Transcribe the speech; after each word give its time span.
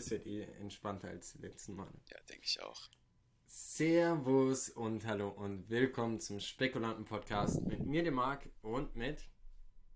das 0.00 0.10
wird 0.10 0.24
eh 0.26 0.44
entspannter 0.60 1.08
als 1.08 1.34
die 1.34 1.42
letzten 1.42 1.74
Male. 1.74 1.92
Ja, 2.08 2.16
denke 2.26 2.46
ich 2.46 2.62
auch. 2.62 2.88
Servus 3.44 4.70
und 4.70 5.04
hallo 5.04 5.28
und 5.28 5.68
willkommen 5.68 6.20
zum 6.20 6.40
Spekulanten-Podcast 6.40 7.60
mit 7.66 7.84
mir, 7.84 8.02
dem 8.02 8.14
Marc, 8.14 8.48
und 8.62 8.96
mit 8.96 9.28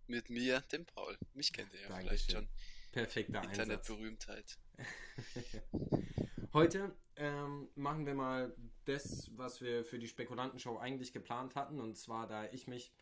Mit 0.06 0.28
mir, 0.28 0.60
dem 0.72 0.84
Paul. 0.84 1.16
Mich 1.32 1.54
kennt 1.54 1.72
ihr 1.72 1.80
ja 1.80 1.88
Dankeschön. 1.88 2.18
vielleicht 2.18 2.32
schon. 2.32 2.48
perfekter 2.92 3.40
Einsatz. 3.40 3.58
Internetberühmtheit. 3.60 4.58
Heute 6.52 6.94
ähm, 7.16 7.70
machen 7.74 8.04
wir 8.04 8.14
mal 8.14 8.54
das, 8.84 9.30
was 9.36 9.62
wir 9.62 9.86
für 9.86 9.98
die 9.98 10.08
Spekulantenshow 10.08 10.76
eigentlich 10.76 11.14
geplant 11.14 11.54
hatten. 11.54 11.80
Und 11.80 11.96
zwar, 11.96 12.26
da 12.26 12.44
ich 12.50 12.66
mich 12.66 12.92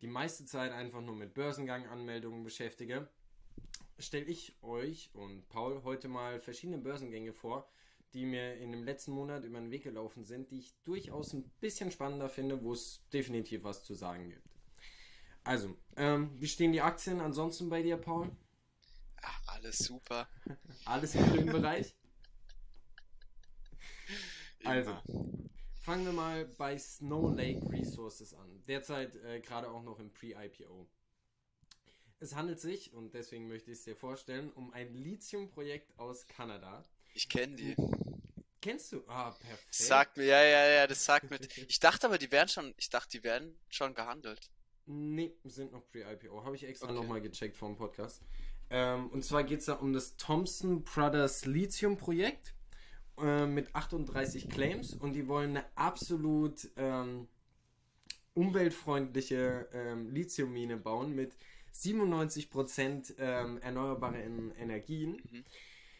die 0.00 0.06
meiste 0.08 0.46
Zeit 0.46 0.72
einfach 0.72 1.02
nur 1.02 1.16
mit 1.16 1.34
Börsengang-Anmeldungen 1.34 2.44
beschäftige, 2.44 3.10
stelle 4.00 4.26
ich 4.26 4.56
euch 4.62 5.10
und 5.14 5.48
Paul 5.48 5.82
heute 5.84 6.08
mal 6.08 6.40
verschiedene 6.40 6.78
Börsengänge 6.78 7.32
vor, 7.32 7.70
die 8.12 8.24
mir 8.26 8.56
in 8.56 8.72
dem 8.72 8.84
letzten 8.84 9.12
Monat 9.12 9.44
über 9.44 9.60
den 9.60 9.70
Weg 9.70 9.84
gelaufen 9.84 10.24
sind, 10.24 10.50
die 10.50 10.58
ich 10.58 10.74
durchaus 10.84 11.32
ein 11.32 11.48
bisschen 11.60 11.90
spannender 11.90 12.28
finde, 12.28 12.62
wo 12.62 12.72
es 12.72 13.06
definitiv 13.12 13.62
was 13.62 13.84
zu 13.84 13.94
sagen 13.94 14.30
gibt. 14.30 14.48
Also, 15.44 15.76
ähm, 15.96 16.30
wie 16.38 16.48
stehen 16.48 16.72
die 16.72 16.82
Aktien 16.82 17.20
ansonsten 17.20 17.68
bei 17.68 17.82
dir, 17.82 17.96
Paul? 17.96 18.30
Ach, 19.22 19.40
alles 19.46 19.78
super. 19.78 20.28
Alles 20.84 21.14
im 21.14 21.24
grünen 21.26 21.52
Bereich? 21.52 21.94
Also, 24.62 24.94
fangen 25.80 26.04
wir 26.04 26.12
mal 26.12 26.44
bei 26.44 26.76
Snow 26.76 27.34
Lake 27.34 27.66
Resources 27.70 28.34
an. 28.34 28.62
Derzeit 28.68 29.16
äh, 29.16 29.40
gerade 29.40 29.70
auch 29.70 29.82
noch 29.82 29.98
im 29.98 30.12
Pre-IPO. 30.12 30.86
Es 32.22 32.34
handelt 32.34 32.60
sich, 32.60 32.92
und 32.92 33.14
deswegen 33.14 33.48
möchte 33.48 33.70
ich 33.70 33.78
es 33.78 33.84
dir 33.84 33.96
vorstellen, 33.96 34.52
um 34.52 34.72
ein 34.74 34.94
Lithium-Projekt 34.94 35.98
aus 35.98 36.26
Kanada. 36.26 36.84
Ich 37.14 37.28
kenne 37.30 37.56
die. 37.56 37.74
Kennst 38.60 38.92
du? 38.92 39.02
Ah, 39.08 39.30
perfekt. 39.30 39.74
Sagt 39.74 40.16
mir, 40.18 40.26
ja, 40.26 40.42
ja, 40.42 40.66
ja, 40.68 40.86
das 40.86 41.02
sagt 41.02 41.30
mir. 41.30 41.38
Ich 41.66 41.80
dachte 41.80 42.06
aber, 42.06 42.18
die 42.18 42.30
wären 42.30 42.48
schon, 42.48 42.74
ich 42.76 42.90
dachte, 42.90 43.08
die 43.18 43.24
wären 43.24 43.56
schon 43.70 43.94
gehandelt. 43.94 44.50
Nee, 44.84 45.32
sind 45.44 45.72
noch 45.72 45.88
Pre-IPO. 45.88 46.44
Habe 46.44 46.56
ich 46.56 46.64
extra 46.64 46.88
Okay. 46.88 46.94
nochmal 46.94 47.22
gecheckt 47.22 47.56
vor 47.56 47.68
dem 47.68 47.76
Podcast. 47.76 48.20
Ähm, 48.68 49.08
und 49.10 49.24
zwar 49.24 49.44
geht 49.44 49.60
es 49.60 49.66
da 49.66 49.74
um 49.74 49.94
das 49.94 50.16
Thompson 50.16 50.84
Brothers 50.84 51.46
Lithium 51.46 51.96
Projekt 51.96 52.54
äh, 53.18 53.46
mit 53.46 53.74
38 53.74 54.50
Claims 54.50 54.92
und 54.92 55.14
die 55.14 55.26
wollen 55.26 55.56
eine 55.56 55.64
absolut 55.74 56.68
ähm, 56.76 57.28
umweltfreundliche 58.34 59.68
ähm, 59.72 60.10
Lithiummine 60.10 60.76
bauen 60.76 61.14
mit 61.14 61.36
97% 61.74 63.14
ähm, 63.18 63.58
erneuerbaren 63.58 64.54
Energien. 64.56 65.20
Mhm. 65.30 65.44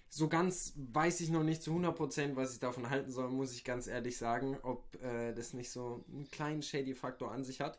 So 0.08 0.28
ganz 0.28 0.74
weiß 0.76 1.20
ich 1.20 1.30
noch 1.30 1.44
nicht 1.44 1.62
zu 1.62 1.72
100%, 1.72 2.34
was 2.36 2.52
ich 2.54 2.58
davon 2.60 2.90
halten 2.90 3.12
soll, 3.12 3.28
muss 3.30 3.54
ich 3.54 3.62
ganz 3.64 3.86
ehrlich 3.86 4.16
sagen, 4.18 4.58
ob 4.62 5.00
äh, 5.02 5.32
das 5.32 5.54
nicht 5.54 5.70
so 5.70 6.04
einen 6.08 6.28
kleinen 6.30 6.62
Shady-Faktor 6.62 7.30
an 7.30 7.44
sich 7.44 7.60
hat 7.60 7.78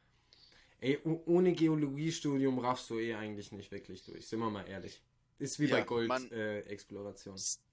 Ey, 0.81 0.99
oh- 1.05 1.21
ohne 1.27 1.53
Geologiestudium 1.53 2.59
raffst 2.59 2.89
du 2.89 2.99
eh 2.99 3.15
eigentlich 3.15 3.51
nicht 3.51 3.71
wirklich 3.71 4.05
durch, 4.05 4.27
sind 4.27 4.39
wir 4.39 4.49
mal 4.49 4.67
ehrlich. 4.67 5.01
Ist 5.39 5.59
wie 5.59 5.65
Ja, 5.67 5.77
bei 5.77 5.81
Gold 5.83 6.07
man- 6.07 6.31
äh, 6.31 6.63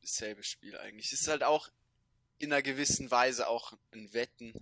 Dasselbe 0.01 0.43
Spiel 0.43 0.77
eigentlich. 0.79 1.13
Es 1.13 1.21
ist 1.21 1.29
halt 1.29 1.43
auch 1.43 1.69
in 2.39 2.53
einer 2.53 2.63
gewissen 2.63 3.11
Weise 3.11 3.49
auch 3.49 3.73
ein 3.93 4.13
Wetten, 4.13 4.55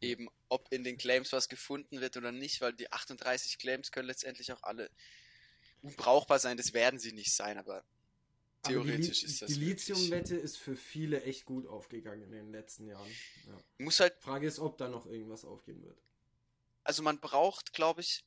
eben 0.00 0.28
ob 0.48 0.72
in 0.72 0.82
den 0.84 0.96
Claims 0.96 1.32
was 1.32 1.48
gefunden 1.48 2.00
wird 2.00 2.16
oder 2.16 2.32
nicht, 2.32 2.60
weil 2.60 2.72
die 2.72 2.90
38 2.92 3.58
Claims 3.58 3.92
können 3.92 4.06
letztendlich 4.08 4.52
auch 4.52 4.62
alle 4.62 4.90
unbrauchbar 5.82 6.38
sein. 6.38 6.56
Das 6.56 6.72
werden 6.72 6.98
sie 6.98 7.12
nicht 7.12 7.34
sein, 7.34 7.58
aber 7.58 7.84
Aber 8.62 8.72
theoretisch 8.74 9.20
Li- 9.22 9.26
ist 9.28 9.42
das 9.42 9.50
Die. 9.50 9.56
Lithium-Wette 9.56 10.36
ist 10.36 10.56
für 10.58 10.76
viele 10.76 11.22
echt 11.24 11.44
gut 11.44 11.66
aufgegangen 11.66 12.22
in 12.24 12.30
den 12.32 12.50
letzten 12.52 12.86
Jahren. 12.86 13.10
Ja. 13.46 13.58
Muss 13.78 14.00
halt 14.00 14.14
Frage 14.20 14.46
ist, 14.46 14.58
ob 14.58 14.78
da 14.78 14.88
noch 14.88 15.06
irgendwas 15.06 15.44
aufgehen 15.44 15.82
wird. 15.82 15.98
also 16.84 17.02
man 17.02 17.20
braucht, 17.20 17.72
glaube 17.74 18.00
ich, 18.00 18.24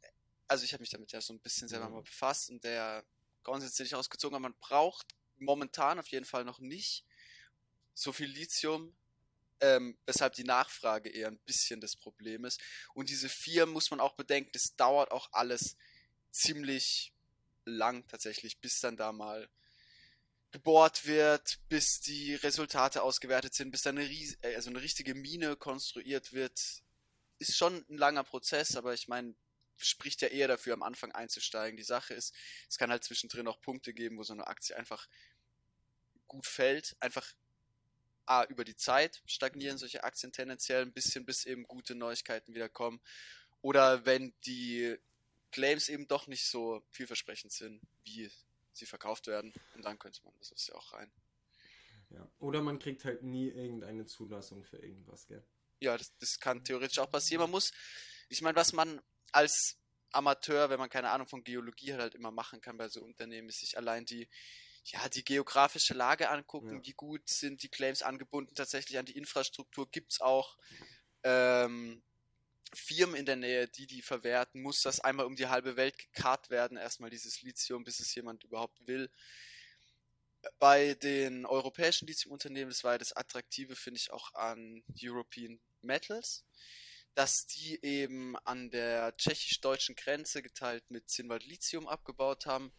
also 0.48 0.64
ich 0.66 0.74
habe 0.74 0.82
mich 0.82 0.90
damit 0.92 1.12
ja 1.12 1.22
so 1.22 1.34
ein 1.34 1.40
bisschen 1.40 1.68
selber 1.68 1.86
Ja. 1.86 1.92
mal 1.92 2.02
befasst 2.04 2.50
und 2.50 2.64
der 2.64 3.04
Konsens 3.44 3.78
nicht 3.80 3.94
rausgezogen, 3.94 4.36
aber 4.36 4.50
man 4.50 4.60
braucht 4.60 5.08
momentan 5.38 6.00
auf 6.00 6.08
jeden 6.08 6.26
Fall 6.26 6.46
noch 6.46 6.60
nicht 6.60 7.06
so 7.94 8.12
viel 8.12 8.28
Lithium, 8.28 8.96
ähm, 9.60 9.98
weshalb 10.06 10.34
die 10.34 10.44
Nachfrage 10.44 11.10
eher 11.10 11.28
ein 11.28 11.40
bisschen 11.40 11.80
das 11.80 11.96
Problem 11.96 12.46
ist. 12.46 12.62
Und 12.94 13.10
diese 13.10 13.30
vier 13.30 13.66
muss 13.66 13.92
man 13.92 14.00
auch 14.00 14.14
bedenken, 14.14 14.52
das 14.54 14.76
dauert 14.76 15.12
auch 15.12 15.30
alles 15.32 15.78
ziemlich 16.32 17.14
lang 17.66 18.08
tatsächlich, 18.08 18.60
bis 18.60 18.80
dann 18.80 18.98
da 18.98 19.12
mal 19.12 19.50
gebohrt 20.52 21.06
wird, 21.06 21.60
bis 21.68 22.00
die 22.00 22.36
Resultate 22.36 23.02
ausgewertet 23.02 23.54
sind, 23.54 23.72
bis 23.72 23.82
dann 23.82 23.98
eine, 23.98 24.10
äh, 24.10 24.56
also 24.56 24.70
eine 24.70 24.82
richtige 24.82 25.16
Mine 25.16 25.56
konstruiert 25.56 26.34
wird, 26.34 26.84
ist 27.40 27.58
schon 27.58 27.86
ein 27.90 27.98
langer 27.98 28.24
Prozess, 28.24 28.76
aber 28.76 28.94
ich 28.94 29.08
meine, 29.08 29.34
spricht 29.84 30.22
ja 30.22 30.30
eher 30.30 30.48
dafür, 30.48 30.74
am 30.74 30.84
Anfang 30.84 31.12
einzusteigen. 31.12 31.78
Die 31.78 31.84
Sache 31.84 32.14
ist, 32.14 32.34
es 32.70 32.78
kann 32.78 32.92
halt 32.92 33.04
zwischendrin 33.04 33.48
auch 33.48 33.62
Punkte 33.62 33.94
geben, 33.94 34.18
wo 34.18 34.24
so 34.24 34.34
eine 34.34 34.48
Aktie 34.48 34.76
einfach 34.76 35.08
gut 36.28 36.46
fällt. 36.46 36.96
Einfach 37.00 37.34
A, 38.26 38.46
über 38.46 38.64
die 38.64 38.76
Zeit 38.76 39.22
stagnieren 39.26 39.78
solche 39.78 40.04
Aktien 40.04 40.32
tendenziell 40.32 40.82
ein 40.84 40.94
bisschen, 40.94 41.26
bis 41.26 41.46
eben 41.46 41.68
gute 41.68 41.96
Neuigkeiten 41.96 42.54
wieder 42.54 42.70
kommen. 42.70 43.02
Oder 43.62 44.06
wenn 44.06 44.34
die 44.46 44.98
Claims 45.52 45.90
eben 45.90 46.08
doch 46.08 46.28
nicht 46.28 46.46
so 46.46 46.84
vielversprechend 46.92 47.52
sind, 47.52 47.82
wie 48.04 48.32
sie 48.74 48.86
verkauft 48.86 49.28
werden. 49.28 49.54
Und 49.76 49.86
dann 49.86 50.00
könnte 50.00 50.22
man 50.24 50.34
das 50.40 50.52
ist 50.52 50.68
ja 50.68 50.76
auch 50.76 50.94
rein. 50.94 51.12
Ja. 52.10 52.28
Oder 52.40 52.62
man 52.62 52.80
kriegt 52.80 53.06
halt 53.06 53.24
nie 53.24 53.50
irgendeine 53.50 54.06
Zulassung 54.06 54.64
für 54.64 54.78
irgendwas, 54.78 55.28
gell? 55.28 55.44
Ja, 55.80 55.98
das, 55.98 56.16
das 56.18 56.40
kann 56.40 56.64
theoretisch 56.64 57.00
auch 57.00 57.10
passieren. 57.10 57.42
Man 57.42 57.52
muss, 57.52 57.72
ich 58.30 58.42
meine, 58.42 58.56
was 58.56 58.74
man 58.74 59.02
als 59.34 59.78
Amateur, 60.12 60.70
wenn 60.70 60.80
man 60.80 60.90
keine 60.90 61.10
Ahnung 61.10 61.28
von 61.28 61.44
Geologie 61.44 61.94
hat, 61.94 62.00
halt 62.00 62.16
immer 62.16 62.32
machen 62.32 62.62
kann 62.62 62.78
bei 62.78 62.88
so 62.88 63.02
Unternehmen, 63.04 63.50
ist 63.50 63.60
sich 63.60 63.78
allein 63.78 64.06
die, 64.06 64.30
ja, 64.86 65.10
die 65.10 65.24
geografische 65.24 65.94
Lage 65.94 66.30
angucken, 66.30 66.78
Ja. 66.78 66.86
wie 66.86 66.94
gut 66.94 67.28
sind 67.28 67.64
die 67.64 67.70
Claims 67.70 68.02
angebunden 68.02 68.54
tatsächlich 68.56 68.98
an 68.98 69.06
die 69.06 69.18
Infrastruktur, 69.18 69.90
gibt's 69.90 70.22
auch 70.22 70.58
ähm, 71.24 72.04
Firmen 72.76 73.16
in 73.16 73.26
der 73.26 73.36
Nähe, 73.36 73.68
die 73.68 73.88
die 73.88 74.02
verwerten, 74.02 74.62
muss 74.62 74.82
das 74.82 75.00
einmal 75.00 75.26
um 75.26 75.36
die 75.36 75.48
halbe 75.48 75.76
Welt 75.76 75.98
gekarrt 75.98 76.50
werden, 76.50 76.78
erstmal 76.78 77.10
dieses 77.10 77.42
Lithium, 77.42 77.84
bis 77.84 78.00
es 78.00 78.14
jemand 78.16 78.44
überhaupt 78.44 78.86
will. 78.88 79.12
Bei 80.60 80.94
den 80.96 81.46
europäischen 81.46 82.08
Lithiumunternehmen, 82.08 82.70
das 82.70 82.84
war 82.84 82.94
ja 82.94 82.98
das 82.98 83.14
Attraktive, 83.14 83.76
finde 83.76 84.00
ich 84.00 84.12
auch 84.12 84.34
an 84.34 84.84
European 85.02 85.60
Metals, 85.82 86.44
dass 87.16 87.46
die 87.46 87.84
eben 87.84 88.36
an 88.46 88.70
der 88.72 89.16
tschechisch-deutschen 89.18 89.96
Grenze 89.96 90.42
geteilt 90.42 90.84
mit 90.90 91.10
Zinnwald 91.10 91.46
Lithium 91.46 91.88
abgebaut 91.88 92.46
haben. 92.46 92.74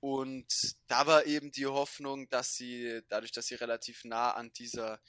Und 0.00 0.52
da 0.86 1.06
war 1.06 1.26
eben 1.26 1.50
die 1.50 1.66
Hoffnung, 1.66 2.28
dass 2.28 2.54
sie, 2.54 3.00
dadurch, 3.08 3.32
dass 3.32 3.46
sie 3.46 3.56
relativ 3.56 4.04
nah 4.04 4.32
an 4.32 4.52
dieser 4.52 5.00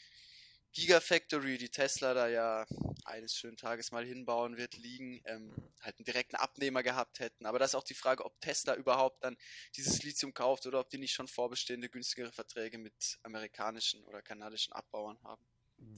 Gigafactory, 0.73 1.57
die 1.57 1.69
Tesla 1.69 2.13
da 2.13 2.27
ja 2.27 2.65
eines 3.03 3.33
schönen 3.33 3.57
Tages 3.57 3.91
mal 3.91 4.05
hinbauen 4.05 4.57
wird, 4.57 4.75
liegen, 4.77 5.21
ähm, 5.25 5.51
halt 5.81 5.97
einen 5.97 6.05
direkten 6.05 6.35
Abnehmer 6.35 6.83
gehabt 6.83 7.19
hätten. 7.19 7.45
Aber 7.45 7.57
das 7.57 7.71
ist 7.71 7.75
auch 7.75 7.83
die 7.83 7.95
Frage, 7.95 8.23
ob 8.23 8.39
Tesla 8.39 8.75
überhaupt 8.75 9.23
dann 9.23 9.35
dieses 9.75 10.03
Lithium 10.03 10.33
kauft 10.33 10.67
oder 10.67 10.79
ob 10.79 10.89
die 10.89 10.99
nicht 10.99 11.13
schon 11.13 11.27
vorbestehende 11.27 11.89
günstigere 11.89 12.31
Verträge 12.31 12.77
mit 12.77 13.17
amerikanischen 13.23 14.03
oder 14.05 14.21
kanadischen 14.21 14.73
Abbauern 14.73 15.19
haben. 15.23 15.43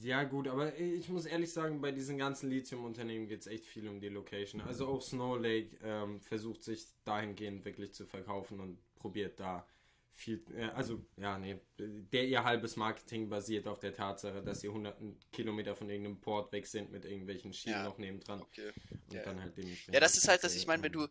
Ja, 0.00 0.24
gut, 0.24 0.48
aber 0.48 0.76
ich 0.78 1.08
muss 1.08 1.26
ehrlich 1.26 1.52
sagen, 1.52 1.80
bei 1.80 1.92
diesen 1.92 2.18
ganzen 2.18 2.50
Lithium-Unternehmen 2.50 3.28
geht 3.28 3.40
es 3.40 3.46
echt 3.46 3.64
viel 3.66 3.88
um 3.88 4.00
die 4.00 4.08
Location. 4.08 4.60
Also 4.60 4.86
auch 4.88 5.00
Snow 5.00 5.38
Lake 5.38 5.76
ähm, 5.82 6.20
versucht 6.20 6.62
sich 6.64 6.86
dahingehend 7.04 7.64
wirklich 7.64 7.92
zu 7.92 8.04
verkaufen 8.04 8.60
und 8.60 8.78
probiert 8.96 9.38
da 9.38 9.66
viel, 10.14 10.44
äh, 10.54 10.64
also 10.66 11.04
ja, 11.16 11.38
nee, 11.38 11.58
der 11.78 12.26
ihr 12.26 12.44
halbes 12.44 12.76
Marketing 12.76 13.28
basiert 13.28 13.66
auf 13.66 13.80
der 13.80 13.92
Tatsache, 13.92 14.42
dass 14.42 14.60
sie 14.60 14.68
hunderten 14.68 15.18
Kilometer 15.32 15.74
von 15.74 15.88
irgendeinem 15.88 16.20
Port 16.20 16.52
weg 16.52 16.66
sind 16.66 16.92
mit 16.92 17.04
irgendwelchen 17.04 17.52
Schienen 17.52 17.76
ja. 17.76 17.84
noch 17.84 17.98
nebendran. 17.98 18.42
Okay. 18.42 18.72
Und 18.90 19.14
ja. 19.14 19.22
dann 19.22 19.40
halt 19.40 19.54
Ja, 19.90 20.00
das 20.00 20.16
ist 20.16 20.28
halt, 20.28 20.44
dass 20.44 20.54
ich 20.54 20.66
meine, 20.66 20.82
wenn 20.82 20.92
du 20.92 21.08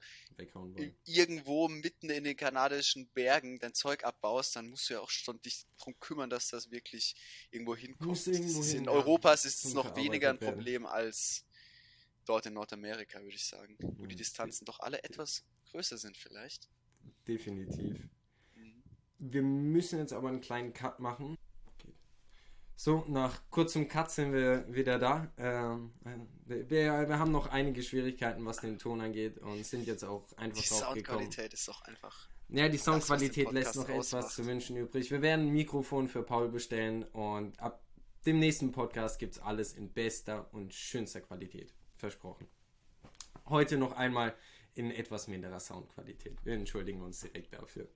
irgendwo 1.06 1.68
mitten 1.68 2.10
in 2.10 2.24
den 2.24 2.38
kanadischen 2.38 3.08
Bergen 3.10 3.60
dein 3.60 3.74
Zeug 3.74 4.04
abbaust, 4.04 4.56
dann 4.56 4.70
musst 4.70 4.90
du 4.90 4.96
ja 4.96 5.00
auch 5.02 5.10
schon 5.10 5.42
dich 5.42 5.66
darum 5.78 6.00
kümmern, 6.00 6.30
dass 6.30 6.50
das 6.50 6.72
wirklich 6.72 7.16
irgendwo 7.50 7.76
hinkommt. 7.76 8.28
Irgendwo 8.28 8.64
hin, 8.64 8.78
in. 8.78 8.90
Europa 8.90 9.34
ist 9.34 9.46
es 9.46 9.74
noch 9.74 9.96
weniger 9.96 10.30
ein 10.30 10.40
Problem 10.40 10.84
werden. 10.84 10.94
als 10.94 11.46
dort 12.26 12.46
in 12.46 12.54
Nordamerika, 12.54 13.22
würde 13.22 13.36
ich 13.36 13.46
sagen, 13.46 13.78
wo 13.80 14.06
die 14.06 14.16
Distanzen 14.16 14.66
doch 14.66 14.80
alle 14.80 15.04
etwas 15.04 15.44
größer 15.72 15.98
sind 15.98 16.18
vielleicht. 16.18 16.70
Definitiv. 17.28 18.11
Wir 19.24 19.44
müssen 19.44 20.00
jetzt 20.00 20.14
aber 20.14 20.30
einen 20.30 20.42
kleinen 20.42 20.74
Cut 20.74 21.00
machen. 21.00 21.38
So, 22.76 23.06
nach 23.08 23.40
kurzem 23.52 23.88
Cut 23.88 24.10
sind 24.10 24.34
wir 24.34 24.66
wieder 24.74 24.98
da. 24.98 25.32
Ähm, 25.38 25.94
wir, 26.46 26.68
wir, 27.08 27.20
haben 27.20 27.32
noch 27.32 27.46
einige 27.46 27.84
Schwierigkeiten, 27.84 28.44
was 28.48 28.58
den 28.58 28.80
Ton 28.80 29.00
angeht 29.00 29.38
und 29.38 29.64
sind 29.64 29.86
jetzt 29.86 30.04
auch 30.04 30.26
einfach 30.38 30.60
die 30.60 30.68
Soundqualität 30.68 31.54
ist 31.54 31.68
doch 31.68 31.84
einfach. 31.84 32.28
Ja, 32.50 32.68
die 32.68 32.80
Soundqualität 32.80 33.52
lässt 33.52 33.76
noch 33.76 33.88
ausmacht. 33.88 34.24
etwas 34.24 34.36
zu 34.36 34.48
wünschen 34.48 34.76
übrig. 34.76 35.12
Wir 35.12 35.22
werden 35.22 35.50
ein 35.50 35.54
Mikrofon 35.54 36.08
für 36.08 36.24
Paul 36.24 36.50
bestellen 36.50 37.04
und 37.04 37.60
ab 37.60 37.84
dem 38.26 38.40
nächsten 38.40 38.72
Podcast 38.72 39.20
gibt 39.20 39.36
es 39.36 39.40
alles 39.40 39.74
in 39.74 39.94
bester 39.94 40.52
und 40.52 40.74
schönster 40.74 41.22
Qualität. 41.22 41.76
Versprochen. 41.94 42.48
Heute 43.46 43.78
noch 43.78 43.92
einmal 43.92 44.34
in 44.74 44.90
etwas 44.90 45.28
minderer 45.28 45.60
Soundqualität. 45.60 46.44
Wir 46.44 46.54
entschuldigen 46.54 47.02
uns 47.04 47.20
direkt 47.20 47.54
dafür. 47.54 47.88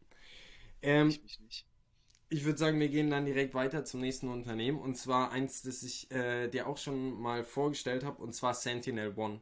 Ähm, 0.86 1.10
ich 1.10 1.24
mich 1.24 1.40
nicht. 1.40 1.66
Ich 2.30 2.44
würde 2.46 2.58
sagen, 2.58 2.80
wir 2.80 2.90
gehen 2.90 3.10
dann 3.10 3.26
direkt 3.26 3.54
weiter 3.54 3.86
zum 3.86 4.02
nächsten 4.02 4.30
Unternehmen 4.30 4.80
und 4.80 4.96
zwar 4.96 5.32
eins, 5.32 5.62
das 5.62 5.84
ich 5.84 6.12
äh, 6.12 6.48
dir 6.48 6.68
auch 6.68 6.78
schon 6.78 7.14
mal 7.22 7.44
vorgestellt 7.44 8.04
habe 8.04 8.22
und 8.22 8.34
zwar 8.34 8.54
Sentinel 8.54 9.14
One. 9.18 9.42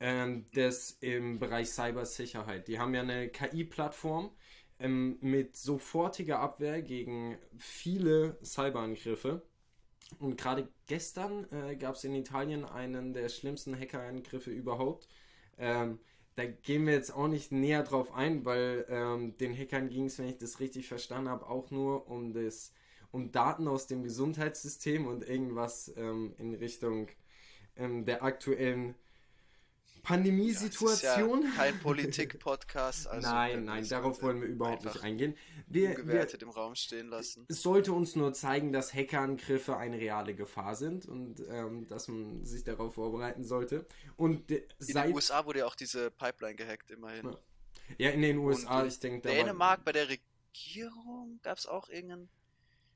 Ähm, 0.00 0.46
das 0.54 0.92
im 1.00 1.38
Bereich 1.38 1.70
Cybersicherheit. 1.70 2.68
Die 2.68 2.78
haben 2.78 2.94
ja 2.94 3.02
eine 3.02 3.28
KI-Plattform 3.28 4.30
ähm, 4.78 5.18
mit 5.20 5.56
sofortiger 5.56 6.40
Abwehr 6.40 6.82
gegen 6.82 7.38
viele 7.58 8.38
Cyberangriffe. 8.44 9.42
Und 10.18 10.36
gerade 10.40 10.68
gestern 10.86 11.46
äh, 11.52 11.76
gab 11.76 11.94
es 11.96 12.04
in 12.04 12.14
Italien 12.14 12.64
einen 12.64 13.12
der 13.12 13.28
schlimmsten 13.28 13.78
Hackerangriffe 13.78 14.50
überhaupt. 14.50 15.08
Ähm, 15.58 16.00
da 16.36 16.44
gehen 16.46 16.86
wir 16.86 16.94
jetzt 16.94 17.14
auch 17.14 17.28
nicht 17.28 17.52
näher 17.52 17.82
drauf 17.82 18.12
ein, 18.12 18.44
weil 18.44 18.86
ähm, 18.88 19.36
den 19.38 19.56
Hackern 19.56 19.88
ging 19.88 20.06
es, 20.06 20.18
wenn 20.18 20.28
ich 20.28 20.38
das 20.38 20.60
richtig 20.60 20.88
verstanden 20.88 21.28
habe, 21.28 21.48
auch 21.48 21.70
nur 21.70 22.08
um 22.08 22.32
das, 22.32 22.72
um 23.12 23.30
Daten 23.30 23.68
aus 23.68 23.86
dem 23.86 24.02
Gesundheitssystem 24.02 25.06
und 25.06 25.28
irgendwas 25.28 25.92
ähm, 25.96 26.34
in 26.38 26.54
Richtung 26.54 27.08
ähm, 27.76 28.04
der 28.04 28.22
aktuellen 28.24 28.94
Pandemiesituation. 30.04 31.42
Ja, 31.42 31.50
kein 31.56 31.80
Politik-Podcast. 31.80 33.08
Also 33.14 33.28
nein, 33.28 33.64
nein, 33.64 33.88
darauf 33.88 34.22
wollen 34.22 34.40
wir 34.40 34.48
überhaupt 34.48 34.84
nicht 34.84 35.02
eingehen. 35.02 35.36
Wir, 35.66 36.06
wir, 36.06 36.42
im 36.42 36.50
Raum 36.50 36.74
stehen 36.74 37.08
lassen. 37.08 37.46
Es 37.48 37.62
sollte 37.62 37.92
uns 37.92 38.16
nur 38.16 38.32
zeigen, 38.32 38.72
dass 38.72 38.92
Hackerangriffe 38.92 39.76
eine 39.76 39.98
reale 39.98 40.34
Gefahr 40.34 40.74
sind 40.74 41.06
und 41.06 41.42
ähm, 41.48 41.86
dass 41.88 42.08
man 42.08 42.44
sich 42.44 42.64
darauf 42.64 42.94
vorbereiten 42.94 43.44
sollte. 43.44 43.86
Und 44.16 44.50
in 44.50 44.62
den 44.80 45.14
USA 45.14 45.44
wurde 45.46 45.60
ja 45.60 45.66
auch 45.66 45.74
diese 45.74 46.10
Pipeline 46.10 46.56
gehackt, 46.56 46.90
immerhin. 46.90 47.26
Ja, 47.26 47.38
ja 47.98 48.10
in 48.10 48.22
den 48.22 48.38
USA, 48.38 48.82
und 48.82 48.88
ich 48.88 48.98
denke. 49.00 49.28
Dänemark 49.28 49.84
bei 49.84 49.92
der 49.92 50.08
Regierung 50.08 51.40
gab 51.42 51.58
es 51.58 51.66
auch 51.66 51.88
irgendeinen 51.88 52.28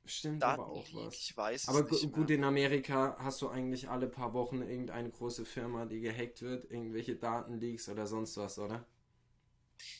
Stimmt 0.09 0.41
Daten 0.41 0.61
aber 0.61 0.71
auch 0.71 0.85
was. 0.93 1.13
Ich 1.13 1.37
weiß 1.37 1.69
aber 1.69 1.83
gut, 1.83 2.29
in 2.31 2.43
Amerika 2.43 3.15
hast 3.19 3.41
du 3.41 3.49
eigentlich 3.49 3.89
alle 3.89 4.07
paar 4.07 4.33
Wochen 4.33 4.61
irgendeine 4.61 5.11
große 5.11 5.45
Firma, 5.45 5.85
die 5.85 5.99
gehackt 6.01 6.41
wird, 6.41 6.69
irgendwelche 6.71 7.15
Datenleaks 7.15 7.89
oder 7.89 8.07
sonst 8.07 8.35
was, 8.37 8.57
oder? 8.57 8.85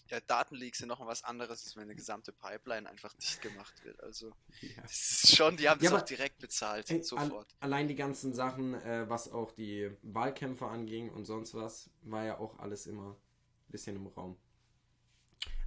Ja, 0.08 0.20
Datenleaks 0.20 0.80
sind 0.80 0.88
noch 0.88 1.06
was 1.06 1.24
anderes, 1.24 1.64
als 1.64 1.76
wenn 1.76 1.84
eine 1.84 1.96
gesamte 1.96 2.34
Pipeline 2.34 2.90
einfach 2.90 3.14
dicht 3.14 3.42
gemacht 3.42 3.84
wird. 3.84 4.02
Also, 4.02 4.34
ja. 4.62 4.82
das 4.82 5.24
ist 5.24 5.36
schon, 5.36 5.56
die 5.58 5.70
haben 5.70 5.82
ja, 5.82 5.92
das 5.92 6.02
auch 6.02 6.06
direkt 6.06 6.40
bezahlt, 6.40 6.90
ey, 6.90 7.04
sofort. 7.04 7.56
allein 7.60 7.88
die 7.88 7.96
ganzen 7.96 8.34
Sachen, 8.34 8.74
äh, 8.74 9.08
was 9.08 9.32
auch 9.32 9.52
die 9.52 9.92
Wahlkämpfe 10.02 10.66
anging 10.66 11.12
und 11.12 11.26
sonst 11.26 11.54
was, 11.54 11.92
war 12.02 12.26
ja 12.26 12.40
auch 12.40 12.58
alles 12.58 12.88
immer 12.88 13.12
ein 13.12 13.72
bisschen 13.72 13.96
im 13.96 14.08
Raum. 14.08 14.38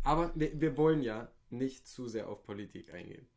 Aber 0.03 0.33
wir, 0.35 0.61
wir 0.61 0.77
wollen 0.77 1.03
ja 1.03 1.31
nicht 1.51 1.87
zu 1.87 2.09
sehr 2.09 2.29
auf 2.29 2.43
Politik 2.43 2.93
eingehen. 2.93 3.29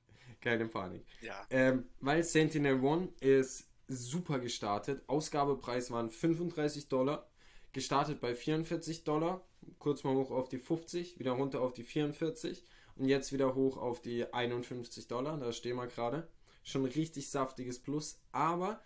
Keine 0.45 0.67
Panik. 0.67 1.03
Ja. 1.21 1.43
Ähm, 1.49 1.87
weil 2.01 2.23
Sentinel 2.23 2.79
One 2.83 3.09
ist 3.19 3.67
super 3.87 4.37
gestartet. 4.37 5.01
Ausgabepreis 5.07 5.89
waren 5.89 6.11
35 6.11 6.87
Dollar. 6.87 7.27
Gestartet 7.73 8.21
bei 8.21 8.35
44 8.35 9.03
Dollar. 9.03 9.43
Kurz 9.79 10.03
mal 10.03 10.13
hoch 10.13 10.29
auf 10.29 10.47
die 10.47 10.59
50, 10.59 11.17
wieder 11.17 11.31
runter 11.31 11.61
auf 11.61 11.73
die 11.73 11.81
44 11.81 12.63
und 12.95 13.07
jetzt 13.07 13.33
wieder 13.33 13.55
hoch 13.55 13.77
auf 13.77 14.03
die 14.03 14.31
51 14.31 15.07
Dollar. 15.07 15.39
Da 15.39 15.51
stehen 15.51 15.77
wir 15.77 15.87
gerade. 15.87 16.27
Schon 16.61 16.85
richtig 16.85 17.31
saftiges 17.31 17.79
Plus, 17.79 18.19
aber 18.31 18.81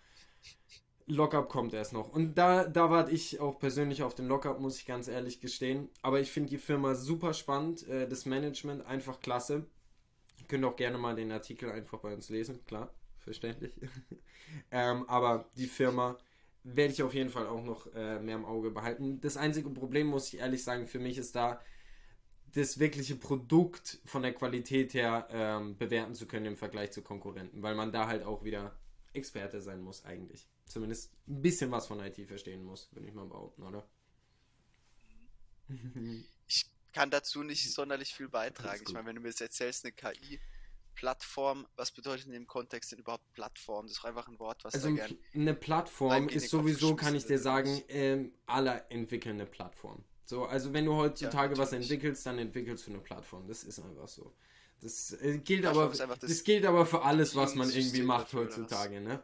Lockup 1.04 1.50
kommt 1.50 1.74
erst 1.74 1.92
noch. 1.92 2.10
Und 2.10 2.36
da, 2.38 2.64
da 2.64 2.88
warte 2.88 3.10
ich 3.10 3.38
auch 3.38 3.58
persönlich 3.58 4.02
auf 4.02 4.14
den 4.14 4.28
Lockup, 4.28 4.60
muss 4.60 4.78
ich 4.78 4.86
ganz 4.86 5.08
ehrlich 5.08 5.42
gestehen. 5.42 5.90
Aber 6.00 6.20
ich 6.20 6.30
finde 6.30 6.48
die 6.48 6.58
Firma 6.58 6.94
super 6.94 7.34
spannend, 7.34 7.86
äh, 7.86 8.08
das 8.08 8.24
Management 8.24 8.86
einfach 8.86 9.20
klasse 9.20 9.66
könnt 10.48 10.64
auch 10.64 10.76
gerne 10.76 10.98
mal 10.98 11.14
den 11.14 11.32
Artikel 11.32 11.70
einfach 11.70 11.98
bei 11.98 12.12
uns 12.12 12.28
lesen, 12.28 12.64
klar, 12.66 12.92
verständlich. 13.18 13.74
ähm, 14.70 15.08
aber 15.08 15.50
die 15.56 15.66
Firma 15.66 16.18
werde 16.62 16.92
ich 16.92 17.02
auf 17.02 17.14
jeden 17.14 17.30
Fall 17.30 17.46
auch 17.46 17.62
noch 17.62 17.86
äh, 17.94 18.18
mehr 18.20 18.36
im 18.36 18.44
Auge 18.44 18.70
behalten. 18.70 19.20
Das 19.20 19.36
einzige 19.36 19.70
Problem, 19.70 20.08
muss 20.08 20.32
ich 20.32 20.40
ehrlich 20.40 20.62
sagen, 20.62 20.86
für 20.86 20.98
mich 20.98 21.18
ist 21.18 21.34
da, 21.34 21.60
das 22.52 22.78
wirkliche 22.78 23.16
Produkt 23.16 24.00
von 24.04 24.22
der 24.22 24.34
Qualität 24.34 24.92
her 24.94 25.28
ähm, 25.30 25.76
bewerten 25.76 26.14
zu 26.14 26.26
können 26.26 26.46
im 26.46 26.56
Vergleich 26.56 26.90
zu 26.90 27.02
Konkurrenten, 27.02 27.62
weil 27.62 27.74
man 27.74 27.92
da 27.92 28.08
halt 28.08 28.24
auch 28.24 28.44
wieder 28.44 28.76
Experte 29.12 29.60
sein 29.60 29.80
muss 29.80 30.04
eigentlich. 30.04 30.48
Zumindest 30.66 31.12
ein 31.28 31.42
bisschen 31.42 31.70
was 31.70 31.86
von 31.86 32.00
IT 32.00 32.16
verstehen 32.26 32.64
muss, 32.64 32.92
würde 32.92 33.08
ich 33.08 33.14
mal 33.14 33.26
behaupten, 33.26 33.62
oder? 33.62 33.88
Kann 36.92 37.10
dazu 37.10 37.42
nicht 37.42 37.72
sonderlich 37.72 38.14
viel 38.14 38.28
beitragen. 38.28 38.82
Ich 38.86 38.92
meine, 38.92 39.06
wenn 39.06 39.16
du 39.16 39.22
mir 39.22 39.28
jetzt 39.28 39.40
erzählst, 39.40 39.84
eine 39.84 39.92
KI 39.92 40.40
Plattform, 40.94 41.66
was 41.76 41.92
bedeutet 41.92 42.26
in 42.26 42.32
dem 42.32 42.46
Kontext 42.46 42.92
denn 42.92 42.98
überhaupt 42.98 43.32
Plattform? 43.32 43.86
Das 43.86 43.96
ist 43.96 44.04
einfach 44.04 44.28
ein 44.28 44.38
Wort, 44.38 44.64
was 44.64 44.74
also 44.74 44.92
gern 44.92 45.16
eine 45.34 45.54
Plattform 45.54 46.28
ist 46.28 46.50
sowieso, 46.50 46.94
kann 46.94 47.14
ich 47.14 47.24
dir 47.24 47.38
sagen, 47.38 47.82
ähm, 47.88 48.32
alle 48.46 48.84
entwickeln 48.90 49.36
eine 49.36 49.46
Plattform. 49.46 50.04
So, 50.24 50.44
also 50.44 50.72
wenn 50.72 50.84
du 50.84 50.94
heutzutage 50.94 51.54
ja, 51.54 51.58
was 51.58 51.72
entwickelst, 51.72 52.26
dann 52.26 52.38
entwickelst 52.38 52.86
du 52.86 52.90
eine 52.90 53.00
Plattform. 53.00 53.48
Das 53.48 53.64
ist 53.64 53.80
einfach 53.80 54.08
so. 54.08 54.32
Das 54.80 55.12
äh, 55.22 55.38
gilt 55.38 55.66
aber, 55.66 55.88
das, 55.88 56.18
das, 56.18 56.44
gilt 56.44 56.64
aber 56.64 56.86
für 56.86 57.02
alles, 57.02 57.34
was 57.34 57.54
man 57.54 57.70
irgendwie 57.70 58.02
macht 58.02 58.32
heutzutage. 58.32 59.00
Ne? 59.00 59.22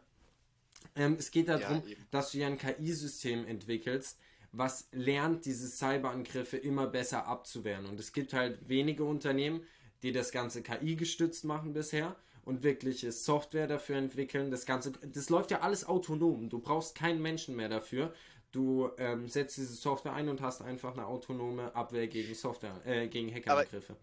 Ähm, 0.94 1.16
es 1.18 1.30
geht 1.30 1.48
darum, 1.48 1.82
ja, 1.86 1.96
dass 2.10 2.32
du 2.32 2.38
ja 2.38 2.46
ein 2.46 2.58
KI-System 2.58 3.46
entwickelst, 3.46 4.18
was 4.52 4.88
lernt, 4.92 5.44
diese 5.44 5.68
Cyberangriffe 5.68 6.56
immer 6.56 6.86
besser 6.86 7.26
abzuwehren. 7.26 7.86
Und 7.86 8.00
es 8.00 8.12
gibt 8.12 8.32
halt 8.32 8.68
wenige 8.68 9.04
Unternehmen, 9.04 9.62
die 10.02 10.12
das 10.12 10.32
Ganze 10.32 10.62
KI 10.62 10.96
gestützt 10.96 11.44
machen 11.44 11.72
bisher. 11.72 12.16
und 12.44 12.62
wirkliche 12.62 13.10
Software 13.10 13.66
dafür 13.66 13.96
entwickeln. 13.96 14.52
Das 14.52 14.66
Ganze, 14.66 14.92
das 14.92 15.30
läuft 15.30 15.50
ja 15.50 15.62
alles 15.62 15.84
autonom. 15.84 16.48
Du 16.48 16.60
brauchst 16.60 16.94
keinen 16.94 17.20
Menschen 17.20 17.56
mehr 17.56 17.68
dafür. 17.68 18.14
Du 18.52 18.88
ähm, 18.98 19.28
setzt 19.28 19.56
diese 19.56 19.74
Software 19.74 20.12
ein 20.12 20.28
und 20.28 20.40
hast 20.40 20.62
einfach 20.62 20.92
eine 20.92 21.06
autonome 21.06 21.74
Abwehr 21.74 22.06
gegen 22.06 22.34
Software, 22.34 22.80
äh, 22.86 23.08
gegen 23.08 23.34
Hackerangriffe. 23.34 23.96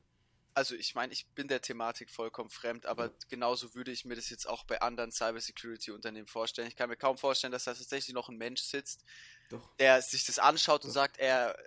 Also 0.54 0.76
ich 0.76 0.96
meine, 0.96 1.14
ich 1.14 1.28
bin 1.28 1.48
der 1.48 1.62
Thematik 1.62 2.10
vollkommen 2.10 2.50
fremd, 2.50 2.86
aber 2.86 3.12
genauso 3.30 3.74
würde 3.74 3.92
ich 3.92 4.06
mir 4.06 4.16
das 4.16 4.30
jetzt 4.30 4.48
auch 4.48 4.64
bei 4.66 4.82
anderen 4.82 5.12
Cybersecurity-Unternehmen 5.12 6.28
vorstellen. 6.28 6.68
Ich 6.68 6.76
kann 6.76 6.90
mir 6.90 6.98
kaum 6.98 7.18
vorstellen, 7.18 7.52
dass 7.52 7.64
da 7.64 7.74
tatsächlich 7.74 8.14
noch 8.14 8.30
ein 8.30 8.38
Mensch 8.38 8.62
sitzt, 8.62 9.04
Doch. 9.50 9.76
der 9.78 10.02
sich 10.02 10.26
das 10.26 10.40
anschaut 10.40 10.82
Doch. 10.82 10.86
und 10.88 10.92
sagt, 10.92 11.18
er 11.18 11.58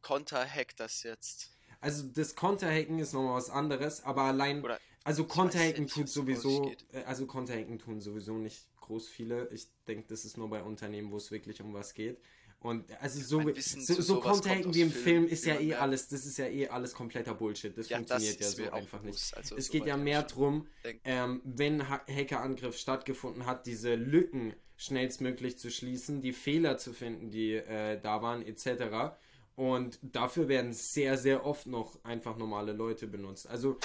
konterhackt 0.00 0.80
das 0.80 1.02
jetzt. 1.02 1.50
Also 1.80 2.04
das 2.04 2.34
Konterhacken 2.34 2.98
ist 2.98 3.12
nochmal 3.12 3.34
was 3.34 3.50
anderes, 3.50 4.04
aber 4.04 4.22
allein, 4.22 4.62
Oder 4.62 4.78
also 5.04 5.24
Konterhacken 5.24 5.88
tut 5.88 6.08
sowieso, 6.08 6.72
äh, 6.92 7.02
also 7.04 7.26
Konterhacken 7.26 7.78
tun 7.78 8.00
sowieso 8.00 8.34
nicht 8.34 8.68
groß 8.80 9.08
viele. 9.08 9.48
Ich 9.48 9.68
denke, 9.88 10.06
das 10.08 10.24
ist 10.24 10.36
nur 10.36 10.48
bei 10.48 10.62
Unternehmen, 10.62 11.10
wo 11.10 11.16
es 11.16 11.30
wirklich 11.30 11.60
um 11.60 11.74
was 11.74 11.94
geht. 11.94 12.20
Und 12.62 12.84
also 13.00 13.20
so, 13.20 13.52
so, 13.58 14.00
so 14.00 14.20
Content 14.20 14.72
wie 14.72 14.82
im 14.82 14.90
Film, 14.92 15.02
Film 15.02 15.26
ist 15.26 15.44
ja 15.44 15.58
eh 15.58 15.74
alles, 15.74 16.06
das 16.06 16.24
ist 16.24 16.38
ja 16.38 16.46
eh 16.46 16.68
alles 16.68 16.94
kompletter 16.94 17.34
Bullshit. 17.34 17.76
Das 17.76 17.88
ja, 17.88 17.96
funktioniert 17.96 18.40
das 18.40 18.56
ja 18.56 18.66
so 18.66 18.72
einfach 18.72 19.02
nicht. 19.02 19.36
Also 19.36 19.56
es 19.56 19.68
geht 19.68 19.84
ja 19.84 19.96
mehr 19.96 20.22
darum, 20.22 20.68
ähm, 21.04 21.40
wenn 21.44 21.88
ha 21.88 22.00
Hackerangriff 22.08 22.78
stattgefunden 22.78 23.46
hat, 23.46 23.66
diese 23.66 23.96
Lücken 23.96 24.54
schnellstmöglich 24.76 25.58
zu 25.58 25.70
schließen, 25.70 26.22
die 26.22 26.32
Fehler 26.32 26.78
zu 26.78 26.92
finden, 26.92 27.30
die 27.32 27.54
äh, 27.54 28.00
da 28.00 28.22
waren, 28.22 28.42
etc. 28.42 29.16
Und 29.56 29.98
dafür 30.02 30.48
werden 30.48 30.72
sehr, 30.72 31.18
sehr 31.18 31.44
oft 31.44 31.66
noch 31.66 32.02
einfach 32.04 32.36
normale 32.36 32.72
Leute 32.72 33.08
benutzt. 33.08 33.48
Also 33.48 33.78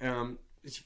ähm, 0.00 0.38
ich, 0.64 0.84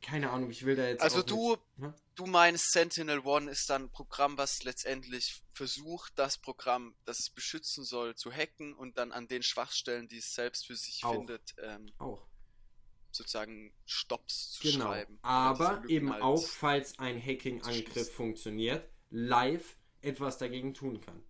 keine 0.00 0.30
Ahnung, 0.30 0.50
ich 0.50 0.64
will 0.64 0.76
da 0.76 0.86
jetzt. 0.86 1.02
Also 1.02 1.22
du, 1.22 1.50
nicht, 1.50 1.60
ne? 1.78 1.94
Du 2.14 2.26
meinst, 2.26 2.72
Sentinel 2.72 3.20
One 3.20 3.50
ist 3.50 3.68
dann 3.70 3.84
ein 3.84 3.90
Programm, 3.90 4.38
was 4.38 4.62
letztendlich 4.62 5.42
versucht, 5.52 6.12
das 6.16 6.38
Programm, 6.38 6.94
das 7.04 7.20
es 7.20 7.30
beschützen 7.30 7.84
soll, 7.84 8.14
zu 8.14 8.32
hacken 8.32 8.74
und 8.74 8.98
dann 8.98 9.12
an 9.12 9.28
den 9.28 9.42
Schwachstellen, 9.42 10.08
die 10.08 10.18
es 10.18 10.34
selbst 10.34 10.66
für 10.66 10.76
sich 10.76 11.04
auch. 11.04 11.12
findet, 11.12 11.54
ähm, 11.62 11.92
auch. 11.98 12.26
sozusagen 13.10 13.72
Stops 13.86 14.52
zu 14.52 14.62
genau. 14.62 14.86
schreiben. 14.86 15.18
Aber 15.22 15.82
eben 15.88 16.12
halt 16.12 16.22
auch, 16.22 16.44
falls 16.44 16.98
ein 16.98 17.20
Hacking-Angriff 17.20 18.12
funktioniert, 18.12 18.88
live 19.10 19.76
etwas 20.00 20.38
dagegen 20.38 20.74
tun 20.74 21.00
kann. 21.00 21.22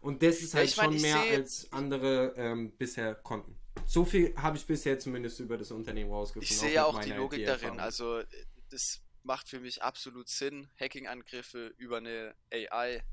Und 0.00 0.22
das 0.22 0.40
ist 0.40 0.54
halt 0.54 0.74
ja, 0.74 0.84
schon 0.84 0.92
mein, 0.94 1.02
mehr 1.02 1.20
als 1.20 1.72
andere 1.72 2.34
ähm, 2.36 2.76
bisher 2.76 3.14
konnten. 3.16 3.58
So 3.86 4.04
viel 4.04 4.34
habe 4.36 4.56
ich 4.56 4.66
bisher 4.66 4.98
zumindest 4.98 5.40
über 5.40 5.56
das 5.56 5.70
Unternehmen 5.70 6.10
rausgefunden. 6.10 6.48
Ich 6.48 6.58
sehe 6.58 6.74
ja 6.74 6.84
auch 6.84 7.00
die 7.00 7.12
Logik 7.12 7.46
darin. 7.46 7.80
Also 7.80 8.22
das 8.70 9.00
macht 9.28 9.48
für 9.48 9.60
mich 9.60 9.82
absolut 9.82 10.28
Sinn, 10.28 10.68
Hacking-Angriffe 10.80 11.72
über 11.76 11.98
eine 11.98 12.34
AI 12.50 13.04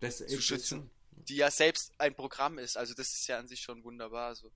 das 0.00 0.26
zu 0.26 0.40
schützen, 0.40 0.90
die 1.28 1.36
ja 1.36 1.50
selbst 1.50 1.92
ein 1.98 2.14
Programm 2.14 2.58
ist. 2.58 2.76
Also 2.76 2.94
das 2.94 3.12
ist 3.12 3.28
ja 3.28 3.38
an 3.38 3.46
sich 3.46 3.60
schon 3.60 3.84
wunderbar. 3.84 4.28
Also 4.28 4.50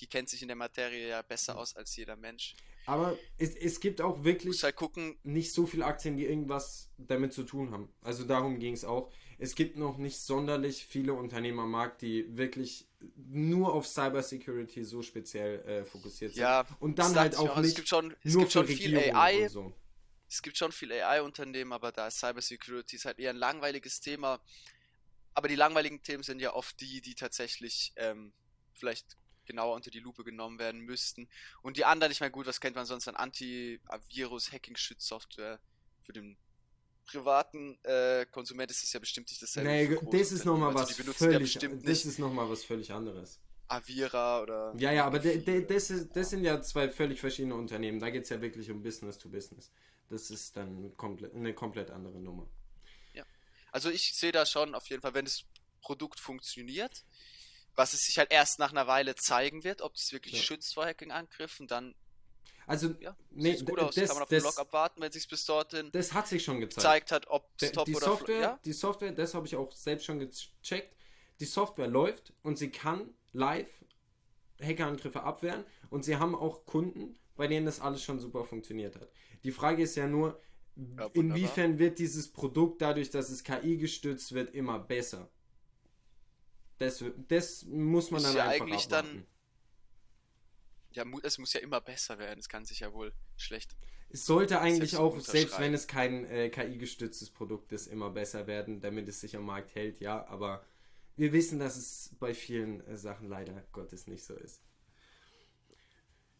die 0.00 0.06
kennt 0.06 0.28
sich 0.28 0.42
in 0.42 0.48
der 0.48 0.56
Materie 0.56 1.08
ja 1.08 1.22
besser 1.22 1.56
aus 1.56 1.76
als 1.76 1.96
jeder 1.96 2.16
Mensch. 2.16 2.54
Aber 2.86 3.16
es, 3.38 3.54
es 3.54 3.78
gibt 3.78 4.00
auch 4.00 4.24
wirklich 4.24 4.62
halt 4.64 4.74
gucken, 4.74 5.16
nicht 5.22 5.52
so 5.52 5.64
viele 5.64 5.86
Aktien, 5.86 6.16
die 6.16 6.26
irgendwas 6.26 6.90
damit 6.98 7.32
zu 7.32 7.44
tun 7.44 7.70
haben. 7.70 7.88
Also 8.02 8.24
darum 8.24 8.58
ging 8.58 8.74
es 8.74 8.84
auch. 8.84 9.12
Es 9.38 9.54
gibt 9.54 9.76
noch 9.76 9.96
nicht 9.96 10.20
sonderlich 10.20 10.84
viele 10.84 11.14
Unternehmen 11.14 11.60
am 11.60 11.70
Markt, 11.70 12.02
die 12.02 12.36
wirklich 12.36 12.88
nur 13.14 13.72
auf 13.72 13.86
Cybersecurity 13.86 14.84
so 14.84 15.02
speziell 15.02 15.60
äh, 15.60 15.84
fokussiert 15.84 16.34
sind. 16.34 16.42
Ja, 16.42 16.66
und 16.80 16.98
dann 16.98 17.14
halt 17.14 17.36
auch, 17.36 17.56
nicht 17.58 17.68
es 17.68 17.74
gibt 17.76 17.88
schon, 17.88 18.14
es 18.24 18.34
nur 18.34 18.42
gibt 18.42 18.52
schon 18.52 18.66
viel 18.66 18.98
AI. 18.98 19.48
So. 19.48 19.72
Es 20.32 20.40
gibt 20.40 20.56
schon 20.56 20.72
viel 20.72 20.90
AI-Unternehmen, 20.90 21.74
aber 21.74 21.92
da 21.92 22.06
ist 22.06 22.18
Cybersecurity 22.18 22.96
ist 22.96 23.04
halt 23.04 23.18
eher 23.18 23.28
ein 23.30 23.36
langweiliges 23.36 24.00
Thema. 24.00 24.40
Aber 25.34 25.46
die 25.46 25.56
langweiligen 25.56 26.02
Themen 26.02 26.22
sind 26.22 26.40
ja 26.40 26.54
oft 26.54 26.80
die, 26.80 27.02
die 27.02 27.14
tatsächlich 27.14 27.92
ähm, 27.96 28.32
vielleicht 28.72 29.18
genauer 29.44 29.76
unter 29.76 29.90
die 29.90 30.00
Lupe 30.00 30.24
genommen 30.24 30.58
werden 30.58 30.80
müssten. 30.80 31.28
Und 31.60 31.76
die 31.76 31.84
anderen, 31.84 32.10
ich 32.12 32.20
meine, 32.20 32.32
gut, 32.32 32.46
was 32.46 32.60
kennt 32.60 32.76
man 32.76 32.86
sonst 32.86 33.08
an 33.08 33.16
Antivirus-Hacking-Schützsoftware 33.16 35.60
für 36.00 36.14
den 36.14 36.38
privaten 37.04 37.78
äh, 37.84 38.24
Konsument 38.30 38.70
ist 38.70 38.82
das 38.82 38.90
ja 38.92 39.00
bestimmt 39.00 39.28
nicht 39.28 39.42
dasselbe. 39.42 39.68
Nee, 39.68 39.98
das 40.10 40.32
ist 40.32 40.46
nochmal 40.46 40.74
was 40.74 40.94
völlig, 40.94 41.54
ja 41.54 41.68
das 41.68 42.06
ist 42.06 42.18
noch 42.18 42.32
mal 42.32 42.48
was 42.48 42.64
völlig 42.64 42.90
anderes. 42.92 43.38
Avira 43.68 44.42
oder. 44.42 44.74
Ja, 44.76 44.90
ja, 44.92 45.04
aber 45.06 45.18
de, 45.18 45.38
de, 45.38 45.66
das, 45.66 45.90
ist, 45.90 46.14
das 46.14 46.30
sind 46.30 46.44
ja 46.44 46.62
zwei 46.62 46.88
völlig 46.88 47.20
verschiedene 47.20 47.54
Unternehmen. 47.54 47.98
Da 47.98 48.08
geht 48.10 48.22
es 48.24 48.30
ja 48.30 48.40
wirklich 48.40 48.70
um 48.70 48.82
Business 48.82 49.18
to 49.18 49.28
Business. 49.28 49.70
Das 50.08 50.30
ist 50.30 50.56
dann 50.56 50.96
komplett, 50.96 51.34
eine 51.34 51.54
komplett 51.54 51.90
andere 51.90 52.18
Nummer. 52.18 52.48
Ja. 53.14 53.24
Also 53.70 53.90
ich 53.90 54.12
sehe 54.14 54.32
da 54.32 54.44
schon 54.46 54.74
auf 54.74 54.88
jeden 54.88 55.02
Fall, 55.02 55.14
wenn 55.14 55.24
das 55.24 55.44
Produkt 55.80 56.20
funktioniert, 56.20 57.04
was 57.74 57.94
es 57.94 58.00
sich 58.00 58.18
halt 58.18 58.30
erst 58.30 58.58
nach 58.58 58.70
einer 58.70 58.86
Weile 58.86 59.14
zeigen 59.14 59.64
wird, 59.64 59.80
ob 59.80 59.94
es 59.94 60.12
wirklich 60.12 60.34
ja. 60.34 60.42
schützt 60.42 60.74
vor 60.74 60.84
Hacking-Angriffen, 60.84 61.66
dann 61.66 61.94
also, 62.66 62.94
ja, 63.00 63.16
nee, 63.30 63.56
sieht 63.56 63.68
gut 63.68 63.80
aus. 63.80 63.94
Das, 63.94 64.08
Kann 64.08 64.16
man 64.16 64.22
auf 64.22 64.28
das, 64.28 64.42
den 64.42 64.44
Log 64.44 64.58
abwarten, 64.58 65.00
wenn 65.00 65.12
sich 65.12 65.28
bis 65.28 65.44
dorthin 65.44 65.90
das 65.92 66.12
hat 66.12 66.28
sich 66.28 66.44
schon 66.44 66.60
gezeigt. 66.60 66.76
gezeigt 66.76 67.12
hat, 67.12 67.26
ob 67.28 67.50
es 67.60 67.72
top 67.72 67.86
die 67.86 67.94
oder 67.96 68.06
Software, 68.06 68.40
ja? 68.40 68.60
Die 68.64 68.72
Software, 68.72 69.12
das 69.12 69.34
habe 69.34 69.46
ich 69.46 69.56
auch 69.56 69.72
selbst 69.72 70.04
schon 70.04 70.20
gecheckt. 70.20 70.94
Die 71.40 71.44
Software 71.44 71.88
läuft 71.88 72.32
und 72.42 72.56
sie 72.56 72.70
kann 72.70 73.12
live 73.32 73.68
Hackerangriffe 74.60 75.22
abwehren 75.22 75.64
und 75.90 76.04
sie 76.04 76.16
haben 76.16 76.34
auch 76.34 76.64
Kunden, 76.66 77.18
bei 77.36 77.48
denen 77.48 77.66
das 77.66 77.80
alles 77.80 78.02
schon 78.02 78.20
super 78.20 78.44
funktioniert 78.44 78.94
hat. 78.94 79.10
Die 79.44 79.52
Frage 79.52 79.82
ist 79.82 79.96
ja 79.96 80.06
nur, 80.06 80.40
ja, 80.76 81.06
inwiefern 81.12 81.78
wird 81.78 81.98
dieses 81.98 82.28
Produkt 82.32 82.80
dadurch, 82.80 83.10
dass 83.10 83.30
es 83.30 83.44
KI 83.44 83.76
gestützt 83.76 84.32
wird, 84.32 84.54
immer 84.54 84.78
besser? 84.78 85.28
Das, 86.78 87.04
das 87.28 87.64
muss 87.64 88.10
man 88.10 88.22
dann 88.22 88.34
ja 88.34 88.48
einfach 88.48 88.66
eigentlich 88.66 88.84
abwarten. 88.86 89.08
dann 89.08 89.26
ja, 90.94 91.04
es 91.22 91.38
muss 91.38 91.52
ja 91.52 91.60
immer 91.60 91.80
besser 91.80 92.18
werden. 92.18 92.38
Es 92.38 92.48
kann 92.48 92.64
sich 92.64 92.80
ja 92.80 92.92
wohl 92.92 93.12
schlecht. 93.36 93.76
Es 94.10 94.26
sollte 94.26 94.60
eigentlich 94.60 94.96
auch, 94.96 95.18
selbst 95.20 95.58
wenn 95.58 95.72
es 95.72 95.86
kein 95.86 96.26
äh, 96.26 96.50
KI-gestütztes 96.50 97.30
Produkt 97.30 97.72
ist, 97.72 97.86
immer 97.86 98.10
besser 98.10 98.46
werden, 98.46 98.80
damit 98.80 99.08
es 99.08 99.20
sich 99.20 99.36
am 99.36 99.46
Markt 99.46 99.74
hält, 99.74 100.00
ja. 100.00 100.26
Aber 100.26 100.64
wir 101.16 101.32
wissen, 101.32 101.58
dass 101.58 101.76
es 101.76 102.14
bei 102.20 102.34
vielen 102.34 102.86
äh, 102.86 102.96
Sachen 102.98 103.28
leider 103.28 103.64
Gottes 103.72 104.06
nicht 104.06 104.24
so 104.24 104.34
ist. 104.34 104.60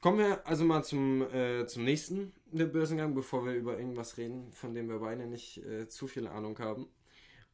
Kommen 0.03 0.19
wir 0.19 0.45
also 0.49 0.65
mal 0.65 0.83
zum, 0.83 1.23
äh, 1.33 1.65
zum 1.69 1.85
nächsten 1.85 2.33
Börsengang, 2.51 3.15
bevor 3.15 3.47
wir 3.47 3.55
über 3.55 3.79
irgendwas 3.79 4.17
reden, 4.17 4.53
von 4.53 4.75
dem 4.75 4.89
wir 4.89 4.99
beide 4.99 5.27
nicht 5.27 5.59
äh, 5.59 5.87
zu 5.87 6.09
viel 6.09 6.27
Ahnung 6.27 6.59
haben. 6.59 6.89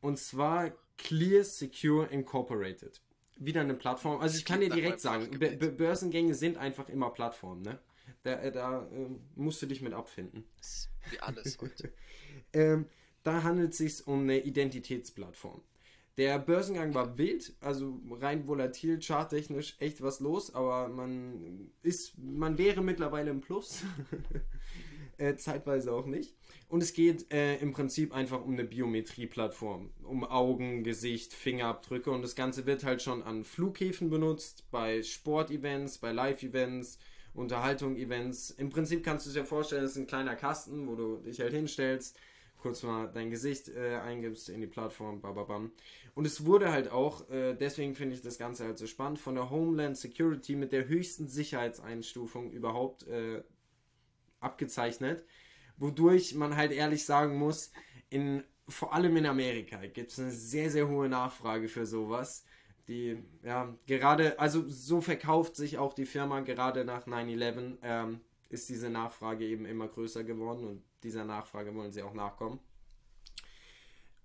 Und 0.00 0.18
zwar 0.18 0.72
Clear 0.96 1.44
Secure 1.44 2.06
Incorporated. 2.06 3.02
Wieder 3.36 3.60
eine 3.60 3.74
Plattform. 3.74 4.22
Also 4.22 4.38
ich 4.38 4.46
kann 4.46 4.60
dir 4.60 4.70
direkt 4.70 4.98
sagen, 4.98 5.38
Börsengänge 5.38 6.34
sind 6.34 6.56
einfach 6.56 6.88
immer 6.88 7.10
Plattformen, 7.10 7.60
ne? 7.60 7.80
Da, 8.22 8.40
äh, 8.40 8.50
da 8.50 8.86
äh, 8.86 9.08
musst 9.36 9.60
du 9.60 9.66
dich 9.66 9.82
mit 9.82 9.92
abfinden. 9.92 10.44
Wie 11.10 11.20
alles 11.20 11.58
heute. 11.60 11.92
ähm, 12.54 12.86
da 13.24 13.42
handelt 13.42 13.72
es 13.72 13.78
sich 13.78 14.06
um 14.06 14.22
eine 14.22 14.40
Identitätsplattform. 14.40 15.60
Der 16.18 16.40
Börsengang 16.40 16.94
war 16.94 17.16
wild, 17.16 17.54
also 17.60 18.00
rein 18.10 18.48
volatil, 18.48 18.98
charttechnisch 19.00 19.76
echt 19.78 20.02
was 20.02 20.18
los, 20.18 20.52
aber 20.52 20.88
man 20.88 21.70
ist, 21.82 22.18
man 22.18 22.58
wäre 22.58 22.82
mittlerweile 22.82 23.30
im 23.30 23.40
Plus. 23.40 23.84
äh, 25.18 25.36
zeitweise 25.36 25.92
auch 25.92 26.06
nicht. 26.06 26.34
Und 26.68 26.82
es 26.82 26.92
geht 26.92 27.32
äh, 27.32 27.58
im 27.58 27.72
Prinzip 27.72 28.12
einfach 28.12 28.44
um 28.44 28.54
eine 28.54 28.64
Biometrie-Plattform. 28.64 29.92
Um 30.02 30.24
Augen, 30.24 30.82
Gesicht, 30.82 31.34
Fingerabdrücke 31.34 32.10
und 32.10 32.22
das 32.22 32.34
Ganze 32.34 32.66
wird 32.66 32.82
halt 32.82 33.00
schon 33.00 33.22
an 33.22 33.44
Flughäfen 33.44 34.10
benutzt, 34.10 34.64
bei 34.72 35.04
Sportevents, 35.04 35.98
bei 35.98 36.10
Live-Events, 36.10 36.98
Unterhaltung-Events. 37.34 38.50
Im 38.50 38.70
Prinzip 38.70 39.04
kannst 39.04 39.26
du 39.26 39.30
dir 39.30 39.44
vorstellen, 39.44 39.84
es 39.84 39.92
ist 39.92 39.98
ein 39.98 40.08
kleiner 40.08 40.34
Kasten, 40.34 40.88
wo 40.88 40.96
du 40.96 41.18
dich 41.18 41.40
halt 41.40 41.52
hinstellst, 41.52 42.18
kurz 42.58 42.82
mal 42.82 43.10
dein 43.12 43.30
Gesicht 43.30 43.68
äh, 43.68 43.96
eingibst 43.96 44.48
in 44.48 44.60
die 44.60 44.66
Plattform, 44.66 45.20
bababam. 45.20 45.72
Und 46.14 46.26
es 46.26 46.44
wurde 46.44 46.72
halt 46.72 46.90
auch, 46.90 47.28
äh, 47.30 47.54
deswegen 47.54 47.94
finde 47.94 48.14
ich 48.14 48.22
das 48.22 48.38
Ganze 48.38 48.64
halt 48.64 48.78
so 48.78 48.86
spannend, 48.86 49.18
von 49.18 49.34
der 49.34 49.50
Homeland 49.50 49.96
Security 49.96 50.56
mit 50.56 50.72
der 50.72 50.88
höchsten 50.88 51.28
Sicherheitseinstufung 51.28 52.50
überhaupt 52.50 53.06
äh, 53.06 53.42
abgezeichnet 54.40 55.24
wodurch 55.78 56.34
man 56.34 56.56
halt 56.56 56.72
ehrlich 56.72 57.04
sagen 57.04 57.36
muss, 57.36 57.70
in, 58.10 58.44
vor 58.68 58.92
allem 58.92 59.16
in 59.16 59.26
Amerika 59.26 59.78
gibt 59.86 60.10
es 60.10 60.18
eine 60.18 60.30
sehr, 60.30 60.70
sehr 60.70 60.88
hohe 60.88 61.08
Nachfrage 61.08 61.68
für 61.68 61.86
sowas. 61.86 62.44
Die, 62.88 63.18
ja, 63.42 63.74
gerade, 63.86 64.38
also 64.38 64.66
so 64.66 65.00
verkauft 65.00 65.56
sich 65.56 65.78
auch 65.78 65.92
die 65.92 66.06
Firma 66.06 66.40
gerade 66.40 66.84
nach 66.84 67.06
9-11, 67.06 67.76
ähm, 67.82 68.20
ist 68.48 68.68
diese 68.68 68.90
Nachfrage 68.90 69.44
eben 69.46 69.66
immer 69.66 69.88
größer 69.88 70.24
geworden 70.24 70.66
und 70.66 70.82
dieser 71.02 71.24
Nachfrage 71.24 71.74
wollen 71.74 71.92
sie 71.92 72.02
auch 72.02 72.14
nachkommen. 72.14 72.60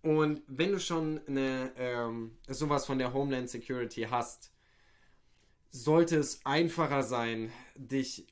Und 0.02 0.42
wenn 0.48 0.72
du 0.74 0.80
schon 0.80 1.22
eine, 1.28 1.72
ähm, 1.78 2.38
sowas 2.48 2.86
von 2.86 2.98
der 3.00 3.14
Homeland 3.14 3.50
Security 3.50 4.02
hast, 4.10 4.52
sollte 5.72 6.18
es 6.18 6.46
einfacher 6.46 7.04
sein, 7.04 7.52
dich 7.76 8.28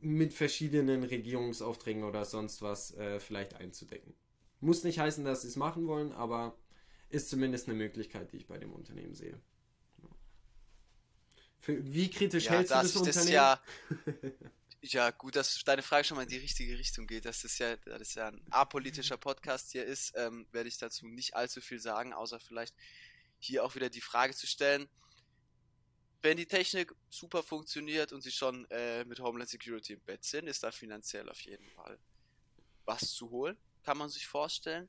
mit 0.00 0.32
verschiedenen 0.34 1.02
Regierungsaufträgen 1.02 2.04
oder 2.04 2.24
sonst 2.24 2.62
was 2.62 2.94
äh, 2.96 3.20
vielleicht 3.20 3.54
einzudecken. 3.54 4.14
Muss 4.60 4.84
nicht 4.84 4.98
heißen, 4.98 5.24
dass 5.24 5.42
sie 5.42 5.48
es 5.48 5.56
machen 5.56 5.86
wollen, 5.86 6.12
aber 6.12 6.56
ist 7.08 7.30
zumindest 7.30 7.68
eine 7.68 7.76
Möglichkeit, 7.78 8.32
die 8.32 8.36
ich 8.38 8.46
bei 8.46 8.58
dem 8.58 8.72
Unternehmen 8.72 9.14
sehe. 9.14 9.40
Für, 11.60 11.82
wie 11.92 12.10
kritisch 12.10 12.48
Ja, 12.48 12.50
hältst 12.50 12.74
du 12.74 12.78
da 12.78 12.82
das 12.82 12.92
das 12.92 12.96
Unternehmen? 12.96 13.32
ja, 13.32 13.60
ja, 14.92 15.10
gut, 15.10 15.36
dass 15.36 15.62
deine 15.64 15.82
Frage 15.82 16.04
schon 16.04 16.16
mal 16.16 16.24
in 16.24 16.28
die 16.28 16.38
richtige 16.38 16.78
Richtung 16.78 17.06
geht, 17.06 17.24
dass 17.24 17.42
das 17.42 17.58
ja, 17.58 17.76
dass 17.76 17.98
das 17.98 18.14
ja 18.14 18.28
ein 18.28 18.40
apolitischer 18.50 19.16
Podcast 19.16 19.72
hier 19.72 19.84
ist, 19.84 20.12
ähm, 20.16 20.46
werde 20.52 20.68
ich 20.68 20.76
dazu 20.76 21.06
nicht 21.06 21.34
allzu 21.34 21.60
viel 21.60 21.80
sagen, 21.80 22.12
außer 22.12 22.38
vielleicht 22.38 22.74
hier 23.38 23.64
auch 23.64 23.74
wieder 23.74 23.88
die 23.88 24.00
Frage 24.00 24.34
zu 24.34 24.46
stellen, 24.46 24.88
wenn 26.22 26.36
die 26.36 26.46
Technik 26.46 26.94
super 27.10 27.42
funktioniert 27.42 28.12
und 28.12 28.22
sie 28.22 28.32
schon 28.32 28.66
äh, 28.70 29.04
mit 29.04 29.20
Homeland 29.20 29.50
Security 29.50 29.94
im 29.94 30.00
Bett 30.00 30.24
sind, 30.24 30.46
ist 30.48 30.62
da 30.62 30.70
finanziell 30.70 31.28
auf 31.28 31.40
jeden 31.42 31.68
Fall 31.70 31.98
was 32.84 33.12
zu 33.12 33.30
holen, 33.30 33.56
kann 33.82 33.98
man 33.98 34.08
sich 34.08 34.26
vorstellen. 34.26 34.88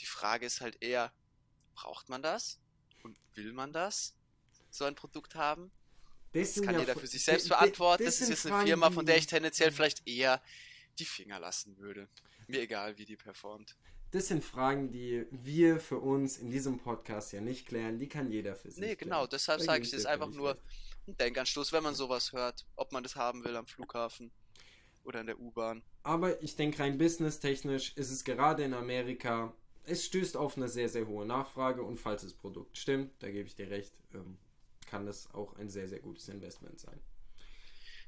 Die 0.00 0.06
Frage 0.06 0.46
ist 0.46 0.60
halt 0.60 0.82
eher, 0.82 1.12
braucht 1.74 2.08
man 2.08 2.22
das? 2.22 2.60
Und 3.02 3.18
will 3.34 3.52
man 3.52 3.72
das? 3.72 4.14
So 4.70 4.84
ein 4.84 4.94
Produkt 4.94 5.34
haben? 5.34 5.70
Das 6.34 6.54
sind 6.54 6.64
kann 6.66 6.74
ja 6.74 6.80
jeder 6.80 6.96
für 6.96 7.06
sich 7.06 7.24
selbst 7.24 7.48
beantworten. 7.48 8.04
Das, 8.04 8.18
sind 8.18 8.30
ist 8.30 8.44
jetzt 8.44 8.52
eine 8.52 8.66
Firma, 8.66 8.90
von 8.90 9.06
der 9.06 9.16
ich 9.16 9.26
tendenziell 9.26 9.70
vielleicht 9.72 10.06
eher 10.06 10.42
die 10.98 11.04
Finger 11.04 11.38
lassen 11.40 11.78
würde. 11.78 12.08
Mir 12.48 12.60
egal, 12.60 12.98
wie 12.98 13.04
die 13.04 13.16
performt. 13.16 13.76
Das 14.10 14.28
sind 14.28 14.44
Fragen, 14.44 14.90
die 14.92 15.26
wir 15.30 15.80
für 15.80 15.98
uns 15.98 16.36
in 16.38 16.50
diesem 16.50 16.78
Podcast 16.78 17.32
ja 17.32 17.40
nicht 17.40 17.66
klären. 17.66 17.98
Die 17.98 18.08
kann 18.08 18.30
jeder 18.30 18.54
für 18.54 18.70
sich 18.70 18.80
Nee, 18.80 18.94
klären. 18.94 19.10
genau, 19.10 19.26
deshalb 19.26 19.60
Da 19.60 19.64
sage 19.64 19.82
ich 19.82 19.90
dir 19.90 19.96
das 19.96 20.06
einfach 20.06 20.30
nur 20.30 20.56
ein 21.06 21.16
Denkanstoß, 21.16 21.72
wenn 21.72 21.82
man 21.82 21.94
sowas 21.94 22.32
hört, 22.32 22.66
ob 22.76 22.92
man 22.92 23.02
das 23.02 23.16
haben 23.16 23.44
will 23.44 23.56
am 23.56 23.66
Flughafen 23.66 24.30
oder 25.04 25.20
in 25.20 25.26
der 25.26 25.40
U-Bahn. 25.40 25.82
Aber 26.02 26.42
ich 26.42 26.56
denke, 26.56 26.80
rein 26.80 26.98
businesstechnisch 26.98 27.92
ist 27.96 28.10
es 28.10 28.24
gerade 28.24 28.62
in 28.64 28.74
Amerika, 28.74 29.52
es 29.84 30.04
stößt 30.04 30.36
auf 30.36 30.56
eine 30.56 30.68
sehr, 30.68 30.88
sehr 30.88 31.06
hohe 31.06 31.26
Nachfrage 31.26 31.82
und 31.82 31.98
falls 31.98 32.22
das 32.22 32.34
Produkt 32.34 32.76
stimmt, 32.78 33.12
da 33.20 33.30
gebe 33.30 33.46
ich 33.48 33.54
dir 33.54 33.70
recht, 33.70 33.92
ähm, 34.14 34.38
kann 34.94 35.06
das 35.06 35.28
auch 35.34 35.56
ein 35.56 35.68
sehr, 35.68 35.88
sehr 35.88 35.98
gutes 35.98 36.28
Investment 36.28 36.78
sein. 36.78 37.00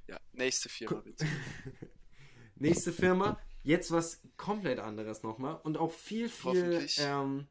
Ja, 0.06 0.20
nächste 0.32 0.68
Firma 0.68 1.00
bitte. 1.00 1.26
Nächste 2.58 2.92
Firma, 2.92 3.40
jetzt 3.64 3.90
was 3.90 4.22
komplett 4.36 4.78
anderes 4.78 5.24
nochmal 5.24 5.60
und 5.64 5.78
auch 5.78 5.90
viel, 5.90 6.28
viel 6.28 6.86
ähm, 6.98 7.48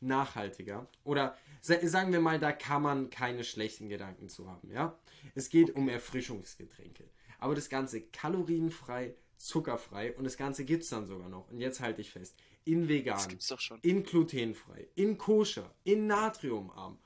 nachhaltiger. 0.00 0.88
Oder 1.04 1.36
sa 1.60 1.74
sagen 1.86 2.10
wir 2.10 2.20
mal, 2.20 2.40
da 2.40 2.52
kann 2.52 2.80
man 2.80 3.10
keine 3.10 3.44
schlechten 3.44 3.90
Gedanken 3.90 4.30
zu 4.30 4.50
haben, 4.50 4.70
ja? 4.72 4.98
Es 5.34 5.50
geht 5.50 5.76
um 5.76 5.90
Erfrischungsgetränke. 5.90 7.04
Aber 7.38 7.54
das 7.54 7.68
Ganze 7.68 8.00
kalorienfrei, 8.00 9.14
zuckerfrei 9.36 10.16
und 10.16 10.24
das 10.24 10.38
Ganze 10.38 10.64
gibt 10.64 10.84
es 10.84 10.88
dann 10.88 11.04
sogar 11.06 11.28
noch. 11.28 11.50
Und 11.50 11.60
jetzt 11.60 11.80
halte 11.80 12.00
ich 12.00 12.10
fest. 12.10 12.34
In 12.64 12.88
vegan, 12.88 13.38
doch 13.46 13.60
schon. 13.60 13.78
in 13.82 14.04
glutenfrei, 14.04 14.88
in 14.94 15.18
koscher, 15.18 15.74
in 15.84 16.06
natriumarm. 16.06 16.98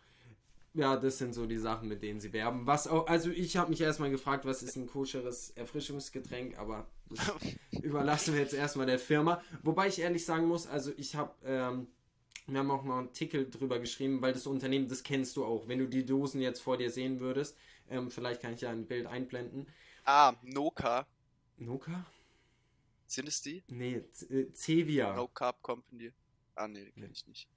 Ja, 0.75 0.97
das 0.97 1.19
sind 1.19 1.35
so 1.35 1.47
die 1.47 1.57
Sachen, 1.57 1.89
mit 1.89 2.03
denen 2.03 2.19
sie 2.19 2.33
werben. 2.33 2.67
Was 2.67 2.89
auch, 2.89 3.07
also 3.07 3.31
ich 3.31 3.57
habe 3.57 3.71
mich 3.71 3.81
erstmal 3.81 4.11
gefragt, 4.11 4.45
was 4.45 4.61
ist 4.61 4.75
ein 4.75 4.89
koscheres 4.89 5.51
Erfrischungsgetränk, 5.51 6.59
aber 6.59 6.89
das 7.09 7.33
überlassen 7.83 8.35
wir 8.35 8.41
jetzt 8.41 8.55
erstmal 8.55 8.87
der 8.87 8.99
Firma. 8.99 9.41
Wobei 9.63 9.87
ich 9.87 10.01
ehrlich 10.01 10.25
sagen 10.25 10.49
muss, 10.49 10.67
also 10.67 10.91
ich 10.97 11.15
habe, 11.15 11.33
ähm, 11.45 11.87
wir 12.49 12.59
haben 12.59 12.73
auch 12.73 12.83
mal 12.83 12.99
einen 12.99 13.09
Artikel 13.09 13.49
drüber 13.49 13.79
geschrieben, 13.79 14.21
weil 14.21 14.33
das 14.33 14.49
Unternehmen, 14.49 14.89
das 14.89 15.05
kennst 15.05 15.37
du 15.37 15.45
auch. 15.45 15.69
Wenn 15.69 15.79
du 15.79 15.87
die 15.87 16.05
Dosen 16.05 16.41
jetzt 16.41 16.61
vor 16.61 16.77
dir 16.77 16.91
sehen 16.91 17.21
würdest, 17.21 17.57
ähm, 17.89 18.11
vielleicht 18.11 18.43
kann 18.43 18.55
ich 18.55 18.63
ja 18.63 18.71
ein 18.71 18.87
Bild 18.87 19.07
einblenden. 19.07 19.69
Ah, 20.05 20.35
Noka. 20.43 21.07
Noka? 21.57 22.05
Sind 23.07 23.29
es 23.29 23.41
die? 23.43 23.63
Nee, 23.69 24.03
äh, 24.29 24.53
Cevia. 24.53 25.15
No 25.15 25.29
Carb 25.29 25.63
Company. 25.63 26.13
Ah, 26.57 26.67
nee, 26.67 26.91
kenne 26.91 27.11
ich 27.13 27.27
nicht. 27.29 27.49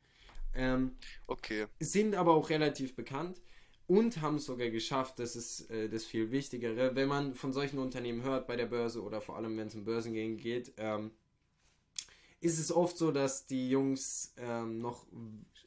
Ähm, 0.54 0.98
Okay. 1.28 1.68
sind 1.80 2.16
aber 2.16 2.34
auch 2.34 2.50
relativ 2.50 2.96
bekannt 2.96 3.42
und 3.88 4.22
haben 4.22 4.36
es 4.38 4.46
sogar 4.46 4.70
geschafft, 4.70 5.20
das 5.20 5.36
ist 5.36 5.70
äh, 5.72 5.90
das 5.90 6.06
viel 6.06 6.32
Wichtigere, 6.32 6.96
wenn 6.96 7.08
man 7.08 7.34
von 7.36 7.54
solchen 7.54 7.80
Unternehmen 7.80 8.24
hört 8.24 8.48
bei 8.48 8.56
der 8.56 8.66
Börse 8.68 9.04
oder 9.04 9.22
vor 9.22 9.38
allem 9.38 9.58
wenn 9.58 9.68
es 9.68 9.76
um 9.76 9.86
Börsengänge 9.86 10.36
geht, 10.38 10.74
ähm, 10.78 11.12
ist 12.40 12.60
es 12.60 12.72
oft 12.72 12.98
so, 12.98 13.12
dass 13.12 13.48
die 13.48 13.70
Jungs 13.70 14.34
ähm, 14.38 14.80
noch 14.80 15.06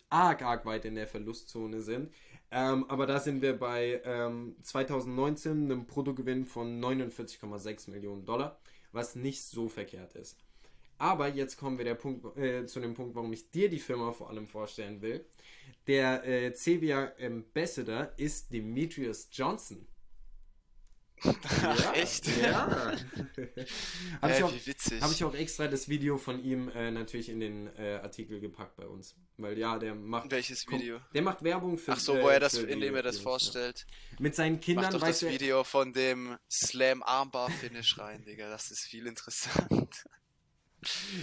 arg, 0.08 0.42
arg 0.42 0.64
weit 0.66 0.84
in 0.84 0.94
der 0.94 1.06
Verlustzone 1.06 1.80
sind. 1.80 2.12
Ähm, 2.50 2.84
aber 2.88 3.06
da 3.06 3.20
sind 3.20 3.42
wir 3.42 3.58
bei 3.58 4.00
ähm, 4.04 4.56
2019 4.62 5.64
einem 5.64 5.86
Bruttogewinn 5.86 6.46
von 6.46 6.80
49,6 6.80 7.90
Millionen 7.90 8.24
Dollar, 8.24 8.60
was 8.92 9.14
nicht 9.14 9.42
so 9.44 9.68
verkehrt 9.68 10.14
ist. 10.14 10.36
Aber 11.00 11.28
jetzt 11.28 11.56
kommen 11.56 11.78
wir 11.78 11.94
Punkt, 11.94 12.36
äh, 12.36 12.66
zu 12.66 12.78
dem 12.78 12.92
Punkt, 12.92 13.14
warum 13.14 13.32
ich 13.32 13.50
dir 13.50 13.70
die 13.70 13.78
Firma 13.78 14.12
vor 14.12 14.28
allem 14.28 14.46
vorstellen 14.46 15.00
will. 15.00 15.24
Der 15.86 16.22
äh, 16.26 16.52
Cevia 16.52 17.12
Ambassador 17.18 18.12
ist 18.18 18.52
Demetrius 18.52 19.26
Johnson. 19.32 19.86
Ach, 21.22 21.94
echt? 21.94 22.26
Ja. 22.42 22.92
Habe 24.22 24.32
ich, 24.32 24.40
Äh, 24.40 24.66
witzig. 24.66 25.00
hab 25.02 25.10
ich 25.10 25.24
auch 25.24 25.34
extra 25.34 25.68
das 25.68 25.88
Video 25.88 26.18
von 26.18 26.42
ihm 26.44 26.68
äh, 26.68 26.90
natürlich 26.90 27.30
in 27.30 27.40
den 27.40 27.66
äh, 27.76 28.00
Artikel 28.02 28.38
gepackt 28.38 28.76
bei 28.76 28.86
uns. 28.86 29.14
Weil 29.38 29.58
ja, 29.58 29.78
der 29.78 29.94
macht. 29.94 30.30
Welches 30.30 30.66
Video? 30.68 31.00
Der 31.14 31.22
macht 31.22 31.42
Werbung 31.42 31.78
für. 31.78 31.92
Ach 31.92 31.98
so, 31.98 32.14
äh, 32.14 32.22
wo 32.22 32.28
er 32.28 32.40
das, 32.40 32.54
indem 32.54 32.94
er 32.94 33.02
das 33.02 33.18
vorstellt. 33.18 33.86
Ja. 34.10 34.16
Mit 34.18 34.34
seinen 34.34 34.56
Mach 34.56 34.60
Kindern, 34.60 34.92
doch 34.92 35.00
das. 35.00 35.22
Video 35.22 35.64
von 35.64 35.94
dem 35.94 36.36
Slam 36.50 37.02
Armbar 37.02 37.50
Finish 37.50 37.98
rein, 37.98 38.22
Digga. 38.24 38.50
Das 38.50 38.70
ist 38.70 38.84
viel 38.84 39.06
interessant. 39.06 40.04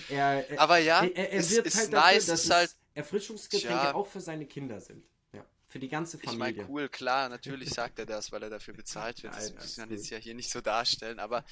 Er, 0.10 0.50
er, 0.50 0.60
Aber 0.60 0.78
ja, 0.78 1.04
er, 1.04 1.16
er, 1.16 1.40
es 1.40 1.52
wird 1.52 1.66
ist 1.68 1.78
halt 1.78 1.92
nice, 1.92 2.26
dafür, 2.26 2.34
dass 2.34 2.44
ist 2.46 2.52
halt, 2.52 2.70
es 2.70 2.78
Erfrischungsgetränke 2.94 3.80
Tja. 3.80 3.94
auch 3.96 4.08
für 4.08 4.22
seine 4.22 4.46
Kinder 4.46 4.80
sind. 4.80 5.04
Ja. 5.34 5.46
Für 5.68 5.80
die 5.80 5.90
ganze 5.90 6.18
ich 6.18 6.24
Familie. 6.24 6.64
meine, 6.64 6.70
cool, 6.70 6.90
klar, 6.90 7.30
natürlich 7.30 7.70
sagt 7.70 8.00
er 8.00 8.06
das, 8.06 8.32
weil 8.32 8.44
er 8.44 8.50
dafür 8.50 8.74
bezahlt 8.74 9.24
wird. 9.24 9.36
Das 9.36 9.50
Nein, 9.50 9.66
man 9.78 9.90
gut. 9.90 9.98
jetzt 9.98 10.10
ja 10.10 10.18
hier 10.18 10.36
nicht 10.36 10.52
so 10.52 10.62
darstellen, 10.62 11.20
aber 11.20 11.44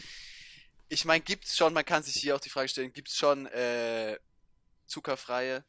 ich 0.87 1.05
meine, 1.05 1.23
gibt's 1.23 1.57
schon, 1.57 1.73
man 1.73 1.85
kann 1.85 2.03
sich 2.03 2.15
hier 2.15 2.35
auch 2.35 2.39
die 2.39 2.49
Frage 2.49 2.69
stellen, 2.69 2.93
gibt's 2.93 3.17
schon 3.17 3.47
äh, 3.47 4.17
zuckerfreie 4.85 5.63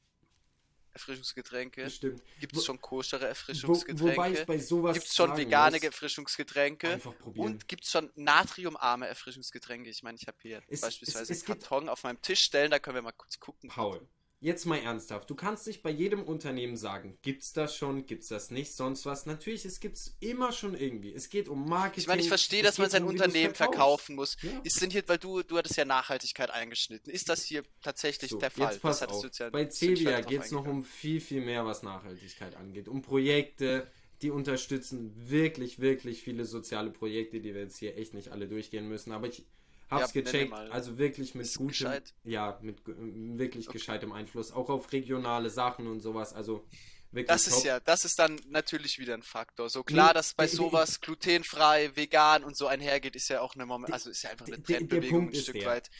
Erfrischungsgetränke? 0.96 1.84
Bestimmt. 1.84 2.22
Gibt's 2.40 2.58
Wo- 2.58 2.62
schon 2.62 2.80
koschere 2.80 3.20
Wo, 3.20 3.26
wobei 3.26 3.30
ich 3.30 3.30
Erfrischungsgetränke? 3.30 4.44
bei 4.46 4.58
sowas. 4.58 4.94
Gibt's 4.94 5.14
schon 5.14 5.36
vegane 5.36 5.76
muss, 5.76 5.84
Erfrischungsgetränke? 5.84 6.88
Einfach 6.90 7.18
probieren. 7.18 7.46
Und 7.46 7.68
gibt's 7.68 7.90
schon 7.90 8.10
natriumarme 8.14 9.06
Erfrischungsgetränke? 9.06 9.90
Ich 9.90 10.02
meine, 10.02 10.16
ich 10.20 10.26
habe 10.26 10.38
hier 10.40 10.62
Es- 10.68 10.80
beispielsweise 10.80 11.32
es- 11.32 11.38
es 11.42 11.42
einen 11.44 11.54
gibt- 11.58 11.68
Karton 11.68 11.88
auf 11.88 12.02
meinem 12.02 12.20
Tisch 12.22 12.40
stellen, 12.40 12.70
da 12.70 12.78
können 12.78 12.96
wir 12.96 13.02
mal 13.02 13.12
kurz 13.12 13.38
gucken. 13.38 13.68
Paul, 13.70 14.06
jetzt 14.40 14.66
mal 14.66 14.78
ernsthaft. 14.78 15.30
Du 15.30 15.34
kannst 15.34 15.66
nicht 15.66 15.82
bei 15.82 15.90
jedem 15.90 16.22
Unternehmen 16.22 16.76
sagen, 16.76 17.18
gibt's 17.22 17.52
das 17.52 17.74
schon, 17.74 18.06
gibt's 18.06 18.28
das 18.28 18.50
nicht, 18.50 18.72
sonst 18.74 19.06
was. 19.06 19.26
Natürlich, 19.26 19.64
es 19.64 19.80
gibt's 19.80 20.16
immer 20.20 20.52
schon 20.52 20.74
irgendwie. 20.76 21.12
Es 21.14 21.30
geht 21.30 21.48
um 21.48 21.68
Marketing. 21.68 22.02
Ich 22.02 22.06
meine, 22.06 22.20
ich 22.20 22.28
verstehe, 22.28 22.62
dass 22.62 22.78
man 22.78 22.90
sein 22.90 23.02
du's 23.02 23.12
Unternehmen 23.12 23.54
verkaufen 23.54 24.14
muss. 24.14 24.36
Ja. 24.42 24.50
Ist 24.62 24.80
denn 24.80 24.90
hier, 24.90 25.02
weil 25.06 25.18
du, 25.18 25.42
du 25.42 25.56
hattest 25.56 25.76
ja 25.76 25.84
Nachhaltigkeit 25.84 26.50
eingeschnitten. 26.50 27.10
Ist 27.10 27.28
das 27.28 27.44
hier 27.44 27.62
tatsächlich 27.82 28.30
So, 28.30 28.38
der 28.38 28.50
Fall? 28.50 28.72
jetzt 28.72 28.82
pass 28.82 29.02
auf. 29.02 29.24
ja 29.38 29.50
Bei 29.50 29.64
drauf 29.64 30.26
geht 30.26 30.42
es 30.42 30.50
noch 30.50 30.66
um 30.66 30.84
viel, 30.84 31.20
viel 31.20 31.40
mehr, 31.40 31.64
was 31.64 31.82
Nachhaltigkeit 31.82 32.56
angeht. 32.56 32.88
Um 32.88 33.00
Projekte, 33.02 33.90
die 34.22 34.30
unterstützen 34.30 35.12
wirklich, 35.16 35.78
wirklich 35.78 36.22
viele 36.22 36.44
soziale 36.44 36.90
Projekte, 36.90 37.40
die 37.40 37.54
wir 37.54 37.62
jetzt 37.62 37.78
hier 37.78 37.96
echt 37.96 38.14
nicht 38.14 38.28
alle 38.28 38.48
durchgehen 38.48 38.88
müssen. 38.88 39.12
Aber 39.12 39.28
ich 39.28 39.44
hab's 39.88 40.14
Ja, 40.14 40.20
gecheckt. 40.22 40.50
mal. 40.50 40.70
Also 40.70 40.98
wirklich 40.98 41.34
mit 41.34 41.46
Ist 41.46 41.56
gutem, 41.58 41.68
gescheit? 41.68 42.14
ja, 42.24 42.58
mit 42.62 42.84
gu- 42.84 42.94
wirklich 42.96 43.68
Okay. 43.68 43.78
gescheitem 43.78 44.12
Einfluss. 44.12 44.52
Auch 44.52 44.68
auf 44.70 44.92
regionale 44.92 45.50
Sachen 45.50 45.86
und 45.86 46.00
sowas. 46.00 46.32
Also 46.32 46.66
wirklich 47.12 47.28
Das 47.28 47.44
top. 47.44 47.58
ist 47.58 47.64
ja, 47.64 47.80
das 47.80 48.04
ist 48.04 48.18
dann 48.18 48.40
natürlich 48.48 48.98
wieder 48.98 49.14
ein 49.14 49.22
Faktor. 49.22 49.70
So 49.70 49.82
klar, 49.82 50.12
dass 50.12 50.34
bei 50.34 50.46
sowas 50.46 51.00
glutenfrei, 51.00 51.90
vegan 51.94 52.44
und 52.44 52.56
so 52.56 52.66
einhergeht, 52.66 53.16
ist 53.16 53.28
ja 53.28 53.40
auch 53.40 53.54
eine 53.54 53.66
Moment, 53.66 53.92
also 53.92 54.10
ist 54.10 54.22
ja 54.22 54.30
einfach 54.30 54.46
eine 54.46 54.62
Trendbewegung 54.62 55.20
Punkt 55.20 55.36
ein 55.36 55.40
Stück 55.42 55.54
der, 55.60 55.66
weit. 55.66 55.90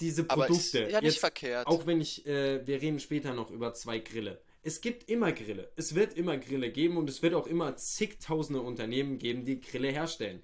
diese 0.00 0.24
Aber 0.28 0.46
Produkte. 0.46 0.78
ist 0.80 0.92
ja 0.92 1.00
nicht 1.00 1.12
jetzt, 1.14 1.18
verkehrt. 1.18 1.66
Auch 1.66 1.86
wenn 1.86 2.00
ich, 2.00 2.26
äh, 2.26 2.66
wir 2.66 2.80
reden 2.80 3.00
später 3.00 3.32
noch 3.34 3.50
über 3.50 3.74
zwei 3.74 3.98
Grille. 3.98 4.40
Es 4.62 4.80
gibt 4.80 5.10
immer 5.10 5.32
Grille. 5.32 5.70
Es 5.76 5.94
wird 5.94 6.14
immer 6.14 6.38
Grille 6.38 6.70
geben 6.70 6.96
und 6.96 7.10
es 7.10 7.20
wird 7.22 7.34
auch 7.34 7.46
immer 7.46 7.76
zigtausende 7.76 8.62
Unternehmen 8.62 9.18
geben, 9.18 9.44
die 9.44 9.60
Grille 9.60 9.88
herstellen. 9.90 10.42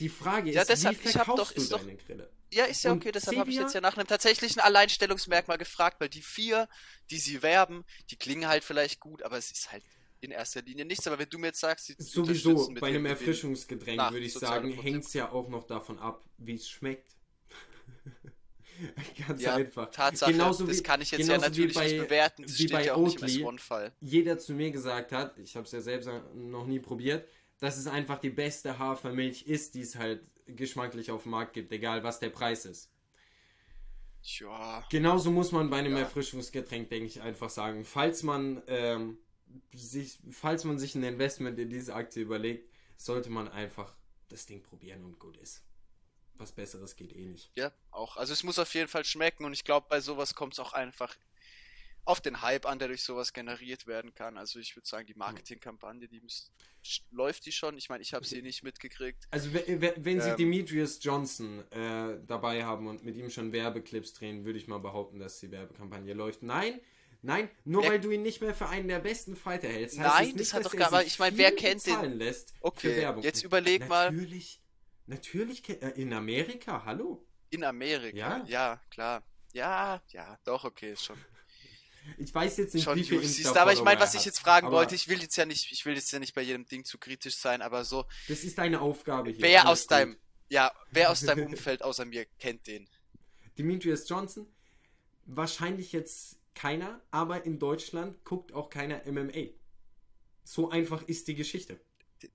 Die 0.00 0.08
Frage 0.08 0.50
ist, 0.50 0.56
Ja, 0.56 0.64
deshalb, 0.64 1.02
wie 1.04 1.08
verkaufst 1.08 1.38
doch- 1.38 1.52
du 1.52 1.60
ist 1.60 1.72
doch- 1.72 1.78
deine 1.80 1.96
Grille? 1.96 2.30
Ja, 2.52 2.64
ist 2.64 2.82
ja 2.82 2.90
Und 2.90 2.98
okay, 2.98 3.12
deshalb 3.12 3.36
habe 3.38 3.50
ich 3.50 3.56
jetzt 3.56 3.74
ja 3.74 3.80
nach 3.80 3.96
einem 3.96 4.08
tatsächlichen 4.08 4.60
Alleinstellungsmerkmal 4.60 5.56
gefragt, 5.58 6.00
weil 6.00 6.08
die 6.08 6.22
vier, 6.22 6.68
die 7.10 7.18
sie 7.18 7.42
werben, 7.42 7.84
die 8.10 8.16
klingen 8.16 8.48
halt 8.48 8.64
vielleicht 8.64 8.98
gut, 8.98 9.22
aber 9.22 9.36
es 9.38 9.52
ist 9.52 9.70
halt 9.70 9.84
in 10.20 10.32
erster 10.32 10.60
Linie 10.62 10.84
nichts. 10.84 11.06
Aber 11.06 11.18
wenn 11.18 11.28
du 11.30 11.38
mir 11.38 11.48
jetzt 11.48 11.60
sagst, 11.60 11.86
sie 11.86 11.94
Sowieso, 11.98 12.72
bei 12.80 12.88
einem 12.88 13.06
Erfrischungsgetränk 13.06 14.00
würde 14.10 14.26
ich 14.26 14.34
sagen, 14.34 14.72
hängt 14.72 15.04
es 15.04 15.12
ja 15.12 15.30
auch 15.30 15.48
noch 15.48 15.64
davon 15.64 15.98
ab, 16.00 16.24
wie 16.38 16.54
es 16.56 16.68
schmeckt. 16.68 17.12
Ganz 19.28 19.42
Ja, 19.42 19.54
einfach. 19.56 19.90
Tatsache, 19.90 20.32
Genauso 20.32 20.66
das 20.66 20.78
wie- 20.78 20.82
kann 20.82 21.00
ich 21.02 21.10
jetzt 21.10 21.28
ja 21.28 21.38
natürlich 21.38 21.74
bei- 21.74 21.84
nicht 21.86 21.98
bewerten. 22.02 22.42
Das 22.42 22.52
wie 22.52 22.54
steht 22.56 22.72
bei 22.72 22.84
ja 22.86 22.94
auch 22.94 23.02
nicht 23.04 23.16
im 23.18 23.22
Oatly. 23.44 23.44
S1-Fall. 23.44 23.92
jeder 24.00 24.38
zu 24.38 24.54
mir 24.54 24.70
gesagt 24.70 25.12
hat, 25.12 25.38
ich 25.38 25.54
habe 25.54 25.66
es 25.66 25.72
ja 25.72 25.80
selbst 25.80 26.08
noch 26.34 26.66
nie 26.66 26.80
probiert, 26.80 27.28
dass 27.60 27.76
es 27.76 27.86
einfach 27.86 28.18
die 28.18 28.30
beste 28.30 28.78
Hafermilch 28.78 29.42
ist, 29.42 29.74
die 29.74 29.82
es 29.82 29.96
halt 29.96 30.22
geschmacklich 30.46 31.10
auf 31.10 31.22
dem 31.24 31.32
Markt 31.32 31.52
gibt, 31.52 31.70
egal 31.72 32.02
was 32.02 32.18
der 32.18 32.30
Preis 32.30 32.64
ist. 32.64 32.90
Ja. 34.22 34.84
Genauso 34.90 35.30
muss 35.30 35.52
man 35.52 35.70
bei 35.70 35.78
einem 35.78 35.92
Ja. 35.94 36.00
Erfrischungsgetränk, 36.00 36.90
denke 36.90 37.06
ich, 37.06 37.20
einfach 37.22 37.50
sagen, 37.50 37.84
falls 37.84 38.22
man, 38.22 38.62
ähm, 38.66 39.18
sich, 39.74 40.18
falls 40.30 40.64
man 40.64 40.78
sich 40.78 40.94
ein 40.94 41.02
Investment 41.02 41.58
in 41.58 41.70
diese 41.70 41.94
Aktie 41.94 42.22
überlegt, 42.22 42.70
sollte 42.96 43.30
man 43.30 43.48
einfach 43.48 43.94
das 44.28 44.46
Ding 44.46 44.62
probieren 44.62 45.04
und 45.04 45.18
gut 45.18 45.36
ist. 45.38 45.64
Was 46.34 46.52
Besseres 46.52 46.96
geht 46.96 47.14
eh 47.14 47.24
nicht. 47.26 47.50
Ja, 47.56 47.72
auch. 47.90 48.16
Also 48.16 48.32
es 48.32 48.42
muss 48.44 48.58
auf 48.58 48.72
jeden 48.74 48.88
Fall 48.88 49.04
schmecken 49.04 49.44
und 49.44 49.52
ich 49.52 49.64
glaube, 49.64 49.86
bei 49.88 50.00
sowas 50.00 50.34
kommt 50.34 50.54
es 50.54 50.58
auch 50.58 50.72
einfach 50.72 51.16
auf 52.04 52.20
den 52.20 52.42
Hype 52.42 52.66
an, 52.66 52.78
der 52.78 52.88
durch 52.88 53.02
sowas 53.02 53.32
generiert 53.32 53.86
werden 53.86 54.14
kann. 54.14 54.36
Also 54.38 54.58
ich 54.58 54.74
würde 54.76 54.88
sagen, 54.88 55.06
die 55.06 55.14
Marketingkampagne, 55.14 56.08
die 56.08 56.20
müsst, 56.20 56.50
läuft 57.10 57.46
die 57.46 57.52
schon. 57.52 57.76
Ich 57.76 57.88
meine, 57.88 58.02
ich 58.02 58.14
habe 58.14 58.24
sie 58.26 58.42
nicht 58.42 58.62
mitgekriegt. 58.62 59.26
Also 59.30 59.52
wenn, 59.52 59.80
wenn- 59.80 60.04
wenn 60.04 60.20
sie 60.20 60.30
Ähm. 60.30 60.36
Demetrius 60.36 60.98
Johnson 61.02 61.64
äh, 61.70 62.18
dabei 62.26 62.64
haben 62.64 62.86
und 62.88 63.04
mit 63.04 63.16
ihm 63.16 63.30
schon 63.30 63.52
Werbeclips 63.52 64.14
drehen, 64.14 64.44
würde 64.44 64.58
ich 64.58 64.66
mal 64.66 64.78
behaupten, 64.78 65.18
dass 65.20 65.38
die 65.40 65.50
Werbekampagne 65.50 66.14
läuft. 66.14 66.42
Nein, 66.42 66.80
nein, 67.22 67.48
nur 67.64 67.82
Wer- 67.82 67.90
weil 67.90 68.00
du 68.00 68.10
ihn 68.10 68.22
nicht 68.22 68.40
mehr 68.40 68.54
für 68.54 68.68
einen 68.68 68.88
der 68.88 68.98
besten 69.00 69.36
Fighter 69.36 69.68
hältst. 69.68 69.98
heißt 69.98 70.08
Nein, 70.14 70.22
es 70.28 70.34
nicht, 70.34 70.40
das 70.40 70.54
hat 70.54 70.64
doch 70.64 70.76
gar- 70.76 70.98
sich 71.00 71.06
ich 71.12 71.18
meine, 71.18 71.36
wer 71.36 71.52
kennt 71.54 71.86
den? 71.86 72.14
Lässt 72.14 72.54
Okay, 72.60 72.90
für 72.94 72.96
Werbung. 72.96 73.22
jetzt 73.22 73.44
überleg 73.44 73.86
mal. 73.88 74.10
Natürlich, 74.10 74.60
natürlich 75.06 75.68
äh, 75.68 75.90
in 75.96 76.12
Amerika, 76.12 76.82
hallo. 76.84 77.24
In 77.50 77.62
Amerika. 77.64 78.16
Ja. 78.16 78.44
Ja, 78.46 78.80
klar. 78.90 79.22
Ja, 79.52 80.00
ja, 80.12 80.38
doch, 80.44 80.64
okay, 80.64 80.92
ist 80.92 81.04
schon. 81.04 81.18
Ich 82.18 82.34
weiß 82.34 82.56
jetzt 82.58 82.74
nicht, 82.74 82.84
schon 82.84 82.96
wie 82.98 83.04
viel 83.04 83.20
ist. 83.20 83.56
Aber 83.56 83.72
ich 83.72 83.82
meine, 83.82 84.00
was 84.00 84.14
ich 84.14 84.24
jetzt 84.24 84.38
fragen 84.38 84.70
wollte, 84.70 84.94
ich 84.94 85.08
will 85.08 85.20
jetzt 85.20 85.36
ja 85.36 85.46
nicht, 85.46 85.70
ich 85.72 85.84
will 85.86 85.94
jetzt 85.94 86.10
ja 86.12 86.18
nicht 86.18 86.34
bei 86.34 86.42
jedem 86.42 86.66
Ding 86.66 86.84
zu 86.84 86.98
kritisch 86.98 87.36
sein, 87.36 87.62
aber 87.62 87.84
so, 87.84 88.06
Das 88.28 88.44
ist 88.44 88.58
deine 88.58 88.80
Aufgabe 88.80 89.30
hier. 89.30 89.42
wer 89.42 89.68
aus 89.68 89.86
deinem, 89.86 90.18
ja, 90.48 90.72
wer 90.90 91.10
aus 91.10 91.20
deinem 91.20 91.46
Umfeld 91.52 91.82
außer 91.82 92.04
mir 92.04 92.26
kennt 92.38 92.66
den? 92.66 92.88
Demetrius 93.58 94.08
Johnson, 94.08 94.46
wahrscheinlich 95.26 95.92
jetzt 95.92 96.38
keiner, 96.54 97.00
aber 97.10 97.44
in 97.44 97.58
Deutschland 97.58 98.24
guckt 98.24 98.52
auch 98.52 98.70
keiner 98.70 99.02
MMA. 99.10 99.50
So 100.44 100.70
einfach 100.70 101.02
ist 101.02 101.28
die 101.28 101.34
Geschichte. 101.34 101.80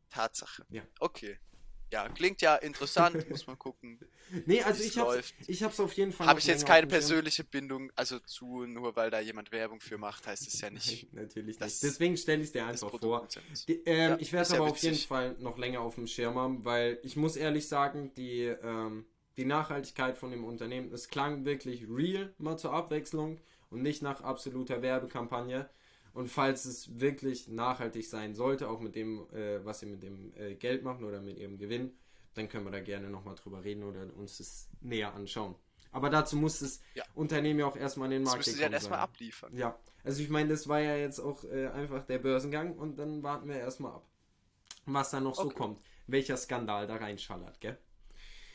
Tatsache. 0.09 0.65
Ja. 0.69 0.83
Okay. 0.99 1.37
Ja, 1.95 2.09
klingt 2.09 2.41
ja 2.41 2.55
interessant, 2.55 3.29
muss 3.29 3.47
man 3.47 3.57
gucken. 3.57 3.99
Nee, 4.47 4.61
also 4.63 4.83
ich 4.83 4.97
hab's, 4.97 5.15
läuft. 5.15 5.35
ich 5.47 5.63
hab's 5.63 5.79
auf 5.79 5.93
jeden 5.93 6.11
Fall. 6.11 6.25
Habe 6.25 6.39
ich 6.39 6.47
jetzt 6.47 6.65
keine 6.65 6.87
persönliche 6.87 7.43
Bindung, 7.43 7.91
also 7.95 8.17
zu, 8.19 8.65
nur 8.65 8.95
weil 8.95 9.11
da 9.11 9.19
jemand 9.19 9.51
Werbung 9.51 9.79
für 9.79 9.99
macht, 9.99 10.25
heißt 10.25 10.47
es 10.47 10.59
ja 10.59 10.71
nicht. 10.71 11.07
Nein, 11.13 11.23
natürlich 11.23 11.59
nicht. 11.59 11.83
Deswegen 11.83 12.17
stelle 12.17 12.41
ich 12.41 12.47
es 12.47 12.51
dir 12.51 12.65
einfach 12.65 12.89
vor. 12.89 13.27
Die, 13.67 13.73
ähm, 13.85 14.11
Ja, 14.11 14.17
ich 14.19 14.33
werde 14.33 14.49
ja 14.49 14.55
aber 14.59 14.71
auf 14.71 14.77
jeden. 14.79 14.97
Fall 14.97 15.35
noch 15.39 15.59
länger 15.59 15.81
auf 15.81 15.95
dem 15.95 16.07
Schirm 16.07 16.35
haben, 16.39 16.65
weil 16.65 16.99
ich 17.03 17.15
muss 17.15 17.35
ehrlich 17.35 17.67
sagen, 17.67 18.13
die, 18.15 18.45
ähm, 18.45 19.05
die 19.37 19.45
Nachhaltigkeit 19.45 20.17
von 20.17 20.31
dem 20.31 20.43
Unternehmen, 20.43 20.91
es 20.91 21.07
klang 21.07 21.45
wirklich 21.45 21.85
real, 21.87 22.33
mal 22.39 22.57
zur 22.57 22.73
Abwechslung 22.73 23.39
und 23.69 23.83
nicht 23.83 24.01
nach 24.01 24.21
absoluter 24.21 24.81
Werbekampagne. 24.81 25.69
Und 26.15 26.29
falls 26.29 26.65
es 26.65 26.99
wirklich 26.99 27.49
nachhaltig 27.49 28.07
sein 28.09 28.35
sollte, 28.35 28.69
auch 28.69 28.81
mit 28.81 28.95
dem, 28.95 29.27
äh, 29.33 29.63
was 29.65 29.81
sie 29.81 29.87
mit 29.87 30.03
dem 30.03 30.33
äh, 30.35 30.55
Geld 30.55 30.83
machen 30.83 31.05
oder 31.05 31.21
mit 31.21 31.37
ihrem 31.39 31.59
Gewinn, 31.59 31.93
dann 32.35 32.49
können 32.49 32.65
wir 32.65 32.71
da 32.71 32.81
gerne 32.81 33.09
nochmal 33.11 33.35
drüber 33.35 33.63
reden 33.65 33.83
oder 33.83 34.07
uns 34.17 34.39
das 34.39 34.69
näher 34.81 35.13
anschauen. 35.15 35.55
Aber 35.91 36.09
dazu 36.09 36.37
muss 36.37 36.59
das 36.61 36.81
Ja. 36.95 37.05
Unternehmen 37.15 37.59
ja 37.61 37.67
auch 37.67 37.77
erstmal 37.77 38.07
in 38.07 38.13
den 38.13 38.23
Das 38.23 38.31
Markt 38.31 38.37
müssen 38.37 38.55
sie 38.55 38.61
dann 38.61 38.73
gekommen 38.73 38.73
erstmal 38.73 38.99
abliefern. 38.99 39.53
Ja, 39.53 39.79
also 40.03 40.23
ich 40.23 40.29
meine, 40.29 40.49
das 40.49 40.67
war 40.67 40.81
ja 40.81 40.97
jetzt 40.97 41.19
auch 41.19 41.43
äh, 41.45 41.67
einfach 41.69 42.05
der 42.05 42.19
Börsengang 42.19 42.77
und 42.77 42.97
dann 42.97 43.23
warten 43.23 43.49
wir 43.49 43.57
erstmal 43.57 43.93
ab, 43.93 44.09
was 44.85 45.11
da 45.11 45.21
noch 45.21 45.35
so 45.35 45.51
Okay. 45.51 45.53
kommt. 45.53 45.81
Welcher 46.07 46.37
Skandal 46.37 46.87
da 46.87 46.97
reinschallert, 46.97 47.61
gell? 47.61 47.77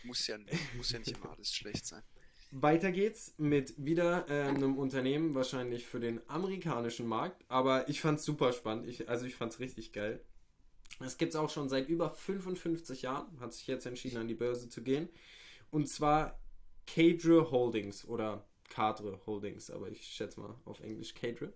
Muss 0.03 0.27
ja, 0.27 0.38
muss 0.73 0.92
ja 0.92 0.99
nicht 0.99 1.12
immer 1.12 1.31
alles 1.31 1.55
schlecht 1.55 1.87
sein. 1.87 2.03
Weiter 2.52 2.90
geht's 2.90 3.34
mit 3.38 3.74
wieder 3.76 4.28
äh, 4.28 4.48
einem 4.48 4.76
Unternehmen, 4.76 5.34
wahrscheinlich 5.34 5.86
für 5.86 6.00
den 6.00 6.20
amerikanischen 6.28 7.06
Markt, 7.06 7.44
aber 7.48 7.88
ich 7.88 8.00
fand's 8.00 8.24
super 8.24 8.52
spannend. 8.52 8.88
Ich, 8.88 9.08
also 9.08 9.24
ich 9.24 9.36
fand's 9.36 9.60
richtig 9.60 9.92
geil. 9.92 10.20
Das 10.98 11.16
gibt's 11.16 11.36
auch 11.36 11.48
schon 11.48 11.68
seit 11.68 11.88
über 11.88 12.10
55 12.10 13.02
Jahren, 13.02 13.38
hat 13.40 13.54
sich 13.54 13.68
jetzt 13.68 13.86
entschieden, 13.86 14.18
an 14.18 14.26
die 14.26 14.34
Börse 14.34 14.68
zu 14.68 14.82
gehen. 14.82 15.08
Und 15.70 15.88
zwar 15.88 16.40
Cadre 16.86 17.52
Holdings 17.52 18.04
oder 18.04 18.44
Cadre 18.68 19.20
Holdings, 19.26 19.70
aber 19.70 19.88
ich 19.88 20.02
schätze 20.02 20.40
mal 20.40 20.54
auf 20.64 20.80
Englisch 20.80 21.14
Cadre. 21.14 21.52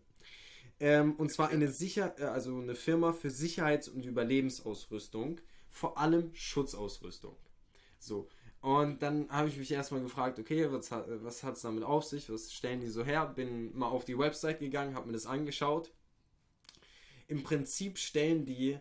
Ähm, 0.78 1.14
und 1.16 1.33
zwar 1.33 1.48
eine 1.48 1.68
Sicher 1.68 2.14
äh, 2.18 2.24
also 2.24 2.57
eine 2.57 2.74
Firma 2.76 3.12
für 3.12 3.30
Sicherheits- 3.30 3.88
und 3.88 4.04
Überlebensausrüstung, 4.04 5.40
vor 5.70 5.98
allem 5.98 6.33
Schutzausrüstung. 6.35 7.37
So. 7.98 8.28
Und 8.64 9.03
dann 9.03 9.29
habe 9.31 9.48
ich 9.48 9.59
mich 9.59 9.70
erstmal 9.70 10.00
gefragt, 10.00 10.38
okay, 10.38 10.72
was, 10.72 10.90
hat- 10.90 11.05
was 11.22 11.42
hat 11.42 11.57
es 11.57 11.61
damit 11.62 11.85
auf 11.85 12.03
sich? 12.05 12.31
Was 12.31 12.50
stellen 12.50 12.81
die 12.81 12.88
so 12.88 13.05
her? 13.05 13.27
Bin 13.27 13.77
mal 13.77 13.88
auf 13.88 14.07
die 14.07 14.16
Website 14.18 14.59
gegangen, 14.59 14.94
habe 14.94 15.07
mir 15.09 15.12
das 15.12 15.27
angeschaut. 15.27 15.92
Im 17.29 17.42
Prinzip 17.42 17.98
stellen 17.98 18.46
die 18.46 18.79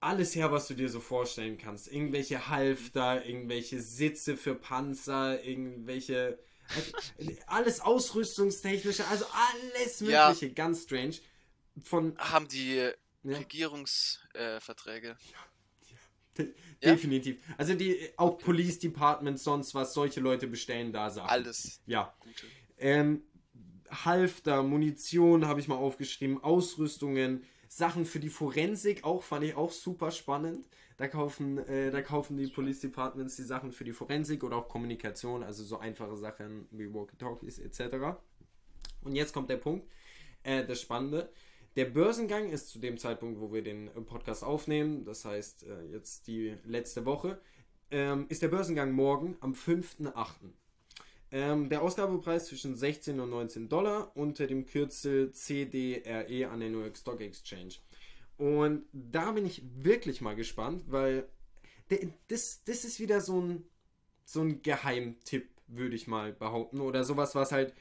alles 0.00 0.34
her, 0.34 0.52
was 0.52 0.66
du 0.68 0.74
dir 0.74 0.90
so 0.90 1.00
vorstellen 1.00 1.56
kannst. 1.56 1.90
Irgendwelche 1.90 2.48
Halfter, 2.48 3.24
irgendwelche 3.24 3.80
Sitze 3.80 4.36
für 4.36 4.54
Panzer, 4.54 5.42
irgendwelche. 5.42 6.38
Alles 7.46 7.80
ausrüstungstechnische, 7.80 9.06
also 9.08 9.24
alles 9.32 10.00
Ja. 10.00 10.28
Mögliche, 10.28 10.52
ganz 10.52 10.82
strange. 10.82 11.14
Von. 11.82 12.14
Haben 12.18 12.46
die 12.48 12.74
Ja. 12.76 12.92
Regierungsverträge? 13.38 15.10
Äh, 15.10 15.14
Ja. 16.38 16.92
Definitiv. 16.92 17.40
Also 17.56 17.74
die 17.74 17.96
auch 18.16 18.38
Police 18.38 18.78
Departments, 18.78 19.44
sonst 19.44 19.74
was, 19.74 19.94
solche 19.94 20.20
Leute 20.20 20.48
bestellen 20.48 20.92
da 20.92 21.10
Sachen. 21.10 21.28
Alles 21.28 21.80
Ja. 21.86 22.12
Gute. 22.18 22.46
Ähm, 22.78 23.22
Halfter, 23.88 24.62
Munition 24.62 25.46
habe 25.46 25.60
ich 25.60 25.68
mal 25.68 25.76
aufgeschrieben, 25.76 26.42
Ausrüstungen, 26.42 27.44
Sachen 27.68 28.04
für 28.04 28.20
die 28.20 28.30
Forensik 28.30 29.04
auch, 29.04 29.22
fand 29.22 29.44
ich 29.44 29.54
auch 29.54 29.70
super 29.70 30.10
spannend. 30.10 30.66
Da 30.96 31.08
kaufen, 31.08 31.58
äh, 31.58 31.90
da 31.90 32.02
kaufen 32.02 32.36
die 32.36 32.46
Police 32.46 32.80
Departments 32.80 33.36
die 33.36 33.42
Sachen 33.42 33.72
für 33.72 33.84
die 33.84 33.92
Forensik 33.92 34.44
oder 34.44 34.56
auch 34.56 34.68
Kommunikation, 34.68 35.42
also 35.42 35.64
so 35.64 35.78
einfache 35.78 36.16
Sachen 36.16 36.66
wie 36.70 36.92
Walkie-Talkies 36.92 37.58
etc. 37.58 38.18
Und 39.02 39.14
jetzt 39.14 39.32
kommt 39.32 39.50
der 39.50 39.56
Punkt, 39.56 39.86
äh, 40.42 40.64
das 40.64 40.80
Spannende. 40.80 41.32
Der 41.76 41.86
Börsengang 41.86 42.50
ist 42.50 42.68
zu 42.68 42.78
dem 42.78 42.98
Zeitpunkt, 42.98 43.40
wo 43.40 43.52
wir 43.52 43.62
den 43.62 43.88
äh, 43.88 44.00
Podcast 44.02 44.44
aufnehmen, 44.44 45.04
das 45.04 45.24
heißt 45.24 45.64
äh, 45.64 45.84
jetzt 45.92 46.26
die 46.26 46.56
letzte 46.64 47.06
Woche, 47.06 47.40
ähm, 47.90 48.26
ist 48.28 48.42
der 48.42 48.48
Börsengang 48.48 48.92
morgen 48.92 49.36
am 49.40 49.54
5.8. 49.54 50.12
Ähm, 51.30 51.70
der 51.70 51.80
Ausgabepreis 51.80 52.46
zwischen 52.46 52.74
16 52.74 53.18
und 53.20 53.30
19 53.30 53.70
Dollar 53.70 54.14
unter 54.14 54.46
dem 54.46 54.66
Kürzel 54.66 55.32
CDRE 55.32 56.50
an 56.50 56.60
der 56.60 56.68
New 56.68 56.80
York 56.80 56.98
Stock 56.98 57.22
Exchange. 57.22 57.74
Und 58.36 58.84
da 58.92 59.32
bin 59.32 59.46
ich 59.46 59.62
wirklich 59.76 60.20
mal 60.20 60.36
gespannt, 60.36 60.84
weil 60.88 61.26
das, 62.28 62.64
das 62.64 62.84
ist 62.84 63.00
wieder 63.00 63.20
so 63.22 63.40
ein, 63.40 63.64
so 64.24 64.42
ein 64.42 64.60
Geheimtipp, 64.62 65.48
würde 65.68 65.96
ich 65.96 66.06
mal 66.06 66.32
behaupten. 66.32 66.80
Oder 66.80 67.04
sowas, 67.04 67.34
was 67.34 67.52
halt 67.52 67.72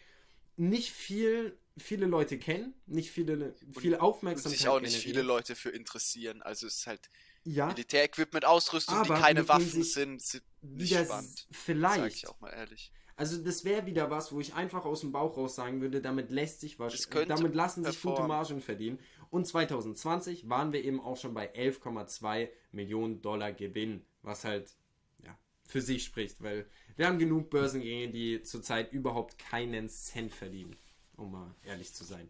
nicht 0.55 0.91
viel, 0.91 1.57
viele 1.81 2.05
Leute 2.05 2.37
kennen, 2.39 2.73
nicht 2.85 3.11
viele, 3.11 3.55
viel 3.73 3.93
Und 3.95 4.01
Aufmerksamkeit 4.01 4.57
sich 4.59 4.67
auch 4.67 4.79
nicht 4.79 4.91
generiert. 4.93 5.03
viele 5.03 5.21
Leute 5.21 5.55
für 5.55 5.69
interessieren. 5.69 6.41
Also 6.41 6.67
es 6.67 6.77
ist 6.79 6.87
halt 6.87 7.09
Ja, 7.43 7.67
Militärequipment, 7.67 8.45
Ausrüstung, 8.45 9.01
die 9.03 9.09
Aber 9.09 9.15
keine 9.15 9.39
mit 9.41 9.47
dem 9.47 9.49
Waffen 9.49 9.83
sind, 9.83 10.21
sind 10.21 10.43
nicht 10.61 10.93
spannend. 11.05 11.29
s- 11.39 11.47
Sag 11.49 11.55
vielleicht. 11.57 12.15
ich 12.17 12.27
auch 12.27 12.39
mal 12.39 12.49
ehrlich. 12.51 12.91
Also 13.15 13.37
das 13.43 13.63
wäre 13.65 13.85
wieder 13.85 14.09
was, 14.09 14.31
wo 14.31 14.39
ich 14.39 14.53
einfach 14.55 14.85
aus 14.85 15.01
dem 15.01 15.11
Bauch 15.11 15.37
raus 15.37 15.55
sagen 15.55 15.81
würde, 15.81 16.01
damit 16.01 16.31
lässt 16.31 16.61
sich 16.61 16.79
was, 16.79 17.09
könnte 17.09 17.27
damit 17.27 17.53
lassen 17.55 17.83
sich 17.83 18.01
gute 18.01 18.23
performen. 18.23 18.27
Margen 18.27 18.61
verdienen. 18.61 18.99
Und 19.29 19.45
2020 19.45 20.49
waren 20.49 20.73
wir 20.73 20.83
eben 20.83 20.99
auch 20.99 21.17
schon 21.17 21.33
bei 21.33 21.53
11,2 21.53 22.49
Millionen 22.71 23.21
Dollar 23.21 23.51
Gewinn, 23.53 24.05
was 24.23 24.43
halt 24.43 24.75
ja, 25.23 25.37
für 25.67 25.81
sich 25.81 26.03
spricht, 26.03 26.41
weil 26.41 26.67
wir 26.95 27.07
haben 27.07 27.19
genug 27.19 27.49
Börsengänge, 27.49 28.09
die 28.11 28.41
zurzeit 28.43 28.91
überhaupt 28.91 29.37
keinen 29.37 29.87
Cent 29.89 30.33
verdienen, 30.33 30.75
um 31.21 31.31
mal 31.31 31.55
ehrlich 31.63 31.93
zu 31.93 32.03
sein. 32.03 32.29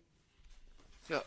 Ja. 1.07 1.23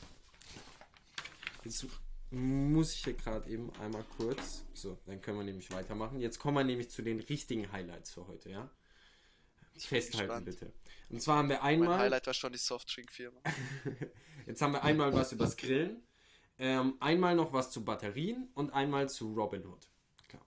Jetzt 1.64 1.87
muss 2.31 2.94
ich 2.94 3.05
hier 3.05 3.14
gerade 3.14 3.48
eben 3.48 3.70
einmal 3.81 4.05
kurz, 4.16 4.64
so, 4.74 4.98
dann 5.07 5.20
können 5.20 5.38
wir 5.38 5.44
nämlich 5.44 5.70
weitermachen. 5.70 6.20
Jetzt 6.20 6.38
kommen 6.38 6.57
wir 6.57 6.64
nämlich 6.64 6.90
zu 6.90 7.03
den 7.03 7.20
richtigen 7.20 7.70
Highlights 7.72 8.12
für 8.12 8.27
heute, 8.27 8.50
ja? 8.50 8.70
Festhalten 9.77 10.44
gespannt. 10.44 10.44
bitte. 10.44 10.72
Und 11.11 11.20
zwar 11.20 11.38
haben 11.38 11.48
wir 11.48 11.59
Mein 11.59 11.83
einmal, 11.83 11.98
Highlight 11.98 12.27
war 12.27 12.35
schon 12.35 12.53
die 12.53 12.59
Softdrink-Firma. 12.59 13.40
jetzt 14.46 14.62
haben 14.62 14.72
wir 14.72 14.85
einmal 14.85 15.12
was 15.12 15.33
übers 15.33 15.57
Grillen, 15.57 16.03
ähm, 16.59 16.96
einmal 17.00 17.35
noch 17.35 17.53
was 17.53 17.70
zu 17.70 17.85
Batterien 17.85 18.50
und 18.55 18.72
einmal 18.72 19.09
zu 19.09 19.33
Robinhood. 19.35 19.88
Klar. 20.29 20.46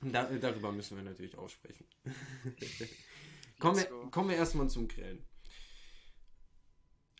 Und 0.00 0.12
da, 0.12 0.24
darüber 0.24 0.72
müssen 0.72 0.96
wir 0.96 1.04
natürlich 1.04 1.36
auch 1.36 1.48
sprechen. 1.48 1.86
kommen, 3.58 3.76
wir, 3.76 4.10
kommen 4.10 4.30
wir 4.30 4.36
erstmal 4.36 4.70
zum 4.70 4.88
Grillen. 4.88 5.26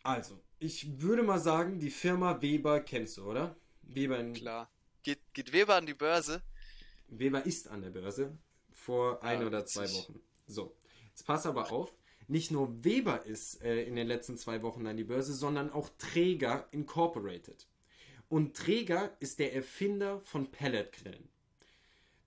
Also, 0.03 0.39
ich 0.59 1.01
würde 1.01 1.23
mal 1.23 1.39
sagen, 1.39 1.79
die 1.79 1.89
Firma 1.91 2.41
Weber 2.41 2.79
kennst 2.81 3.17
du, 3.17 3.25
oder? 3.25 3.55
Weber 3.83 4.19
in 4.19 4.33
Klar. 4.33 4.71
Geht, 5.03 5.19
geht 5.33 5.51
Weber 5.53 5.75
an 5.75 5.85
die 5.85 5.93
Börse? 5.93 6.41
Weber 7.07 7.45
ist 7.45 7.67
an 7.67 7.81
der 7.81 7.89
Börse 7.89 8.37
vor 8.71 9.21
ein 9.23 9.41
Ah, 9.43 9.47
oder 9.47 9.65
zwei 9.65 9.83
witzig. 9.83 9.97
Wochen. 10.09 10.21
So, 10.47 10.75
jetzt 11.09 11.25
pass 11.25 11.45
aber 11.45 11.71
auf. 11.71 11.93
Nicht 12.27 12.51
nur 12.51 12.83
Weber 12.83 13.25
ist 13.25 13.61
äh, 13.61 13.83
in 13.83 13.95
den 13.95 14.07
letzten 14.07 14.37
zwei 14.37 14.61
Wochen 14.63 14.87
an 14.87 14.95
die 14.97 15.03
Börse, 15.03 15.33
sondern 15.33 15.71
auch 15.71 15.89
Träger 15.97 16.67
Incorporated. 16.71 17.67
Und 18.29 18.55
Träger 18.55 19.11
ist 19.19 19.39
der 19.39 19.53
Erfinder 19.53 20.21
von 20.21 20.49
Pelletgrillen. 20.51 21.27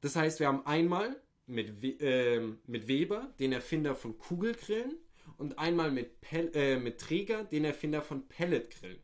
Das 0.03 0.17
heißt, 0.17 0.39
wir 0.41 0.49
haben 0.49 0.67
einmal 0.67 1.17
mit, 1.47 1.81
We 1.83 1.89
ähm, 2.01 2.59
mit 2.67 2.89
Weber 2.89 3.33
den 3.39 3.53
Erfinder 3.53 3.95
von 3.97 4.19
Kugelgrillen 4.19 4.99
und 5.39 5.59
einmal 5.59 5.91
mit, 5.91 6.21
Pel 6.21 6.51
äh, 6.55 6.79
mit 6.79 6.99
Träger 6.99 7.45
den 7.45 7.65
Erfinder 7.65 8.03
von 8.03 8.27
Pelletgrillen, 8.29 8.99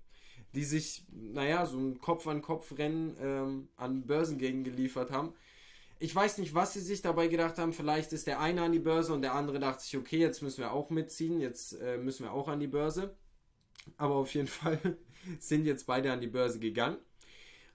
die 0.54 0.64
sich, 0.64 1.04
naja, 1.10 1.66
so 1.66 1.78
ein 1.78 1.98
Kopf-an-Kopf-Rennen 1.98 3.16
ähm, 3.20 3.68
an 3.76 4.06
Börsengängen 4.06 4.64
geliefert 4.64 5.10
haben. 5.10 5.34
Ich 5.98 6.14
weiß 6.14 6.38
nicht, 6.38 6.54
was 6.54 6.72
sie 6.72 6.80
sich 6.80 7.02
dabei 7.02 7.28
gedacht 7.28 7.58
haben. 7.58 7.72
Vielleicht 7.72 8.12
ist 8.12 8.26
der 8.26 8.40
eine 8.40 8.62
an 8.62 8.72
die 8.72 8.78
Börse 8.78 9.12
und 9.12 9.22
der 9.22 9.34
andere 9.34 9.58
dachte 9.58 9.82
sich, 9.82 9.96
okay, 9.96 10.18
jetzt 10.18 10.42
müssen 10.42 10.60
wir 10.60 10.72
auch 10.72 10.88
mitziehen, 10.90 11.40
jetzt 11.40 11.72
äh, 11.74 11.98
müssen 11.98 12.24
wir 12.24 12.32
auch 12.32 12.48
an 12.48 12.58
die 12.58 12.66
Börse. 12.66 13.14
Aber 13.96 14.14
auf 14.14 14.32
jeden 14.34 14.48
Fall 14.48 14.78
sind 15.38 15.66
jetzt 15.66 15.86
beide 15.86 16.10
an 16.12 16.20
die 16.20 16.26
Börse 16.26 16.58
gegangen. 16.58 16.96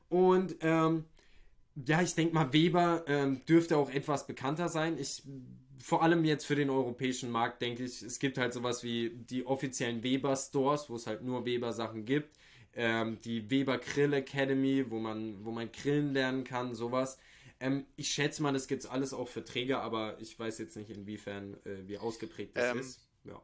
Und 0.09 0.55
ähm, 0.61 1.05
ja, 1.75 2.01
ich 2.01 2.15
denke 2.15 2.33
mal, 2.33 2.53
Weber 2.53 3.03
ähm, 3.07 3.43
dürfte 3.45 3.77
auch 3.77 3.89
etwas 3.89 4.27
bekannter 4.27 4.69
sein. 4.69 4.97
Ich, 4.97 5.23
vor 5.86 6.02
allem 6.02 6.26
jetzt 6.26 6.48
für 6.48 6.56
den 6.56 6.71
europäischen 6.71 7.30
Markt, 7.30 7.62
denke 7.62 7.84
ich, 7.84 8.02
es 8.02 8.17
gibt 8.17 8.39
halt 8.39 8.54
sowas 8.54 8.82
wie 8.82 9.12
die 9.12 9.45
offiziellen 9.45 10.02
Weber-Stores, 10.02 10.89
wo 10.89 10.95
es 10.95 11.06
halt 11.06 11.21
nur 11.21 11.45
Weber-Sachen 11.45 12.06
gibt. 12.06 12.36
Ähm, 12.74 13.21
die 13.21 13.52
Weber 13.52 13.78
Grill 13.78 14.13
Academy, 14.13 14.89
wo 14.89 14.98
man, 14.98 15.45
wo 15.45 15.52
man 15.52 15.71
grillen 15.71 16.12
lernen 16.12 16.43
kann, 16.43 16.74
sowas. 16.74 17.19
Ähm, 17.60 17.86
ich 17.98 18.12
schätze 18.12 18.41
mal, 18.41 18.52
das 18.52 18.67
gibt 18.67 18.84
es 18.84 18.89
alles 18.89 19.13
auch 19.13 19.28
für 19.28 19.45
Träger, 19.45 19.84
aber 19.84 20.19
ich 20.19 20.39
weiß 20.39 20.58
jetzt 20.58 20.76
nicht, 20.76 20.89
inwiefern, 20.89 21.54
äh, 21.65 21.88
wie 21.88 22.00
ausgeprägt 22.00 22.58
das 22.58 22.71
Ähm. 22.71 22.80
ist. 22.80 23.08
Ja. 23.24 23.39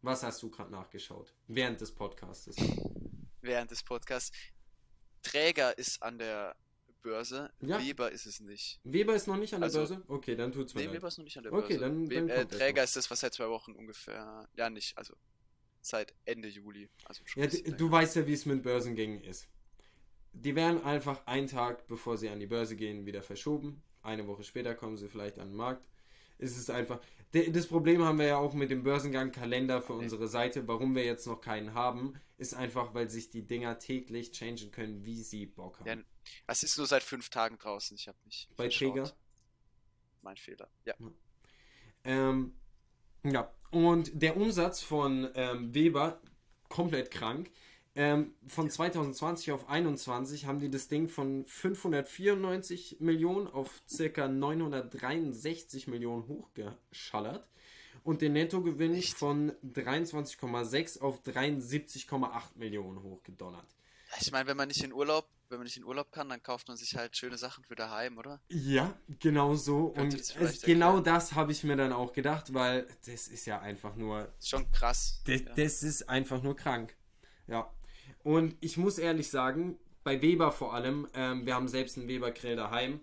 Was 0.00 0.22
hast 0.22 0.42
du 0.42 0.48
gerade 0.48 0.72
nachgeschaut? 0.72 1.34
Während 1.48 1.82
des 1.82 1.92
Podcastes. 1.92 2.56
Während 3.42 3.70
des 3.70 3.82
Podcasts. 3.82 4.34
Träger 5.22 5.76
ist 5.76 6.02
an 6.02 6.16
der 6.16 6.56
Börse, 7.02 7.50
Ja. 7.60 7.80
Weber 7.80 8.10
ist 8.10 8.26
es 8.26 8.40
nicht. 8.40 8.80
Weber 8.84 9.14
ist 9.14 9.26
noch 9.28 9.36
nicht 9.36 9.54
an 9.54 9.60
der 9.60 9.66
Also- 9.66 9.78
Börse? 9.78 10.02
Okay, 10.08 10.34
dann 10.36 10.52
tut's 10.52 10.74
mir 10.74 10.80
Nee, 10.80 10.86
leid. 10.86 10.96
Weber 10.96 11.08
ist 11.08 11.18
noch 11.18 11.24
nicht 11.24 11.36
an 11.36 11.42
der 11.44 11.52
Okay, 11.52 11.78
Börse. 11.78 11.80
dann- 11.80 12.10
We 12.10 12.14
dann 12.14 12.28
äh, 12.28 12.46
Träger 12.46 12.82
ist 12.84 12.96
das, 12.96 13.10
was 13.10 13.20
seit 13.20 13.34
zwei 13.34 13.48
Wochen 13.48 13.72
ungefähr, 13.72 14.48
ja 14.56 14.70
nicht, 14.70 14.96
also 14.98 15.14
seit 15.82 16.14
Ende 16.24 16.48
Juli. 16.48 16.88
Also 17.04 17.22
schon 17.26 17.42
Ja, 17.44 17.48
du 17.48 17.90
weißt 17.90 18.16
ja, 18.16 18.26
wie 18.26 18.32
es 18.32 18.44
mit 18.46 18.62
Börsengängen 18.62 19.22
ist. 19.22 19.48
Die 20.32 20.54
werden 20.54 20.82
einfach 20.84 21.26
einen 21.26 21.46
Tag, 21.46 21.86
bevor 21.86 22.18
sie 22.18 22.28
an 22.28 22.40
die 22.40 22.46
Börse 22.46 22.76
gehen, 22.76 23.06
wieder 23.06 23.22
verschoben. 23.22 23.82
Eine 24.02 24.26
Woche 24.26 24.42
später 24.44 24.74
kommen 24.74 24.96
sie 24.96 25.08
vielleicht 25.08 25.38
an 25.38 25.48
den 25.48 25.56
Markt. 25.56 25.86
Es 26.38 26.56
ist 26.58 26.70
einfach. 26.70 27.00
Das 27.32 27.66
Problem 27.66 28.02
haben 28.04 28.18
wir 28.18 28.26
ja 28.26 28.36
auch 28.36 28.52
mit 28.52 28.70
dem 28.70 28.82
Börsengang-Kalender 28.82 29.80
für 29.80 29.94
unsere 29.94 30.28
Seite. 30.28 30.66
Warum 30.68 30.94
wir 30.94 31.04
jetzt 31.04 31.26
noch 31.26 31.40
keinen 31.40 31.72
haben, 31.74 32.14
ist 32.36 32.52
einfach, 32.54 32.92
weil 32.94 33.08
sich 33.10 33.30
die 33.30 33.46
Dinger 33.46 33.78
täglich 33.78 34.32
changen 34.32 34.70
können, 34.70 35.04
wie 35.04 35.22
sie 35.22 35.46
Bock 35.46 35.80
haben. 35.80 35.86
Ja, 35.88 35.96
Es 36.46 36.62
ist 36.62 36.78
nur 36.78 36.86
seit 36.86 37.02
fünf 37.02 37.28
Tagen 37.30 37.58
draußen, 37.58 37.96
ich 37.96 38.08
habe 38.08 38.18
nicht. 38.24 38.48
Bei. 38.56 38.68
Träger? 38.68 39.12
Mein 40.22 40.36
Fehler. 40.36 40.68
Ja. 40.84 40.94
Ähm, 42.04 42.54
ja, 43.24 43.52
und 43.70 44.10
der 44.14 44.36
Umsatz 44.36 44.82
von 44.82 45.30
ähm, 45.34 45.74
Weber, 45.74 46.20
komplett 46.68 47.10
krank. 47.10 47.50
Ähm, 47.94 48.34
von 48.46 48.68
2020 48.68 49.52
auf 49.52 49.68
21 49.68 50.46
haben 50.46 50.60
die 50.60 50.70
das 50.70 50.88
Ding 50.88 51.08
von 51.08 51.46
594 51.46 52.98
Millionen 53.00 53.46
auf 53.46 53.82
circa 53.88 54.28
963 54.28 55.86
Millionen 55.86 56.28
hochgeschallert 56.28 57.48
und 58.04 58.20
den 58.20 58.34
Nettogewinn 58.34 58.94
Echt? 58.94 59.14
von 59.14 59.52
23,6 59.64 61.00
auf 61.00 61.22
73,8 61.22 62.42
Millionen 62.56 63.02
hochgedonnert. 63.02 63.66
Ich 64.20 64.30
meine, 64.30 64.46
wenn 64.46 64.56
man 64.56 64.68
nicht 64.68 64.84
in 64.84 64.92
Urlaub, 64.92 65.28
wenn 65.48 65.58
man 65.58 65.64
nicht 65.64 65.76
in 65.76 65.84
Urlaub 65.84 66.12
kann, 66.12 66.28
dann 66.28 66.42
kauft 66.42 66.68
man 66.68 66.76
sich 66.76 66.96
halt 66.96 67.16
schöne 67.16 67.38
Sachen 67.38 67.64
für 67.64 67.74
daheim, 67.74 68.18
oder? 68.18 68.40
Ja, 68.48 68.94
genau 69.20 69.54
so. 69.54 69.86
Und 69.86 70.14
es, 70.14 70.62
genau 70.62 71.00
das 71.00 71.34
habe 71.34 71.52
ich 71.52 71.64
mir 71.64 71.76
dann 71.76 71.92
auch 71.92 72.12
gedacht, 72.12 72.54
weil 72.54 72.86
das 73.06 73.28
ist 73.28 73.46
ja 73.46 73.60
einfach 73.60 73.96
nur 73.96 74.32
Ist 74.38 74.48
schon 74.48 74.70
krass. 74.72 75.22
Das, 75.24 75.42
ja. 75.42 75.54
das 75.54 75.82
ist 75.82 76.08
einfach 76.08 76.42
nur 76.42 76.56
krank. 76.56 76.94
Ja. 77.46 77.70
Und 78.22 78.56
ich 78.60 78.76
muss 78.76 78.98
ehrlich 78.98 79.30
sagen, 79.30 79.78
bei 80.02 80.22
Weber 80.22 80.52
vor 80.52 80.74
allem, 80.74 81.08
ähm, 81.14 81.46
wir 81.46 81.54
haben 81.54 81.68
selbst 81.68 81.98
einen 81.98 82.08
Weber-Grill 82.08 82.56
daheim. 82.56 83.00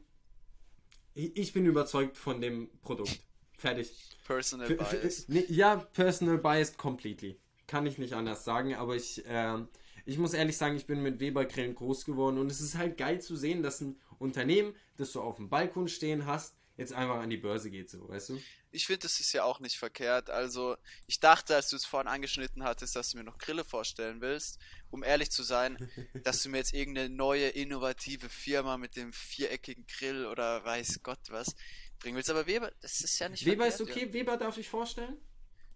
Ich, 1.15 1.53
bin 1.53 1.65
überzeugt 1.65 2.17
von 2.17 2.41
dem 2.41 2.69
Produkt. 2.82 3.19
Fertig. 3.58 3.93
Personal 4.25 4.67
Bias. 4.73 5.25
ja, 5.27 5.75
personal 5.75 6.38
biased 6.38 6.77
completely. 6.77 7.38
Kann 7.67 7.86
ich 7.86 7.97
nicht 7.97 8.13
anders 8.13 8.43
sagen, 8.43 8.73
aber 8.75 8.95
ich, 8.95 9.23
ähm, 9.27 9.67
ich 10.05 10.17
muss 10.17 10.33
ehrlich 10.33 10.57
sagen, 10.57 10.75
ich 10.75 10.85
bin 10.85 11.01
mit 11.01 11.19
Weber-Grillen 11.19 11.75
groß 11.75 12.05
geworden 12.05 12.37
und 12.37 12.51
es 12.51 12.61
ist 12.61 12.77
halt 12.77 12.97
geil 12.97 13.21
zu 13.21 13.35
sehen, 13.35 13.63
dass 13.63 13.81
ein 13.81 13.99
Unternehmen, 14.19 14.75
das 14.97 15.11
du 15.11 15.21
auf 15.21 15.37
dem 15.37 15.49
Balkon 15.49 15.87
stehen 15.87 16.25
hast, 16.25 16.55
jetzt 16.77 16.93
einfach 16.93 17.17
an 17.17 17.29
die 17.29 17.37
Börse 17.37 17.69
geht, 17.69 17.89
so, 17.89 18.07
weißt 18.09 18.29
du? 18.29 18.41
Ich 18.71 18.87
finde, 18.87 19.01
das 19.01 19.19
ist 19.19 19.31
ja 19.33 19.43
auch 19.43 19.59
nicht 19.59 19.77
verkehrt. 19.77 20.31
Also, 20.31 20.75
ich 21.05 21.19
dachte, 21.19 21.55
als 21.55 21.69
du 21.69 21.75
es 21.75 21.85
vorhin 21.85 22.07
angeschnitten 22.07 22.63
hattest, 22.63 22.95
dass 22.95 23.11
du 23.11 23.17
mir 23.17 23.23
noch 23.23 23.37
Grille 23.37 23.63
vorstellen 23.63 24.19
willst. 24.21 24.59
Um 24.89 25.03
ehrlich 25.03 25.29
zu 25.29 25.43
sein, 25.43 25.77
dass 26.23 26.41
du 26.41 26.49
mir 26.49 26.57
jetzt 26.57 26.73
irgendeine 26.73 27.09
neue, 27.09 27.49
innovative 27.49 28.29
Firma 28.29 28.77
mit 28.77 28.95
dem 28.95 29.13
viereckigen 29.13 29.85
Grill 29.85 30.25
oder 30.25 30.63
weiß 30.65 31.01
Gott 31.03 31.19
was 31.29 31.55
bringen 31.99 32.15
willst. 32.15 32.31
Aber 32.31 32.47
Weber, 32.47 32.71
das 32.81 33.01
ist 33.01 33.19
ja 33.19 33.29
nicht 33.29 33.45
Weber 33.45 33.67
ist 33.67 33.77
verkehrt, 33.77 33.97
okay, 33.97 34.13
Weber 34.13 34.37
darf 34.37 34.57
ich 34.57 34.67
vorstellen? 34.67 35.17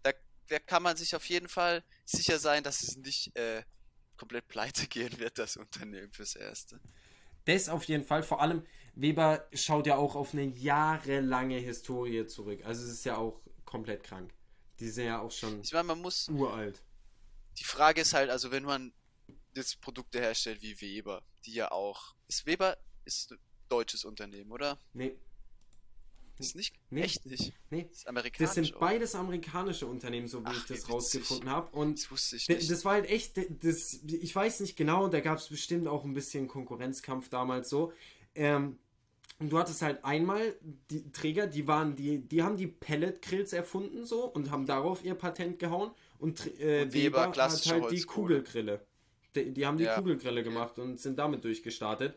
Da, 0.02 0.12
da 0.48 0.58
kann 0.58 0.82
man 0.82 0.98
sich 0.98 1.16
auf 1.16 1.26
jeden 1.26 1.50
Fall 1.50 1.84
sicher 2.06 2.40
sein, 2.40 2.64
dass 2.64 2.82
es 2.82 2.98
nicht 2.98 3.36
äh, 3.36 3.62
komplett 4.18 4.48
pleite 4.48 4.88
gehen 4.88 5.18
wird, 5.20 5.38
das 5.38 5.58
Unternehmen 5.58 6.12
fürs 6.12 6.36
Erste. 6.36 6.80
Das 7.46 7.70
auf 7.70 7.86
jeden 7.86 8.04
Fall. 8.04 8.24
Vor 8.24 8.42
allem, 8.42 8.66
Weber 8.96 9.48
schaut 9.54 9.88
ja 9.88 9.96
auch 9.96 10.16
auf 10.16 10.34
eine 10.34 10.44
jahrelange 10.44 11.58
Historie 11.58 12.26
zurück. 12.28 12.60
Also 12.66 12.84
es 12.84 12.92
ist 12.92 13.06
ja 13.06 13.18
auch 13.18 13.40
komplett 13.64 14.04
krank. 14.04 14.34
Die 14.80 14.90
sind 14.90 15.06
ja 15.06 15.22
auch 15.22 15.32
schon 15.32 15.62
Ich 15.62 15.72
meine, 15.72 15.86
man 15.86 16.02
muss 16.02 16.28
uralt. 16.30 16.84
Die 17.58 17.64
Frage 17.64 18.02
ist 18.02 18.14
halt, 18.14 18.30
also 18.30 18.52
wenn 18.52 18.64
man 18.64 18.94
jetzt 19.56 19.82
Produkte 19.82 20.20
herstellt 20.20 20.62
wie 20.62 20.80
Weber, 20.82 21.24
die 21.46 21.54
ja 21.54 21.72
auch. 21.72 22.16
Ist 22.28 22.46
Weber 22.46 22.78
ist 23.06 23.32
ein 23.32 23.40
deutsches 23.70 24.06
Unternehmen, 24.06 24.52
oder? 24.52 24.78
Nee, 24.94 25.16
Ist 26.40 26.56
nicht? 26.56 26.74
Nee. 26.90 27.02
Echt 27.02 27.26
nicht. 27.26 27.54
nee. 27.70 27.88
Amerikanisch. 28.06 28.48
Das 28.50 28.56
sind 28.56 28.76
auch. 28.76 28.80
beides 28.80 29.16
amerikanische 29.16 29.88
Unternehmen, 29.88 30.28
so 30.28 30.42
wie 30.42 30.48
Ach, 30.48 30.56
ich 30.58 30.66
das 30.66 30.90
rausgefunden 30.90 31.50
habe. 31.50 31.76
Und 31.76 31.98
Das 32.00 32.12
wusste 32.12 32.36
ich 32.36 32.48
nicht. 32.48 32.70
das 32.72 32.86
war 32.86 32.94
halt 32.94 33.10
echt, 33.10 33.38
das, 33.64 34.00
ich 34.06 34.36
weiß 34.36 34.60
nicht 34.60 34.76
genau, 34.78 35.08
da 35.08 35.20
gab 35.20 35.40
es 35.40 35.48
bestimmt 35.50 35.88
auch 35.88 36.04
ein 36.06 36.14
bisschen 36.14 36.48
Konkurrenzkampf 36.48 37.30
damals 37.30 37.70
so. 37.70 37.92
Ähm, 38.36 38.78
und 39.40 39.52
du 39.52 39.60
hattest 39.60 39.82
halt 39.84 40.04
einmal 40.04 40.56
die 40.90 41.12
Träger, 41.12 41.46
die 41.48 41.68
waren 41.68 41.96
die, 41.96 42.20
die 42.20 42.42
haben 42.42 42.58
die 42.58 42.68
Pellet-Grills 42.68 43.54
erfunden 43.54 44.06
so 44.06 44.26
und 44.26 44.50
haben 44.50 44.66
darauf 44.66 45.04
ihr 45.04 45.14
Patent 45.16 45.60
gehauen 45.60 45.92
und, 46.18 46.40
äh, 46.60 46.84
Und 46.84 46.94
Weber, 46.94 47.28
Weber, 47.28 47.44
hat 47.44 47.66
halt 47.68 47.92
die. 47.92 48.02
Kugelgrille. 48.02 48.82
Die, 49.36 49.54
die 49.54 49.66
haben 49.66 49.78
die 49.78 49.84
Ja. 49.84 49.96
Kugelgrille 49.96 50.44
gemacht 50.44 50.80
und 50.80 51.00
sind 51.00 51.20
damit 51.20 51.44
durchgestartet. 51.44 52.16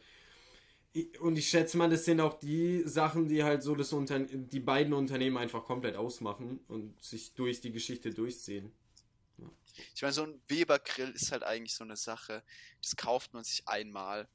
Und 1.20 1.38
ich 1.38 1.48
schätze 1.48 1.76
mal, 1.76 1.88
das 1.88 2.04
sind 2.04 2.20
auch 2.20 2.34
die 2.34 2.82
Sachen, 2.84 3.28
die 3.28 3.44
halt 3.44 3.62
so 3.62 3.76
das 3.76 3.92
Unter 3.92 4.18
die 4.18 4.60
beiden 4.60 4.92
Unternehmen 4.92 5.36
einfach 5.36 5.64
komplett 5.64 5.94
ausmachen 5.94 6.60
und 6.66 7.00
sich 7.02 7.34
durch 7.34 7.60
die 7.60 7.70
Geschichte 7.70 8.10
durchziehen. 8.10 8.72
Ich 9.94 10.02
meine, 10.02 10.12
so 10.12 10.24
ein 10.24 10.42
Weber-Grill 10.48 11.10
ist 11.10 11.30
halt 11.32 11.44
eigentlich 11.44 11.74
so 11.74 11.84
eine 11.84 11.96
Sache, 11.96 12.42
das 12.82 12.96
kauft 12.96 13.32
man 13.32 13.44
sich 13.44 13.66
einmal 13.68 14.28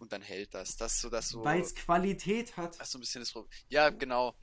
und 0.00 0.12
dann 0.12 0.22
hält 0.22 0.54
das. 0.54 0.76
Das 0.76 1.00
so, 1.00 1.08
das 1.08 1.28
so. 1.28 1.44
Weil 1.44 1.60
es 1.60 1.74
Qualität 1.74 2.56
hat. 2.56 2.80
Das 2.80 2.90
so 2.90 2.98
ein 2.98 3.00
bisschen 3.00 3.22
das 3.22 3.32
Problem. 3.32 3.50
Ja, 3.68 3.90
genau. 3.90 4.34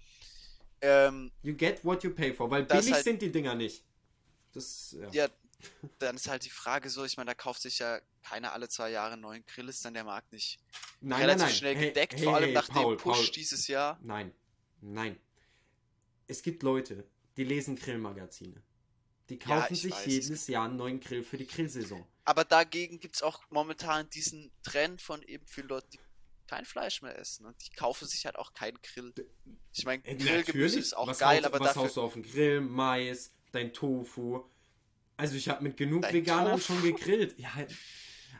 Ähm, 0.81 1.31
You 1.41 1.55
get 1.55 1.83
what 1.83 2.03
you 2.03 2.13
pay 2.13 2.33
for, 2.33 2.49
weil 2.49 2.63
billig 2.63 2.93
halt- 2.93 3.03
sind 3.03 3.21
die 3.21 3.31
Dinger 3.31 3.55
nicht. 3.55 3.83
Das, 4.53 4.95
ja. 4.99 5.09
ja, 5.11 5.29
dann 5.99 6.15
ist 6.15 6.27
halt 6.27 6.45
die 6.45 6.49
Frage 6.49 6.89
so, 6.89 7.03
ich 7.05 7.17
meine, 7.17 7.29
da 7.31 7.35
kauft 7.35 7.61
sich 7.61 7.79
ja 7.79 7.99
keiner 8.23 8.53
alle 8.53 8.69
zwei 8.69 8.89
Jahre 8.91 9.13
einen 9.13 9.21
neuen 9.21 9.45
Grill, 9.45 9.69
ist 9.69 9.83
dann 9.85 9.93
der 9.93 10.03
Markt 10.03 10.31
nicht 10.31 10.59
Nein, 11.01 11.21
relativ 11.21 11.39
nein, 11.43 11.47
nein. 11.49 11.55
schnell 11.55 11.75
Hey, 11.75 11.87
gedeckt, 11.87 12.13
hey, 12.15 12.23
vor 12.23 12.35
allem 12.35 12.45
hey, 12.45 12.53
nach 12.53 12.67
Paul, 12.67 12.95
dem 12.95 13.01
Push 13.01 13.17
Paul. 13.17 13.31
dieses 13.31 13.67
Jahr. 13.67 13.99
Nein, 14.01 14.33
nein. 14.81 15.19
Es 16.27 16.41
gibt 16.43 16.63
Leute, 16.63 17.07
die 17.37 17.43
lesen 17.43 17.75
Grillmagazine. 17.75 18.61
Die 19.29 19.39
Ja, 19.45 19.61
kaufen 19.61 19.73
ich 19.73 19.81
sich 19.81 19.91
weiß. 19.91 20.05
jedes 20.05 20.47
Jahr 20.47 20.65
einen 20.65 20.77
neuen 20.77 20.99
Grill 20.99 21.23
für 21.23 21.37
die 21.37 21.47
Grillsaison. 21.47 22.05
Aber 22.25 22.43
dagegen 22.45 22.99
gibt 22.99 23.15
es 23.15 23.21
auch 23.23 23.43
momentan 23.49 24.09
diesen 24.09 24.51
Trend 24.63 25.01
von 25.01 25.21
eben 25.23 25.45
vielen 25.47 25.67
Leuten, 25.67 25.89
die 25.91 25.99
kein 26.47 26.65
Fleisch 26.65 27.01
mehr 27.01 27.17
essen. 27.17 27.45
Und 27.45 27.55
die 27.65 27.69
kaufen 27.71 28.07
sich 28.07 28.25
halt 28.25 28.35
auch 28.37 28.53
keinen 28.53 28.79
Grill. 28.81 29.13
Ich 29.71 29.85
meine, 29.85 30.03
Äh, 30.05 30.15
Grillgemüse 30.15 30.79
ist 30.79 30.95
auch 30.95 31.07
was 31.07 31.19
geil, 31.19 31.37
haust, 31.37 31.45
aber 31.45 31.59
was 31.59 31.67
dafür. 31.69 31.81
haust 31.83 31.97
du 31.97 32.01
auf 32.01 32.13
den 32.13 32.23
Grill? 32.23 32.61
Mais, 32.61 33.31
dein 33.51 33.71
Tofu. 33.73 34.43
Also 35.19 35.35
ich 35.35 35.49
habe 35.49 35.61
mit 35.63 35.75
genug 35.75 36.03
Dein 36.03 36.13
Veganern 36.13 36.53
Tofu? 36.59 36.73
schon 36.73 36.81
gegrillt. 36.81 37.37
Ja, 37.37 37.51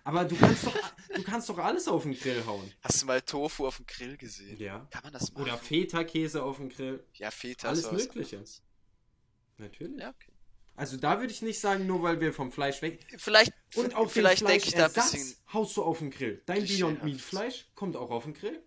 Aber 0.05 0.23
du 0.23 0.35
kannst 0.37 0.65
doch, 0.65 0.73
du 1.13 1.23
kannst 1.23 1.49
doch 1.49 1.57
alles 1.57 1.87
auf 1.89 2.03
den 2.03 2.13
Grill 2.17 2.45
hauen. 2.45 2.71
Hast 2.81 3.01
du 3.01 3.05
mal 3.05 3.21
Tofu 3.21 3.67
auf 3.67 3.75
dem 3.77 3.85
Grill 3.85 4.15
gesehen? 4.15 4.57
Ja. 4.57 4.87
Kann 4.89 5.03
man 5.03 5.11
das 5.11 5.31
machen? 5.33 5.43
Oder 5.43 5.57
Feta-Käse 5.57 6.41
auf 6.41 6.55
dem 6.55 6.69
Grill. 6.69 7.03
Ja, 7.15 7.31
Feta 7.31 7.67
Alles 7.67 7.91
Mögliche. 7.91 8.37
anderes. 8.37 8.61
Natürlich. 9.57 9.99
Ja, 9.99 10.09
okay. 10.11 10.31
Also 10.75 10.95
da 10.95 11.19
würde 11.19 11.33
ich 11.33 11.41
nicht 11.41 11.59
sagen, 11.59 11.85
nur 11.85 12.01
weil 12.01 12.21
wir 12.21 12.31
vom 12.31 12.53
Fleisch 12.53 12.81
weg. 12.81 13.05
Vielleicht, 13.17 13.51
Und 13.75 13.93
auch 13.95 14.09
vielleicht 14.09 14.43
den 14.43 14.47
denke 14.47 14.67
ich 14.67 14.73
da 14.73 14.85
ein 14.85 14.93
bisschen. 14.93 15.35
haust 15.51 15.75
du 15.75 15.83
auf 15.83 15.99
den 15.99 16.11
Grill. 16.11 16.41
Dein 16.45 16.65
Beyond. 16.65 17.03
Meat 17.03 17.19
Fleisch 17.19 17.69
kommt 17.75 17.97
auch 17.97 18.09
auf 18.09 18.23
den 18.23 18.33
Grill, 18.33 18.63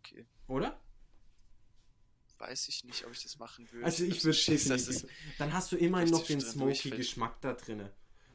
Okay, 0.00 0.26
oder? 0.48 0.78
Weiß 2.42 2.68
ich 2.68 2.84
nicht, 2.84 3.04
ob 3.06 3.12
ich 3.12 3.22
das 3.22 3.38
machen 3.38 3.70
würde. 3.70 3.86
Also 3.86 4.04
ich 4.04 4.16
hab 4.16 4.24
würde 4.24 4.38
definitiv. 4.38 5.06
Dann 5.38 5.52
hast 5.52 5.72
du 5.72 5.76
immerhin 5.76 6.10
noch 6.10 6.26
den 6.26 6.40
smoky. 6.40 6.90
Geschmack 6.90 7.40
da 7.40 7.54
drinne. 7.54 7.92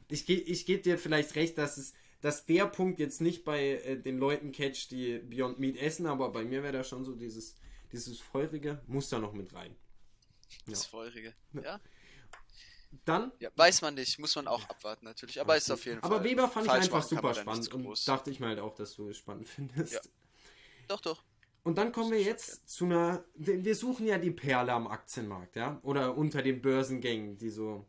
Ich 0.08 0.24
gebe 0.24 0.42
ich 0.42 0.64
geb 0.66 0.82
dir 0.82 0.98
vielleicht 0.98 1.34
recht, 1.36 1.58
dass 1.58 1.76
es 1.76 1.92
dass 2.20 2.46
der 2.46 2.66
Punkt 2.66 2.98
jetzt 2.98 3.20
nicht 3.20 3.44
bei 3.44 3.74
äh, 3.74 3.96
den 3.96 4.18
Leuten 4.18 4.50
catcht, 4.50 4.90
die 4.90 5.18
Beyond 5.18 5.60
Meat 5.60 5.76
essen, 5.76 6.06
aber 6.06 6.32
bei 6.32 6.44
mir 6.44 6.62
wäre 6.62 6.72
da 6.72 6.84
schon 6.84 7.04
so 7.04 7.14
dieses 7.14 7.54
dieses 7.92 8.18
feurige 8.18 8.80
muss 8.86 9.08
da 9.08 9.18
noch 9.18 9.32
mit 9.32 9.52
rein. 9.52 9.76
Das 10.66 10.86
Feurige. 10.86 11.34
Ja. 11.52 11.80
Dann 13.04 13.32
ja, 13.38 13.50
weiß 13.54 13.82
man 13.82 13.94
nicht, 13.94 14.18
muss 14.18 14.34
man 14.34 14.48
auch 14.48 14.66
abwarten 14.68 15.04
natürlich. 15.04 15.40
Aber 15.40 15.56
ist 15.56 15.70
auf 15.70 15.84
jeden 15.84 16.00
Fall. 16.00 16.10
Aber 16.10 16.24
Weber 16.24 16.48
fand 16.48 16.66
ich 16.66 16.72
einfach 16.72 17.02
super 17.02 17.34
spannend 17.34 17.72
und 17.74 18.08
dachte 18.08 18.30
ich 18.30 18.40
mir 18.40 18.46
halt 18.46 18.60
auch, 18.60 18.74
dass 18.74 18.94
du 18.94 19.10
es 19.10 19.18
spannend 19.18 19.46
findest. 19.48 19.92
Ja. 19.92 20.00
Doch, 20.88 21.00
doch. 21.02 21.22
Und 21.68 21.76
dann 21.76 21.92
kommen 21.92 22.10
wir 22.12 22.22
jetzt 22.22 22.66
zu 22.66 22.86
einer. 22.86 23.22
Wir 23.34 23.74
suchen 23.74 24.06
ja 24.06 24.16
die 24.16 24.30
Perle 24.30 24.72
am 24.72 24.86
Aktienmarkt, 24.86 25.54
ja? 25.54 25.78
Oder 25.82 26.16
unter 26.16 26.40
den 26.40 26.62
Börsengängen, 26.62 27.36
die 27.36 27.50
so 27.50 27.84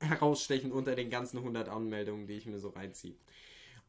herausstechen 0.00 0.72
unter 0.72 0.96
den 0.96 1.08
ganzen 1.08 1.38
100 1.38 1.68
Anmeldungen, 1.68 2.26
die 2.26 2.32
ich 2.34 2.46
mir 2.46 2.58
so 2.58 2.70
reinziehe. 2.70 3.14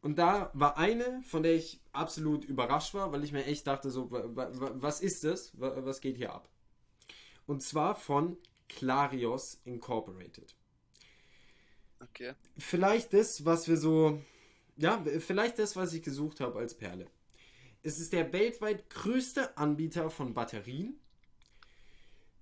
Und 0.04 0.20
da 0.20 0.52
war 0.54 0.78
eine, 0.78 1.24
von 1.24 1.42
der 1.42 1.56
ich 1.56 1.82
absolut 1.92 2.46
überrascht 2.46 2.94
war, 2.94 3.12
weil 3.12 3.24
ich 3.24 3.32
mir 3.32 3.46
echt 3.46 3.66
dachte, 3.66 3.90
so, 3.90 4.12
wa- 4.12 4.26
wa- 4.36 4.52
wa- 4.54 4.72
was 4.76 5.02
ist 5.02 5.24
das? 5.24 5.60
Wa- 5.60 5.84
Was 5.84 6.00
geht 6.00 6.18
hier 6.18 6.32
ab? 6.32 6.48
Und 7.48 7.64
zwar 7.64 7.96
von 7.96 8.38
Clarios 8.70 9.60
Incorporated. 9.66 10.56
Okay. 12.00 12.34
Vielleicht 12.60 13.12
das, 13.12 13.44
was 13.44 13.68
wir 13.68 13.78
so. 13.78 14.22
Ja, 14.76 15.04
vielleicht 15.18 15.58
das, 15.58 15.76
was 15.76 15.94
ich 15.94 16.04
gesucht 16.04 16.42
habe 16.42 16.60
als 16.60 16.76
Perle. 16.78 17.08
Es 17.88 18.02
ist 18.02 18.12
der 18.12 18.34
weltweit 18.34 18.90
größte 18.90 19.58
Anbieter 19.58 20.10
von 20.10 20.34
Batterien. 20.34 21.00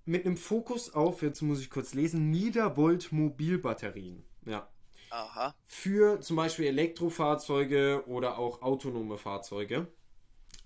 Mit 0.04 0.26
einem 0.26 0.36
Fokus 0.36 0.92
auf, 0.92 1.22
jetzt 1.22 1.40
muss 1.40 1.60
ich 1.60 1.70
kurz 1.70 1.94
lesen, 1.94 2.32
Niedervolt 2.32 3.12
Mobilbatterien. 3.12 4.24
Ja. 4.44 4.68
Aha. 5.10 5.54
Für 5.64 6.20
zum 6.20 6.34
Beispiel 6.34 6.66
Elektrofahrzeuge 6.66 8.02
oder 8.08 8.38
auch 8.38 8.60
autonome 8.60 9.18
Fahrzeuge. 9.18 9.86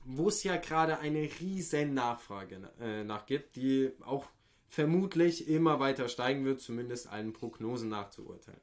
Wo 0.06 0.28
es 0.28 0.44
ja 0.44 0.56
gerade 0.56 0.98
eine 0.98 1.28
riesen 1.40 1.92
Nachfrage 1.92 2.72
äh, 2.80 3.04
nachgibt, 3.04 3.56
die 3.56 3.90
auch 4.00 4.30
vermutlich 4.70 5.46
immer 5.46 5.78
weiter 5.78 6.08
steigen 6.08 6.46
wird, 6.46 6.62
zumindest 6.62 7.06
allen 7.06 7.34
Prognosen 7.34 7.90
nachzuurteilen. 7.90 8.62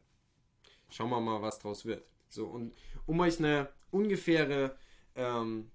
Schauen 0.90 1.12
wir 1.12 1.22
mal, 1.22 1.44
was 1.44 1.60
draus 1.60 1.86
wird. 1.86 2.04
So, 2.28 2.48
und 2.48 2.74
um 3.06 3.20
euch 3.20 3.38
eine 3.38 3.70
ungefähre, 3.92 4.76
ähm, 5.14 5.70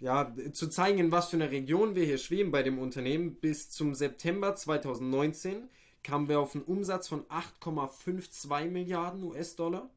ja, 0.00 0.34
zu 0.52 0.68
zeigen, 0.68 0.98
in 0.98 1.12
was 1.12 1.28
für 1.28 1.36
einer 1.36 1.50
Region 1.50 1.94
wir 1.94 2.04
hier 2.04 2.18
schweben 2.18 2.50
bei 2.50 2.62
dem 2.62 2.78
Unternehmen, 2.78 3.34
bis 3.34 3.70
zum 3.70 3.94
September 3.94 4.54
2019 4.54 5.68
kamen 6.02 6.28
wir 6.28 6.40
auf 6.40 6.54
einen 6.54 6.64
Umsatz 6.64 7.08
von 7.08 7.24
8,52 7.26 8.70
Milliarden 8.70 9.22
US-Dollar. 9.22 9.90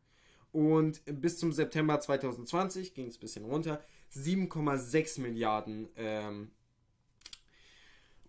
Und 0.51 1.01
bis 1.05 1.39
zum 1.39 1.51
September 1.51 1.99
2020 1.99 2.93
ging 2.93 3.07
es 3.07 3.17
ein 3.17 3.21
bisschen 3.21 3.45
runter, 3.45 3.81
7,6 4.13 5.21
Milliarden 5.21 5.89
ähm, 5.95 6.51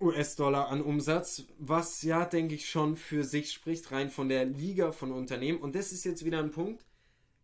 US-Dollar 0.00 0.68
an 0.68 0.80
Umsatz, 0.80 1.44
was 1.58 2.02
ja, 2.02 2.24
denke 2.24 2.54
ich, 2.54 2.68
schon 2.68 2.96
für 2.96 3.24
sich 3.24 3.52
spricht, 3.52 3.92
rein 3.92 4.10
von 4.10 4.28
der 4.28 4.46
Liga 4.46 4.92
von 4.92 5.12
Unternehmen. 5.12 5.58
Und 5.58 5.74
das 5.74 5.92
ist 5.92 6.04
jetzt 6.04 6.24
wieder 6.24 6.38
ein 6.38 6.50
Punkt, 6.50 6.84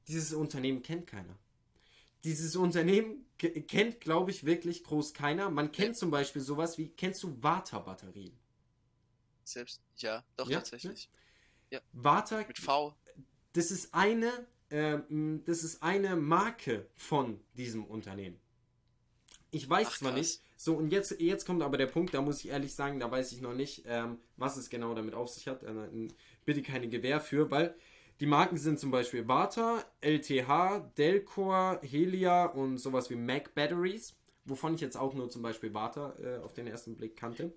dieses 0.08 0.32
Unternehmen 0.32 0.82
kennt 0.82 1.06
keiner. 1.06 1.36
Dieses 2.24 2.54
Unternehmen 2.56 3.24
ke- 3.38 3.62
kennt, 3.62 4.00
glaube 4.00 4.30
ich, 4.30 4.44
wirklich 4.44 4.84
groß 4.84 5.14
keiner. 5.14 5.50
Man 5.50 5.72
kennt 5.72 5.94
Ja. 5.94 6.00
zum 6.00 6.10
Beispiel 6.10 6.42
sowas 6.42 6.76
wie, 6.78 6.88
kennst 6.88 7.22
du 7.22 7.36
Vata-Batterien? 7.42 8.38
Selbst. 9.44 9.80
Ja, 9.96 10.24
doch, 10.36 10.48
Ja, 10.48 10.58
tatsächlich. 10.58 11.08
Vata, 11.92 12.44
Mit 12.46 12.58
V. 12.58 12.94
das 13.52 13.70
ist 13.70 13.94
eine, 13.94 14.46
ähm, 14.70 15.42
das 15.46 15.62
ist 15.64 15.82
eine 15.82 16.16
Marke 16.16 16.86
von 16.96 17.40
diesem 17.54 17.84
Unternehmen. 17.84 18.38
Ich 19.52 19.68
weiß 19.68 19.88
Ach, 19.90 19.98
zwar 19.98 20.12
krass. 20.12 20.20
nicht, 20.20 20.42
so 20.56 20.76
und 20.76 20.90
jetzt, 20.92 21.20
jetzt 21.20 21.44
kommt 21.46 21.62
aber 21.62 21.76
der 21.76 21.86
Punkt, 21.86 22.14
da 22.14 22.22
muss 22.22 22.40
ich 22.44 22.48
ehrlich 22.50 22.74
sagen, 22.74 23.00
da 23.00 23.10
weiß 23.10 23.32
ich 23.32 23.40
noch 23.40 23.54
nicht, 23.54 23.82
ähm, 23.86 24.18
was 24.36 24.56
es 24.56 24.68
genau 24.70 24.94
damit 24.94 25.14
auf 25.14 25.28
sich 25.30 25.48
hat. 25.48 25.62
Äh, 25.64 26.08
bitte 26.44 26.62
keine 26.62 26.88
Gewähr 26.88 27.20
für, 27.20 27.50
weil 27.50 27.74
die 28.20 28.26
Marken 28.26 28.58
sind 28.58 28.78
zum 28.78 28.90
Beispiel 28.90 29.26
Vata, 29.26 29.82
LTH, 30.02 30.92
Delcor, 30.98 31.80
Helia 31.82 32.46
und 32.46 32.76
sowas 32.76 33.08
wie 33.08 33.16
Mac 33.16 33.54
Batteries, 33.54 34.14
wovon 34.44 34.74
ich 34.74 34.82
jetzt 34.82 34.96
auch 34.96 35.14
nur 35.14 35.30
zum 35.30 35.40
Beispiel 35.42 35.72
Vata 35.72 36.14
äh, 36.20 36.38
auf 36.38 36.52
den 36.52 36.66
ersten 36.66 36.96
Blick 36.96 37.16
kannte. 37.16 37.54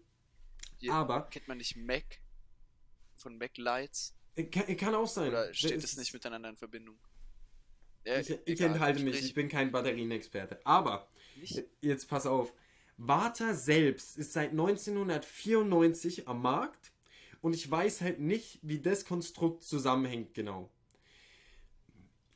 Hier 0.79 0.93
Aber 0.93 1.23
kennt 1.23 1.47
man 1.47 1.57
nicht 1.57 1.75
Mac 1.75 2.21
von 3.15 3.37
Mac 3.37 3.57
Lights? 3.57 4.15
äh, 4.35 4.45
kann, 4.45 4.77
kann 4.77 4.95
auch 4.95 5.07
sein. 5.07 5.29
Oder 5.29 5.53
steht 5.53 5.83
Es 5.83 5.97
nicht 5.97 6.13
miteinander 6.13 6.49
in 6.49 6.57
Verbindung? 6.57 6.97
Ja, 8.05 8.19
Ich, 8.19 8.29
ich 8.29 8.47
egal, 8.47 8.71
enthalte 8.71 9.03
mich, 9.03 9.21
ich 9.21 9.33
bin 9.33 9.49
kein 9.49 9.71
Batterienexperte. 9.71 10.65
Aber 10.65 11.09
Nicht? 11.35 11.63
Jetzt 11.81 12.07
pass 12.07 12.25
auf. 12.25 12.53
Vata 12.97 13.53
selbst 13.53 14.17
ist 14.17 14.31
seit 14.33 14.51
1994 14.51 16.27
am 16.27 16.41
Markt 16.41 16.92
und 17.43 17.53
ich 17.53 17.69
weiß 17.69 17.99
halt 17.99 18.21
nicht, 18.21 18.59
wie 18.61 18.79
das 18.79 19.03
Konstrukt 19.03 19.63
zusammenhängt 19.63 20.33
genau. 20.33 20.69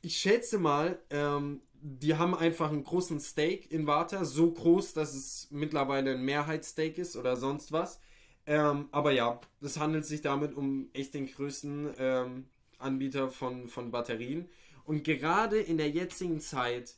Ich 0.02 0.18
schätze 0.18 0.58
mal, 0.58 1.00
ähm, 1.08 1.62
die 1.80 2.16
haben 2.16 2.34
einfach 2.34 2.70
einen 2.70 2.84
großen 2.84 3.18
Stake 3.18 3.66
in 3.70 3.86
Vata, 3.86 4.26
so 4.26 4.52
groß, 4.52 4.92
dass 4.92 5.14
es 5.14 5.48
mittlerweile 5.50 6.12
ein 6.12 6.22
Mehrheitsstake 6.22 7.00
ist 7.00 7.16
oder 7.16 7.36
sonst 7.36 7.72
was. 7.72 8.00
Ähm, 8.44 8.88
aber 8.92 9.12
ja, 9.12 9.40
es 9.62 9.78
handelt 9.78 10.04
sich 10.04 10.20
damit 10.20 10.54
um 10.54 10.90
echt 10.92 11.14
den 11.14 11.26
größten 11.26 11.94
ähm, 11.98 12.44
Anbieter 12.76 13.30
von, 13.30 13.66
von 13.68 13.90
Batterien. 13.90 14.50
Und 14.84 15.04
gerade 15.04 15.58
in 15.58 15.78
der 15.78 15.88
jetzigen 15.88 16.38
Zeit 16.38 16.96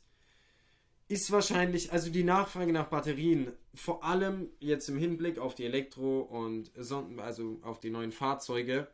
ist 1.11 1.31
wahrscheinlich, 1.31 1.91
also 1.91 2.09
die 2.09 2.23
Nachfrage 2.23 2.71
nach 2.71 2.87
Batterien, 2.87 3.51
vor 3.73 4.03
allem 4.03 4.49
jetzt 4.59 4.87
im 4.89 4.97
Hinblick 4.97 5.37
auf 5.39 5.55
die 5.55 5.65
Elektro- 5.65 6.21
und 6.21 6.71
Son- 6.75 7.19
also 7.19 7.59
auf 7.63 7.79
die 7.79 7.89
neuen 7.89 8.11
Fahrzeuge, 8.11 8.87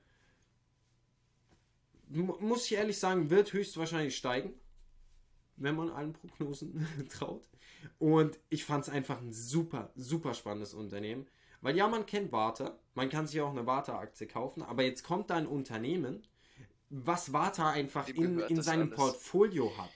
mu- 2.09 2.37
muss 2.39 2.65
ich 2.65 2.73
ehrlich 2.77 2.99
sagen, 2.99 3.29
wird 3.29 3.53
höchstwahrscheinlich 3.53 4.15
steigen, 4.15 4.53
wenn 5.55 5.75
man 5.75 5.89
allen 5.89 6.13
Prognosen 6.13 6.85
traut. 7.09 7.47
Und 7.99 8.39
ich 8.49 8.65
fand 8.65 8.83
es 8.83 8.89
einfach 8.89 9.19
ein 9.21 9.33
super, 9.33 9.91
super 9.95 10.33
spannendes 10.33 10.73
Unternehmen. 10.73 11.27
Weil 11.61 11.75
ja, 11.75 11.87
man 11.87 12.05
kennt 12.05 12.31
Warta, 12.31 12.77
man 12.93 13.09
kann 13.09 13.25
sich 13.27 13.41
auch 13.41 13.49
eine 13.49 13.65
Warta-Aktie 13.65 14.27
kaufen, 14.27 14.61
aber 14.61 14.83
jetzt 14.83 15.03
kommt 15.03 15.29
da 15.31 15.35
ein 15.35 15.47
Unternehmen, 15.47 16.21
was 16.89 17.33
Warta 17.33 17.71
einfach 17.71 18.07
in, 18.07 18.39
in 18.39 18.61
seinem 18.61 18.87
alles. 18.89 18.95
Portfolio 18.95 19.75
hat. 19.77 19.91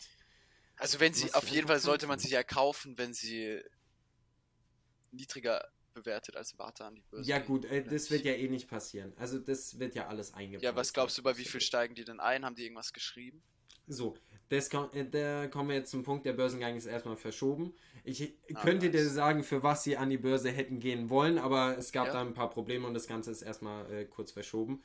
Also 0.81 0.99
wenn 0.99 1.13
sie, 1.13 1.31
auf 1.35 1.47
jeden 1.47 1.67
Fall 1.67 1.79
sollte 1.79 2.07
man 2.07 2.17
sich 2.17 2.31
ja 2.31 2.41
kaufen, 2.41 2.97
wenn 2.97 3.13
sie 3.13 3.61
niedriger 5.11 5.63
bewertet 5.93 6.35
als 6.35 6.57
Warte 6.57 6.85
an 6.85 6.95
die 6.95 7.03
Börse. 7.11 7.29
Ja 7.29 7.37
gut, 7.37 7.65
äh, 7.65 7.83
das 7.83 8.09
wird 8.09 8.25
ja 8.25 8.31
eh 8.33 8.47
nicht 8.47 8.67
passieren. 8.67 9.13
Also 9.17 9.37
das 9.37 9.77
wird 9.77 9.93
ja 9.93 10.07
alles 10.07 10.33
eingebaut. 10.33 10.63
Ja, 10.63 10.75
was 10.75 10.91
glaubst 10.91 11.17
du, 11.19 11.21
bei 11.23 11.37
wie 11.37 11.45
viel 11.45 11.61
steigen 11.61 11.93
die 11.93 12.03
denn 12.03 12.19
ein? 12.19 12.43
Haben 12.45 12.55
die 12.55 12.63
irgendwas 12.63 12.93
geschrieben? 12.93 13.43
So, 13.85 14.17
das 14.49 14.71
komm, 14.71 14.89
äh, 14.93 15.07
da 15.07 15.47
kommen 15.49 15.69
wir 15.69 15.75
jetzt 15.75 15.91
zum 15.91 16.01
Punkt, 16.01 16.25
der 16.25 16.33
Börsengang 16.33 16.75
ist 16.77 16.87
erstmal 16.87 17.15
verschoben. 17.17 17.75
Ich 18.03 18.33
Ah, 18.55 18.61
könnte 18.63 18.89
dir 18.89 19.03
nice. 19.03 19.13
sagen, 19.13 19.43
für 19.43 19.61
was 19.61 19.83
sie 19.83 19.97
an 19.97 20.09
die 20.09 20.17
Börse 20.17 20.49
hätten 20.49 20.79
gehen 20.79 21.09
wollen, 21.11 21.37
aber 21.37 21.77
es 21.77 21.91
gab 21.91 22.07
Ja. 22.07 22.13
da 22.13 22.21
ein 22.21 22.33
paar 22.33 22.49
Probleme 22.49 22.87
und 22.87 22.95
das 22.95 23.05
Ganze 23.05 23.29
ist 23.29 23.43
erstmal 23.43 23.91
äh, 23.91 24.05
kurz 24.05 24.31
verschoben. 24.31 24.81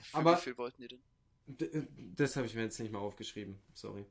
Für 0.00 0.16
Aber- 0.18 0.38
wie 0.38 0.40
viel 0.42 0.56
wollten 0.56 0.80
die 0.80 0.88
denn? 0.88 1.02
Äh, 1.58 1.86
das 2.14 2.36
habe 2.36 2.46
ich 2.46 2.54
mir 2.54 2.62
jetzt 2.62 2.80
nicht 2.80 2.90
mal 2.92 3.00
aufgeschrieben, 3.00 3.60
sorry. 3.74 4.06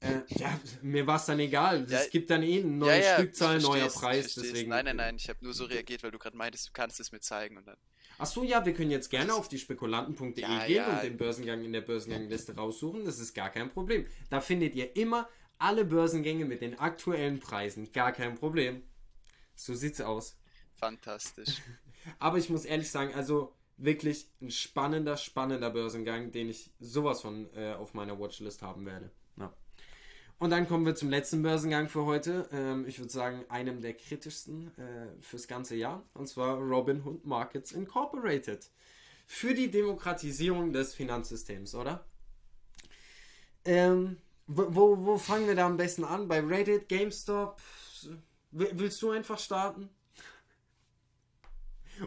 Äh, 0.00 0.20
ja, 0.28 0.60
mir 0.82 1.06
war 1.06 1.16
es 1.16 1.26
dann 1.26 1.38
egal. 1.38 1.86
Ja, 1.88 2.00
es 2.00 2.10
gibt 2.10 2.30
dann 2.30 2.42
eh 2.42 2.60
eine 2.60 2.70
neue 2.70 3.02
Stückzahl, 3.02 3.58
ich 3.58 3.62
neuer 3.62 3.88
Preis. 3.88 4.34
Deswegen. 4.34 4.70
Nein, 4.70 4.84
nein, 4.84 4.96
nein, 4.96 5.16
ich 5.16 5.28
habe 5.28 5.38
nur 5.42 5.54
so 5.54 5.64
reagiert, 5.64 6.02
weil 6.02 6.10
du 6.10 6.18
gerade 6.18 6.36
meintest, 6.36 6.68
du 6.68 6.72
kannst 6.72 7.00
es 7.00 7.12
mir 7.12 7.20
zeigen 7.20 7.56
und 7.56 7.66
dann. 7.66 7.76
Ach 8.18 8.26
so, 8.26 8.42
ja, 8.42 8.64
wir 8.66 8.74
können 8.74 8.90
jetzt 8.90 9.08
gerne 9.08 9.32
auf 9.32 9.48
die 9.48 9.58
spekulanten.de 9.58 10.42
Ja, 10.42 10.66
gehen 10.66 10.76
ja. 10.76 10.94
und 10.94 11.02
den 11.02 11.16
Börsengang 11.16 11.64
in 11.64 11.72
der 11.72 11.80
Börsengangliste 11.80 12.54
raussuchen. 12.54 13.04
Das 13.04 13.18
ist 13.18 13.32
gar 13.32 13.48
kein 13.48 13.70
Problem. 13.70 14.06
Da 14.28 14.40
findet 14.40 14.74
ihr 14.74 14.94
immer 14.94 15.28
alle 15.58 15.84
Börsengänge 15.84 16.44
mit 16.44 16.60
den 16.60 16.78
aktuellen 16.78 17.40
Preisen. 17.40 17.92
Gar 17.92 18.12
kein 18.12 18.34
Problem. 18.34 18.82
So 19.54 19.74
sieht's 19.74 20.00
aus. 20.00 20.36
Fantastisch. 20.74 21.62
Aber 22.18 22.38
ich 22.38 22.50
muss 22.50 22.64
ehrlich 22.64 22.90
sagen, 22.90 23.14
also 23.14 23.54
wirklich 23.76 24.28
ein 24.40 24.50
spannender, 24.50 25.16
spannender 25.16 25.70
Börsengang, 25.70 26.32
den 26.32 26.48
ich 26.50 26.70
sowas 26.78 27.22
von 27.22 27.52
äh, 27.54 27.72
auf 27.72 27.94
meiner 27.94 28.18
Watchlist 28.18 28.62
haben 28.62 28.84
werde. 28.86 29.10
Ja. 30.40 30.44
Und 30.44 30.50
dann 30.50 30.66
kommen 30.66 30.86
wir 30.86 30.94
zum 30.94 31.10
letzten 31.10 31.42
Börsengang 31.42 31.88
für 31.88 32.06
heute. 32.06 32.48
Ähm, 32.52 32.86
ich 32.86 32.98
würde 32.98 33.12
sagen, 33.12 33.44
einem 33.48 33.82
der 33.82 33.94
kritischsten 33.94 34.76
äh, 34.78 35.22
fürs 35.22 35.46
ganze 35.46 35.76
Jahr. 35.76 36.02
Und 36.14 36.28
zwar 36.28 36.56
Robinhood 36.56 37.26
Markets 37.26 37.72
Incorporated. 37.72 38.70
Für 39.26 39.54
die 39.54 39.70
Demokratisierung 39.70 40.72
des 40.72 40.94
Finanzsystems, 40.94 41.74
oder? 41.74 42.04
Ähm, 43.64 44.16
wo, 44.46 44.96
wo 45.06 45.18
fangen 45.18 45.46
wir 45.46 45.54
da 45.54 45.66
am 45.66 45.76
besten 45.76 46.04
an? 46.04 46.26
Bei 46.26 46.40
Reddit, 46.40 46.88
GameStop? 46.88 47.60
Willst 48.50 49.00
du 49.02 49.10
einfach 49.10 49.38
starten? 49.38 49.90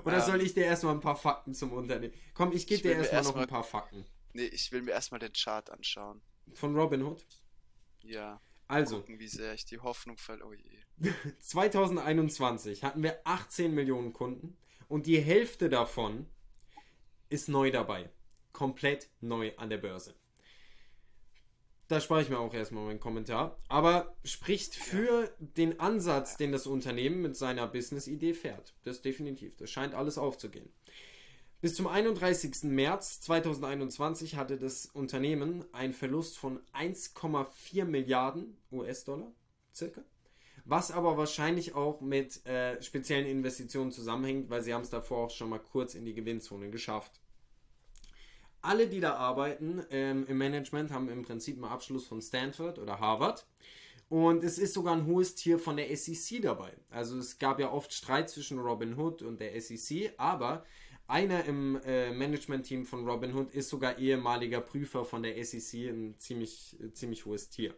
Oder 0.03 0.17
ähm, 0.17 0.23
soll 0.23 0.41
ich 0.41 0.53
dir 0.53 0.65
erstmal 0.65 0.95
ein 0.95 0.99
paar 0.99 1.15
Fakten 1.15 1.53
zum 1.53 1.71
Unternehmen? 1.71 2.13
Komm, 2.34 2.51
ich 2.51 2.67
gebe 2.67 2.81
dir 2.81 2.95
erstmal 2.95 3.19
erst 3.19 3.29
noch 3.29 3.41
ein 3.41 3.47
paar 3.47 3.63
Fakten. 3.63 4.05
Nee, 4.34 4.45
ich 4.45 4.71
will 4.71 4.81
mir 4.81 4.91
erstmal 4.91 5.19
den 5.19 5.31
Chart 5.31 5.69
anschauen. 5.69 6.21
Von 6.53 6.75
Robinhood? 6.75 7.23
Ja. 8.03 8.41
Also. 8.67 8.97
Gucken, 8.97 9.19
wie 9.19 9.27
sehr 9.27 9.53
ich 9.53 9.65
die 9.65 9.79
Hoffnung 9.79 10.17
verliere. 10.17 10.47
Oh 10.47 10.53
je. 10.53 11.11
2021 11.39 12.83
hatten 12.83 13.03
wir 13.03 13.19
18 13.25 13.73
Millionen 13.73 14.13
Kunden 14.13 14.57
und 14.87 15.05
die 15.05 15.19
Hälfte 15.19 15.69
davon 15.69 16.27
ist 17.29 17.49
neu 17.49 17.71
dabei. 17.71 18.09
Komplett 18.51 19.09
neu 19.21 19.51
an 19.57 19.69
der 19.69 19.77
Börse. 19.79 20.15
Da 21.87 21.99
spare 21.99 22.21
ich 22.21 22.29
mir 22.29 22.39
auch 22.39 22.53
erstmal 22.53 22.85
meinen 22.85 22.99
Kommentar. 22.99 23.59
Aber 23.67 24.15
spricht 24.23 24.75
für 24.75 25.35
den 25.39 25.79
Ansatz, 25.79 26.37
den 26.37 26.51
das 26.51 26.65
Unternehmen 26.65 27.21
mit 27.21 27.35
seiner 27.35 27.67
Business-Idee 27.67 28.33
fährt. 28.33 28.73
Das 28.83 29.01
definitiv. 29.01 29.55
Das 29.57 29.69
scheint 29.69 29.93
alles 29.93 30.17
aufzugehen. 30.17 30.71
Bis 31.64 31.76
zum 31.76 31.88
31. 31.88 32.64
März 32.64 33.22
2021 33.22 34.36
hatte 34.36 34.57
das 34.57 34.86
Unternehmen 34.86 35.64
einen 35.72 35.93
Verlust 35.93 36.38
von 36.38 36.59
1,4 36.74 37.86
Milliarden 37.86 38.57
US-Dollar, 38.70 39.32
circa. 39.74 40.01
Was 40.66 40.91
aber 40.91 41.16
wahrscheinlich 41.16 41.74
auch 41.74 42.01
mit 42.01 42.45
äh, 42.45 42.82
speziellen 42.82 43.28
Investitionen 43.28 43.93
zusammenhängt, 43.93 44.49
weil 44.49 44.61
sie 44.61 44.74
haben 44.74 44.82
es 44.82 44.89
davor 44.89 45.28
auch 45.28 45.30
schon 45.30 45.47
mal 45.47 45.59
kurz 45.59 45.95
in 45.95 46.03
die 46.03 46.14
Gewinnzone 46.14 46.70
geschafft 46.70 47.22
alle, 48.64 48.88
die 48.88 49.01
da 49.01 49.16
arbeiten 49.16 49.84
ähm, 49.91 50.26
im 50.28 50.38
Management, 50.38 50.91
haben 50.91 51.09
im 51.09 51.24
Prinzip 51.24 51.55
einen 51.55 51.66
Abschluss 51.66 52.07
von 52.07 52.22
Stanford 52.22 52.80
oder 52.80 52.99
Harvard. 52.99 53.45
Und 54.09 54.43
es 54.43 54.57
ist 54.57 54.74
sogar 54.74 54.95
ein 54.95 55.05
hohes 55.05 55.36
Tier 55.36 55.59
von 55.59 55.76
der 55.76 55.95
SEC 55.95 56.41
dabei. 56.41 56.72
Also 56.89 57.18
es 57.18 57.39
gab 57.39 57.59
ja 57.59 57.72
oft 57.72 57.91
Streit 57.93 58.30
zwischen 58.30 58.59
Robin 58.59 58.97
Hood 58.97 59.22
und 59.22 59.39
der 59.39 59.59
SEC, 59.59 60.14
aber 60.18 60.66
einer 61.14 61.45
im 61.45 61.80
äh, 61.86 62.11
Management-Team 62.11 62.86
von 62.86 63.07
Robin 63.07 63.36
Hood 63.36 63.53
ist 63.53 63.70
sogar 63.70 63.99
ehemaliger 63.99 64.61
Prüfer 64.61 65.05
von 65.05 65.22
der 65.22 65.36
SEC, 65.45 65.89
ein 65.89 66.16
ziemlich, 66.18 66.76
äh, 66.82 66.91
ziemlich 66.91 67.26
hohes 67.26 67.49
Tier. 67.49 67.76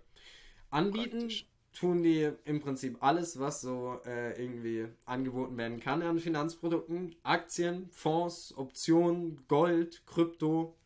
Anbieten 0.70 1.20
Praktisch. 1.20 1.46
tun 1.74 2.02
die 2.02 2.32
im 2.46 2.62
Prinzip 2.62 3.04
alles, 3.04 3.38
was 3.38 3.60
so 3.60 4.00
äh, 4.06 4.42
irgendwie 4.42 4.88
angeboten 5.06 5.58
werden 5.58 5.82
kann 5.82 6.02
an 6.02 6.18
Finanzprodukten. 6.20 7.14
Aktien, 7.24 7.90
Fonds, 7.92 8.54
Optionen, 8.56 9.46
Gold, 9.50 10.06
Krypto. 10.06 10.78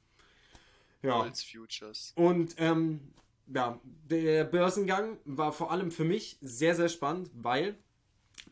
Ja. 1.04 1.22
Golds 1.22 1.44
Futures. 1.44 2.14
Und 2.16 2.56
ähm, 2.58 3.14
ja, 3.54 3.80
der 4.10 4.44
Börsengang 4.44 5.20
war 5.24 5.54
vor 5.54 5.72
allem 5.72 5.92
für 5.92 6.04
mich 6.04 6.40
sehr, 6.42 6.74
sehr 6.74 6.90
spannend, 6.90 7.30
weil 7.36 7.78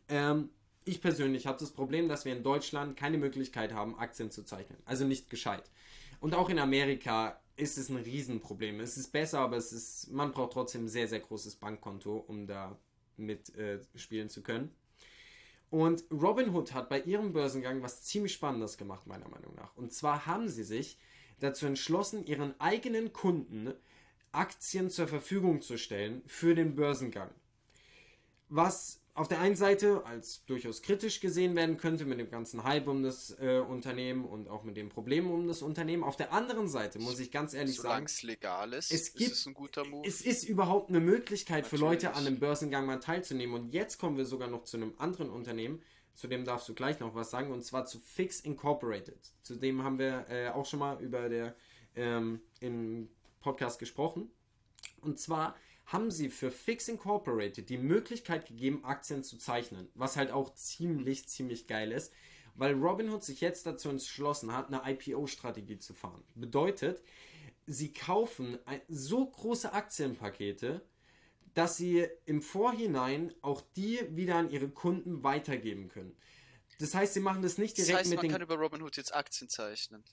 ähm, 0.08 0.52
ich 0.88 1.02
persönlich 1.02 1.48
habe 1.48 1.60
das 1.60 1.72
Problem, 1.72 2.08
dass 2.08 2.26
wir 2.26 2.36
in 2.36 2.44
Deutschland 2.44 2.98
keine 2.98 3.18
Möglichkeit 3.18 3.74
haben, 3.74 3.98
Aktien 3.98 4.32
zu 4.32 4.44
zeichnen. 4.44 4.78
Also 4.86 5.06
nicht 5.06 5.30
gescheit. 5.30 5.70
Und 6.20 6.34
auch 6.34 6.50
in 6.50 6.60
Amerika 6.60 7.40
ist 7.56 7.78
es 7.78 7.90
ein 7.90 7.98
Riesenproblem. 7.98 8.80
Es 8.80 8.98
ist 8.98 9.12
besser, 9.12 9.40
aber 9.40 9.58
es 9.58 9.74
ist, 9.74 10.12
man 10.12 10.32
braucht 10.32 10.54
trotzdem 10.54 10.86
ein 10.86 10.90
sehr, 10.90 11.08
sehr 11.08 11.20
großes 11.20 11.56
Bankkonto, 11.56 12.18
um 12.28 12.48
da 12.48 12.78
mitspielen 13.18 14.28
äh, 14.28 14.30
zu 14.30 14.42
können. 14.42 14.72
Und 15.70 16.06
Robinhood 16.12 16.74
hat 16.74 16.88
bei 16.88 17.02
ihrem 17.02 17.34
Börsengang 17.34 17.82
was 17.82 18.04
ziemlich 18.04 18.34
Spannendes 18.34 18.78
gemacht, 18.78 19.06
meiner 19.06 19.28
Meinung 19.28 19.54
nach. 19.56 19.76
Und 19.76 19.92
zwar 19.92 20.26
haben 20.26 20.48
sie 20.48 20.64
sich 20.64 20.98
dazu 21.40 21.66
entschlossen, 21.66 22.26
ihren 22.26 22.60
eigenen 22.60 23.12
Kunden 23.12 23.74
Aktien 24.32 24.90
zur 24.90 25.08
Verfügung 25.08 25.62
zu 25.62 25.78
stellen 25.78 26.22
für 26.26 26.56
den 26.56 26.76
Börsengang. 26.76 27.32
Was 28.50 29.02
auf 29.18 29.28
der 29.28 29.40
einen 29.40 29.56
Seite 29.56 30.06
als 30.06 30.46
durchaus 30.46 30.84
kritisch 30.84 31.20
gesehen 31.20 31.56
werden 31.56 31.78
könnte 31.78 32.06
mit 32.06 32.20
dem 32.20 32.30
ganzen 32.30 32.64
Hype 32.64 32.88
um 32.88 33.02
das 33.02 33.36
äh, 33.40 33.58
Unternehmen 33.60 34.26
und 34.26 34.48
auch 34.48 34.64
mit 34.64 34.78
den 34.78 34.90
Problemen 34.90 35.32
um 35.32 35.48
das 35.48 35.64
Unternehmen. 35.64 36.04
Auf 36.04 36.18
der 36.18 36.32
anderen 36.32 36.68
Seite 36.68 37.00
muss 37.00 37.20
ich 37.20 37.32
ganz 37.32 37.56
ehrlich 37.56 37.78
Solange 37.78 37.96
sagen, 37.96 38.06
es 38.06 38.22
legal 38.22 38.74
ist, 38.74 38.92
es 38.92 39.14
gibt, 39.16 39.32
ist 39.32 39.40
es 39.40 39.46
ein 39.48 39.56
guter 39.56 39.86
Move. 39.86 40.08
Es 40.08 40.22
ist 40.22 40.44
überhaupt 40.44 40.90
eine 40.90 41.00
Möglichkeit 41.00 41.64
Natürlich. 41.64 41.80
für 41.80 41.86
Leute 41.86 42.14
an 42.14 42.28
einem 42.28 42.38
Börsengang 42.38 42.86
mal 42.86 43.00
teilzunehmen. 43.00 43.56
Und 43.56 43.74
jetzt 43.74 43.98
kommen 43.98 44.18
wir 44.18 44.26
sogar 44.26 44.50
noch 44.50 44.66
zu 44.66 44.78
einem 44.78 44.94
anderen 45.00 45.32
Unternehmen, 45.32 45.82
zu 46.14 46.28
dem 46.28 46.46
darfst 46.46 46.70
du 46.70 46.76
gleich 46.76 47.00
noch 47.00 47.16
was 47.16 47.32
sagen, 47.32 47.52
und 47.52 47.64
zwar 47.64 47.86
zu 47.86 48.00
Fix 48.00 48.40
Incorporated. 48.42 49.34
Zu 49.42 49.56
dem 49.56 49.84
haben 49.84 49.98
wir 49.98 50.28
äh, 50.30 50.50
auch 50.50 50.68
schon 50.68 50.80
mal 50.80 51.02
über 51.02 51.28
der 51.28 51.56
ähm, 51.96 52.42
im 52.60 53.10
Podcast 53.42 53.80
gesprochen. 53.80 54.30
Und 55.02 55.20
zwar 55.20 55.56
haben 55.88 56.12
sie 56.12 56.30
für 56.30 56.52
Fix 56.52 56.90
Incorporated 56.90 57.70
die 57.70 57.78
Möglichkeit 57.78 58.46
gegeben, 58.46 58.84
Aktien 58.84 59.24
zu 59.24 59.38
zeichnen, 59.38 59.88
was 59.96 60.18
halt 60.18 60.32
auch 60.32 60.54
ziemlich, 60.54 61.28
ziemlich 61.28 61.66
geil 61.66 61.94
ist, 61.94 62.14
weil 62.56 62.74
Robinhood 62.74 63.24
sich 63.24 63.40
jetzt 63.40 63.66
dazu 63.66 63.90
entschlossen 63.90 64.52
hat, 64.54 64.68
eine 64.68 64.82
IPO-Strategie 64.92 65.80
zu 65.80 65.94
fahren. 65.94 66.24
Bedeutet, 66.36 67.02
sie 67.66 67.94
kaufen 67.94 68.58
so 68.90 69.26
große 69.26 69.72
Aktienpakete, 69.72 70.82
dass 71.54 71.78
sie 71.78 72.06
im 72.26 72.42
Vorhinein 72.42 73.34
auch 73.42 73.62
die 73.78 74.00
wieder 74.12 74.36
an 74.36 74.50
ihre 74.50 74.70
Kunden 74.70 75.24
weitergeben 75.24 75.88
können. 75.88 76.16
Das 76.80 76.94
heißt, 76.94 77.14
sie 77.14 77.22
machen 77.22 77.42
das 77.42 77.58
nicht 77.58 77.78
direkt 77.78 77.94
das 77.94 78.00
heißt, 78.00 78.10
mit 78.10 78.18
man 78.18 78.24
den. 78.24 78.32
Man 78.32 78.40
kann 78.42 78.48
über 78.48 78.62
Robinhood 78.62 78.98
jetzt 78.98 79.16
Aktien 79.16 79.50
zeichnen 79.50 80.04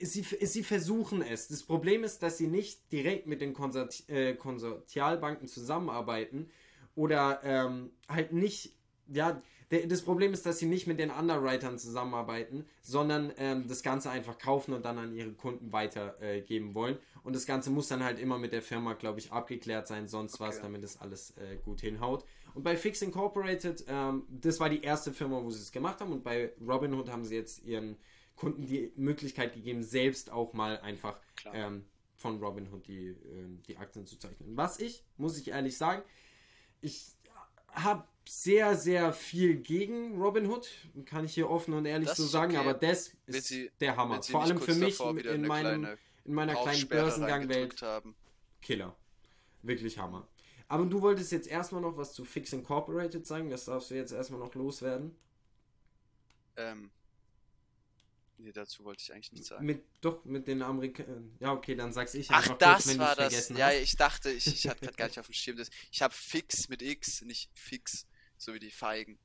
sie, 0.00 0.22
sie 0.22 0.62
versuchen 0.62 1.22
es. 1.22 1.48
Das 1.48 1.62
Problem 1.62 2.04
ist, 2.04 2.22
dass 2.22 2.38
sie 2.38 2.46
nicht 2.46 2.90
direkt 2.92 3.26
mit 3.26 3.40
den 3.40 3.52
Konsort, 3.52 4.08
äh, 4.08 4.34
Konsortialbanken 4.34 5.46
zusammenarbeiten 5.46 6.50
oder 6.94 7.40
ähm, 7.44 7.90
halt 8.08 8.32
nicht, 8.32 8.74
ja, 9.08 9.40
das 9.70 10.02
Problem 10.02 10.32
ist, 10.32 10.44
dass 10.46 10.58
sie 10.58 10.66
nicht 10.66 10.88
mit 10.88 10.98
den 10.98 11.10
Underwritern 11.10 11.78
zusammenarbeiten, 11.78 12.66
sondern 12.82 13.32
ähm, 13.36 13.68
das 13.68 13.84
Ganze 13.84 14.10
einfach 14.10 14.36
kaufen 14.36 14.74
und 14.74 14.84
dann 14.84 14.98
an 14.98 15.14
ihre 15.14 15.32
Kunden 15.32 15.72
weitergeben 15.72 16.70
äh, 16.70 16.74
wollen. 16.74 16.98
Und 17.22 17.36
das 17.36 17.46
Ganze 17.46 17.70
muss 17.70 17.86
dann 17.86 18.02
halt 18.02 18.18
immer 18.18 18.36
mit 18.36 18.52
der 18.52 18.62
Firma, 18.62 18.94
glaube 18.94 19.20
ich, 19.20 19.30
abgeklärt 19.30 19.86
sein, 19.86 20.08
sonst 20.08 20.34
okay. 20.34 20.44
was, 20.44 20.60
damit 20.60 20.82
das 20.82 21.00
alles 21.00 21.36
äh, 21.36 21.56
gut 21.64 21.82
hinhaut. 21.82 22.24
Und 22.54 22.64
bei 22.64 22.76
Fix 22.76 23.00
Incorporated, 23.00 23.84
ähm, 23.86 24.24
das 24.28 24.58
war 24.58 24.68
die 24.68 24.82
erste 24.82 25.12
Firma, 25.12 25.40
wo 25.40 25.50
sie 25.50 25.60
es 25.60 25.70
gemacht 25.70 26.00
haben. 26.00 26.10
Und 26.10 26.24
bei 26.24 26.52
Robinhood 26.66 27.08
haben 27.08 27.24
sie 27.24 27.36
jetzt 27.36 27.64
ihren 27.64 27.96
Kunden 28.40 28.64
die 28.64 28.90
Möglichkeit 28.96 29.52
gegeben, 29.52 29.82
selbst 29.82 30.32
auch 30.32 30.54
mal 30.54 30.80
einfach 30.80 31.20
ähm, 31.52 31.84
von 32.16 32.42
Robinhood 32.42 32.86
die, 32.86 33.08
ähm, 33.08 33.62
die 33.66 33.76
Aktien 33.76 34.06
zu 34.06 34.18
zeichnen. 34.18 34.56
Was 34.56 34.80
ich, 34.80 35.04
muss 35.18 35.38
ich 35.38 35.48
ehrlich 35.48 35.76
sagen, 35.76 36.02
ich 36.80 37.04
habe 37.72 38.08
sehr, 38.26 38.76
sehr 38.76 39.12
viel 39.12 39.56
gegen 39.56 40.18
Robinhood, 40.18 40.70
kann 41.04 41.26
ich 41.26 41.34
hier 41.34 41.50
offen 41.50 41.74
und 41.74 41.84
ehrlich 41.84 42.08
das 42.08 42.16
so 42.16 42.24
sagen, 42.24 42.56
okay. 42.56 42.60
aber 42.66 42.72
das 42.72 43.14
ist 43.26 43.48
sie, 43.48 43.70
der 43.78 43.96
Hammer. 43.98 44.22
Vor 44.22 44.42
allem 44.42 44.58
für 44.58 44.74
mich 44.74 44.98
in, 45.00 45.46
meinem, 45.46 45.86
in 46.24 46.32
meiner 46.32 46.54
kleinen 46.54 46.88
Börsengangwelt. 46.88 47.84
Killer. 48.62 48.96
Wirklich 49.60 49.98
Hammer. 49.98 50.26
Aber 50.68 50.86
du 50.86 51.02
wolltest 51.02 51.30
jetzt 51.32 51.46
erstmal 51.46 51.82
noch 51.82 51.98
was 51.98 52.14
zu 52.14 52.24
Fix 52.24 52.54
Incorporated 52.54 53.26
sagen, 53.26 53.50
das 53.50 53.66
darfst 53.66 53.90
du 53.90 53.96
jetzt 53.96 54.12
erstmal 54.12 54.40
noch 54.40 54.54
loswerden. 54.54 55.14
Ähm, 56.56 56.90
Nee, 58.42 58.52
dazu 58.52 58.84
wollte 58.84 59.02
ich 59.02 59.12
eigentlich 59.12 59.32
nicht 59.32 59.44
sagen. 59.44 59.66
Mit, 59.66 59.84
doch, 60.00 60.24
mit 60.24 60.46
den 60.48 60.62
Amerikanern. 60.62 61.36
Ja, 61.40 61.52
okay, 61.52 61.74
dann 61.74 61.92
sag's 61.92 62.14
ich 62.14 62.30
einfach 62.30 62.52
Ach, 62.52 62.58
das 62.58 62.84
kurz, 62.84 62.98
war 62.98 63.14
das. 63.14 63.50
Ja, 63.50 63.66
hast. 63.66 63.74
ich 63.76 63.96
dachte, 63.96 64.30
ich, 64.30 64.46
ich 64.46 64.66
hatte 64.66 64.80
gerade 64.80 64.96
gar 64.96 65.06
nicht 65.06 65.20
auf 65.20 65.26
dem 65.26 65.34
Schirm. 65.34 65.56
Das. 65.58 65.68
Ich 65.90 66.00
habe 66.00 66.14
Fix 66.14 66.68
mit 66.68 66.80
X, 66.80 67.20
nicht 67.22 67.50
Fix, 67.54 68.06
so 68.38 68.54
wie 68.54 68.58
die 68.58 68.70
Feigen. 68.70 69.18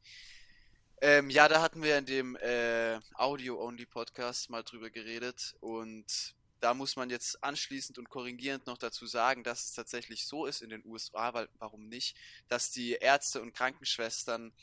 Ähm, 1.01 1.30
ja, 1.30 1.47
da 1.47 1.61
hatten 1.61 1.82
wir 1.82 1.97
in 1.97 2.05
dem 2.05 2.36
äh, 2.38 2.99
Audio-Only-Podcast 3.16 4.49
mal 4.49 4.63
drüber 4.63 4.89
geredet 4.89 5.55
und 5.59 6.36
da 6.59 6.74
muss 6.74 6.95
man 6.95 7.09
jetzt 7.09 7.43
anschließend 7.43 7.97
und 7.97 8.09
korrigierend 8.09 8.66
noch 8.66 8.78
dazu 8.78 9.05
sagen, 9.05 9.43
dass 9.43 9.66
es 9.66 9.74
tatsächlich 9.74 10.26
so 10.26 10.45
ist 10.45 10.61
in 10.61 10.70
den 10.70 10.86
USA, 10.86 11.34
weil 11.34 11.47
warum 11.59 11.88
nicht, 11.88 12.18
dass 12.47 12.72
die 12.72 12.93
Ärzte 12.93 13.41
und 13.41 13.53
Krankenschwestern 13.53 14.53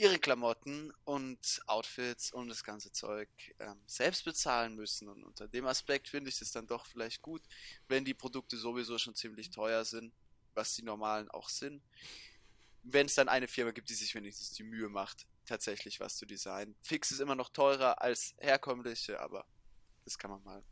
ihre 0.00 0.18
Klamotten 0.18 0.92
und 1.04 1.60
Outfits 1.66 2.32
und 2.32 2.48
das 2.48 2.64
ganze 2.64 2.90
Zeug 2.90 3.28
ähm, 3.58 3.78
selbst 3.86 4.24
bezahlen 4.24 4.74
müssen. 4.74 5.08
Und 5.08 5.22
unter 5.24 5.46
dem 5.46 5.66
Aspekt 5.66 6.08
finde 6.08 6.30
ich 6.30 6.40
es 6.40 6.52
dann 6.52 6.66
doch 6.66 6.86
vielleicht 6.86 7.20
gut, 7.20 7.42
wenn 7.86 8.04
die 8.04 8.14
Produkte 8.14 8.56
sowieso 8.56 8.96
schon 8.96 9.14
ziemlich 9.14 9.50
teuer 9.50 9.84
sind, 9.84 10.12
was 10.54 10.74
die 10.74 10.82
normalen 10.82 11.28
auch 11.30 11.50
sind. 11.50 11.82
Wenn 12.82 13.06
es 13.06 13.14
dann 13.14 13.28
eine 13.28 13.46
Firma 13.46 13.72
gibt, 13.72 13.90
die 13.90 13.94
sich 13.94 14.14
wenigstens 14.14 14.52
die 14.52 14.62
Mühe 14.62 14.88
macht, 14.88 15.26
tatsächlich 15.44 16.00
was 16.00 16.16
zu 16.16 16.24
designen. 16.24 16.74
Fix 16.80 17.10
ist 17.10 17.20
immer 17.20 17.34
noch 17.34 17.50
teurer 17.50 18.00
als 18.00 18.34
herkömmliche, 18.38 19.20
aber 19.20 19.44
das 20.04 20.16
kann 20.16 20.30
man 20.30 20.42
mal. 20.44 20.64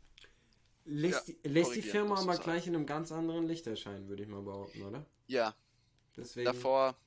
Lässt, 0.85 1.27
Ja, 1.27 1.35
die, 1.43 1.47
lässt 1.49 1.75
die 1.75 1.83
Firma 1.83 2.19
aber 2.19 2.37
gleich 2.37 2.65
in 2.65 2.75
einem 2.75 2.87
ganz 2.87 3.11
anderen 3.11 3.47
Licht 3.47 3.67
erscheinen, 3.67 4.07
würde 4.07 4.23
ich 4.23 4.29
mal 4.29 4.41
behaupten, 4.41 4.81
oder? 4.81 5.05
Ja, 5.27 5.55
Deswegen 6.17 6.45
davor, 6.45 6.97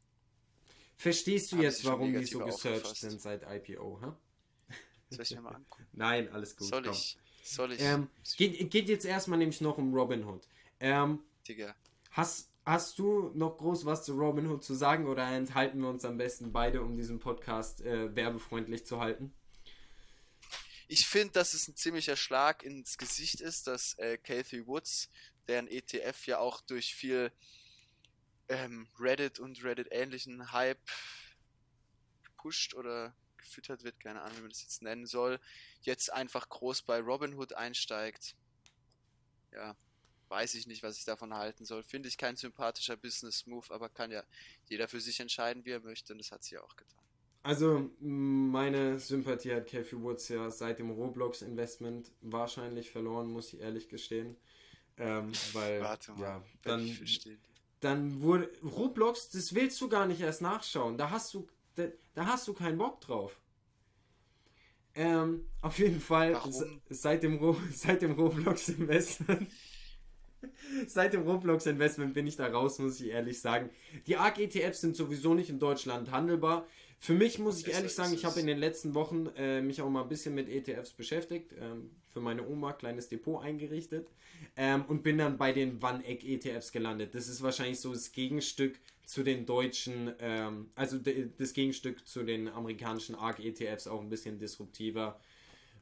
verstehst 1.02 1.52
du 1.52 1.56
jetzt, 1.60 1.84
warum 1.84 2.12
die 2.12 2.24
so 2.24 2.38
gesearched 2.38 2.96
sind 2.96 3.20
seit 3.20 3.42
IPO, 3.42 4.00
hä? 4.02 4.12
soll 5.10 5.22
ich 5.22 5.30
mir 5.32 5.42
mal 5.42 5.54
angucken? 5.56 5.86
Nein, 5.92 6.28
alles 6.32 6.56
gut. 6.56 6.68
Soll 6.68 6.82
komm. 6.82 6.92
ich? 6.92 7.18
Soll 7.42 7.72
ich? 7.72 7.80
Ähm, 7.80 8.08
geht, 8.36 8.70
geht 8.70 8.88
jetzt 8.88 9.04
erstmal 9.04 9.38
nämlich 9.38 9.60
noch 9.60 9.78
um 9.78 9.92
Robin 9.92 10.24
Hood. 10.24 10.46
Ähm, 10.80 11.18
Digga. 11.46 11.74
hast, 12.12 12.50
hast 12.64 12.98
du 12.98 13.32
noch 13.34 13.58
groß 13.58 13.84
was 13.84 14.04
zu 14.04 14.14
Robin 14.14 14.46
Hood 14.46 14.64
zu 14.64 14.74
sagen 14.74 15.06
oder 15.06 15.26
enthalten 15.26 15.80
wir 15.80 15.88
uns 15.88 16.04
am 16.04 16.16
besten 16.16 16.52
beide, 16.52 16.82
um 16.82 16.96
diesen 16.96 17.18
Podcast 17.18 17.80
äh, 17.82 18.14
werbefreundlich 18.14 18.86
zu 18.86 19.00
halten? 19.00 19.34
Ich 20.86 21.06
finde, 21.06 21.32
dass 21.32 21.54
es 21.54 21.68
ein 21.68 21.74
ziemlicher 21.74 22.16
Schlag 22.16 22.62
ins 22.62 22.96
Gesicht 22.96 23.40
ist, 23.40 23.66
dass 23.66 23.98
äh, 23.98 24.18
Kathy 24.18 24.66
Woods, 24.66 25.10
deren 25.48 25.66
ETF 25.66 26.26
ja 26.26 26.38
auch 26.38 26.60
durch 26.60 26.94
viel 26.94 27.32
ähm, 28.52 28.86
Reddit 29.00 29.38
und 29.38 29.64
Reddit-ähnlichen 29.64 30.52
Hype 30.52 30.90
gepusht 32.22 32.74
oder 32.74 33.14
gefüttert 33.38 33.82
wird, 33.82 33.98
keine 33.98 34.22
Ahnung, 34.22 34.36
wie 34.36 34.42
man 34.42 34.50
das 34.50 34.62
jetzt 34.62 34.82
nennen 34.82 35.06
soll, 35.06 35.40
jetzt 35.80 36.12
einfach 36.12 36.48
groß 36.48 36.82
bei 36.82 37.00
Robinhood 37.00 37.54
einsteigt. 37.54 38.36
Ja, 39.52 39.76
weiß 40.28 40.54
ich 40.54 40.66
nicht, 40.66 40.82
was 40.82 40.98
ich 40.98 41.04
davon 41.04 41.34
halten 41.34 41.64
soll. 41.64 41.82
Finde 41.82 42.08
ich 42.08 42.16
kein 42.16 42.36
sympathischer 42.36 42.96
Business-Move, 42.96 43.72
aber 43.72 43.88
kann 43.88 44.10
ja 44.10 44.22
jeder 44.66 44.86
für 44.86 45.00
sich 45.00 45.18
entscheiden, 45.20 45.64
wie 45.64 45.70
er 45.70 45.80
möchte, 45.80 46.12
und 46.12 46.18
das 46.18 46.30
hat 46.30 46.44
sie 46.44 46.54
ja 46.54 46.62
auch 46.62 46.76
getan. 46.76 47.02
Also, 47.42 47.90
meine 47.98 49.00
Sympathie 49.00 49.54
hat 49.54 49.66
Kathy 49.66 50.00
Woods 50.00 50.28
ja 50.28 50.48
seit 50.50 50.78
dem 50.78 50.90
Roblox-Investment 50.90 52.12
wahrscheinlich 52.20 52.90
verloren, 52.90 53.28
muss 53.28 53.52
ich 53.52 53.60
ehrlich 53.60 53.88
gestehen. 53.88 54.36
Ähm, 54.98 55.32
weil, 55.52 55.80
Warte 55.80 56.12
mal, 56.12 56.20
ja, 56.20 56.44
dann, 56.62 56.86
ich 56.86 56.98
verstehe. 56.98 57.38
Dann 57.82 58.22
wurde 58.22 58.48
Roblox, 58.62 59.30
das 59.30 59.54
willst 59.54 59.80
du 59.80 59.88
gar 59.88 60.06
nicht 60.06 60.20
erst 60.20 60.40
nachschauen. 60.40 60.96
Da 60.96 61.10
hast 61.10 61.34
du, 61.34 61.48
da, 61.74 61.84
da 62.14 62.26
hast 62.26 62.46
du 62.46 62.54
keinen 62.54 62.78
Bock 62.78 63.00
drauf. 63.00 63.36
Ähm, 64.94 65.46
auf 65.62 65.78
jeden 65.78 66.00
Fall, 66.00 66.34
Warum? 66.34 66.80
seit 66.88 67.24
dem, 67.24 67.40
seit 67.72 68.02
dem 68.02 68.12
Roblox-Investment, 68.12 69.48
seit 70.86 71.12
dem 71.12 71.22
Roblox-Investment 71.22 72.14
bin 72.14 72.26
ich 72.26 72.36
da 72.36 72.46
raus, 72.46 72.78
muss 72.78 73.00
ich 73.00 73.08
ehrlich 73.08 73.40
sagen. 73.40 73.70
Die 74.06 74.16
ARC-ETFs 74.16 74.80
sind 74.80 74.94
sowieso 74.94 75.34
nicht 75.34 75.50
in 75.50 75.58
Deutschland 75.58 76.12
handelbar. 76.12 76.68
Für 77.02 77.14
mich 77.14 77.40
muss 77.40 77.58
ich 77.58 77.66
ehrlich 77.66 77.92
sagen, 77.92 78.14
ich 78.14 78.24
habe 78.24 78.38
in 78.38 78.46
den 78.46 78.58
letzten 78.58 78.94
Wochen 78.94 79.26
äh, 79.36 79.60
mich 79.60 79.82
auch 79.82 79.90
mal 79.90 80.02
ein 80.02 80.08
bisschen 80.08 80.36
mit 80.36 80.48
ETFs 80.48 80.92
beschäftigt. 80.92 81.52
Ähm, 81.60 81.90
für 82.12 82.20
meine 82.20 82.46
Oma 82.46 82.74
kleines 82.74 83.08
Depot 83.08 83.42
eingerichtet. 83.42 84.06
Ähm, 84.56 84.84
und 84.86 85.02
bin 85.02 85.18
dann 85.18 85.36
bei 85.36 85.52
den 85.52 85.82
Van-Eck 85.82 86.22
ETFs 86.22 86.70
gelandet. 86.70 87.16
Das 87.16 87.26
ist 87.26 87.42
wahrscheinlich 87.42 87.80
so 87.80 87.92
das 87.92 88.12
Gegenstück 88.12 88.78
zu 89.04 89.24
den 89.24 89.46
deutschen, 89.46 90.12
ähm, 90.20 90.70
also 90.76 90.96
das 90.96 91.52
Gegenstück 91.54 92.06
zu 92.06 92.22
den 92.22 92.46
amerikanischen 92.46 93.16
ARC 93.16 93.40
ETFs, 93.40 93.88
auch 93.88 94.00
ein 94.00 94.08
bisschen 94.08 94.38
disruptiver. 94.38 95.18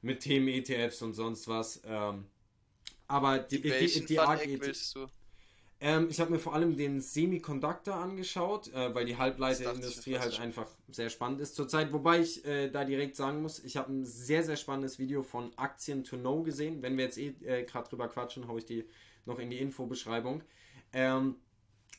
Mit 0.01 0.21
Themen 0.21 0.49
ETFs 0.49 1.03
und 1.03 1.13
sonst 1.13 1.49
was. 1.49 1.83
Ähm, 1.85 2.25
aber 3.09 3.41
die, 3.41 3.61
die, 3.61 3.69
die, 3.69 4.07
die 4.07 4.17
Fun 4.17 4.39
Ähm, 5.83 6.09
ich 6.11 6.21
habe 6.21 6.31
mir 6.31 6.39
vor 6.39 6.55
allem 6.55 6.77
den 6.77 7.01
Semiconductor 7.01 7.95
angeschaut, 7.95 8.73
äh, 8.75 8.95
weil 8.95 9.07
die 9.07 9.17
Halbleiterindustrie 9.17 10.19
halt 10.19 10.39
einfach 10.39 10.69
sehr 10.91 11.09
spannend 11.09 11.41
ist 11.41 11.55
zurzeit. 11.55 11.93
Wobei 11.93 12.21
ich 12.21 12.45
äh, 12.45 12.69
da 12.69 12.85
direkt 12.85 13.17
sagen 13.17 13.41
muss, 13.41 13.65
ich 13.65 13.79
habe 13.79 13.91
ein 13.91 14.05
sehr, 14.05 14.43
sehr 14.43 14.57
spannendes 14.57 14.99
Video 14.99 15.23
von 15.23 15.53
Aktien 15.57 16.05
to 16.05 16.19
Know 16.19 16.43
gesehen. 16.43 16.83
Wenn 16.83 16.99
wir 16.99 17.05
jetzt 17.05 17.17
eh 17.17 17.35
äh, 17.45 17.65
gerade 17.65 17.89
drüber 17.89 18.09
quatschen, 18.09 18.47
haue 18.47 18.59
ich 18.59 18.67
die 18.67 18.85
noch 19.25 19.39
in 19.39 19.49
die 19.49 19.59
Infobeschreibung. 19.59 20.43
Ähm, 20.93 21.37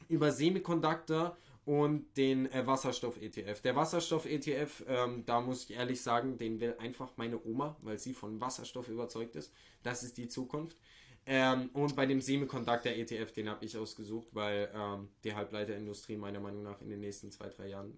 über 0.09 0.31
Semiconductor 0.31 1.37
und 1.65 2.17
den 2.17 2.51
äh, 2.51 2.65
Wasserstoff-ETF. 2.65 3.61
Der 3.61 3.75
Wasserstoff-ETF, 3.75 4.83
ähm, 4.87 5.23
da 5.25 5.41
muss 5.41 5.63
ich 5.63 5.75
ehrlich 5.75 6.01
sagen, 6.01 6.37
den 6.37 6.59
will 6.59 6.75
einfach 6.79 7.11
meine 7.17 7.43
Oma, 7.43 7.77
weil 7.81 7.97
sie 7.97 8.13
von 8.13 8.41
Wasserstoff 8.41 8.89
überzeugt 8.89 9.35
ist. 9.35 9.53
Das 9.83 10.03
ist 10.03 10.17
die 10.17 10.27
Zukunft. 10.27 10.77
Ähm, 11.25 11.69
und 11.73 11.95
bei 11.95 12.05
dem 12.05 12.19
Semiconductor-ETF, 12.19 13.31
den 13.33 13.49
habe 13.49 13.63
ich 13.63 13.77
ausgesucht, 13.77 14.27
weil 14.31 14.69
ähm, 14.73 15.09
die 15.23 15.33
Halbleiterindustrie 15.33 16.17
meiner 16.17 16.39
Meinung 16.39 16.63
nach 16.63 16.81
in 16.81 16.89
den 16.89 16.99
nächsten 16.99 17.31
zwei, 17.31 17.47
drei 17.49 17.67
Jahren 17.67 17.93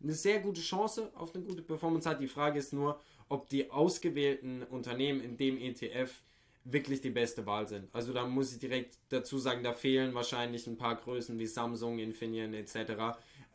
eine 0.00 0.12
sehr 0.12 0.40
gute 0.40 0.60
Chance 0.60 1.10
auf 1.14 1.34
eine 1.34 1.44
gute 1.44 1.62
Performance 1.62 2.08
hat. 2.08 2.20
Die 2.20 2.28
Frage 2.28 2.58
ist 2.58 2.72
nur, 2.72 3.00
ob 3.28 3.48
die 3.48 3.70
ausgewählten 3.70 4.62
Unternehmen 4.64 5.20
in 5.20 5.36
dem 5.36 5.58
ETF 5.58 6.22
wirklich 6.64 7.00
die 7.00 7.10
beste 7.10 7.46
Wahl 7.46 7.66
sind. 7.66 7.88
Also 7.94 8.12
da 8.12 8.26
muss 8.26 8.52
ich 8.52 8.58
direkt 8.58 8.98
dazu 9.08 9.38
sagen, 9.38 9.62
da 9.62 9.72
fehlen 9.72 10.14
wahrscheinlich 10.14 10.66
ein 10.66 10.76
paar 10.76 10.96
Größen 10.96 11.38
wie 11.38 11.46
Samsung, 11.46 11.98
Infineon 11.98 12.52
etc. 12.54 12.76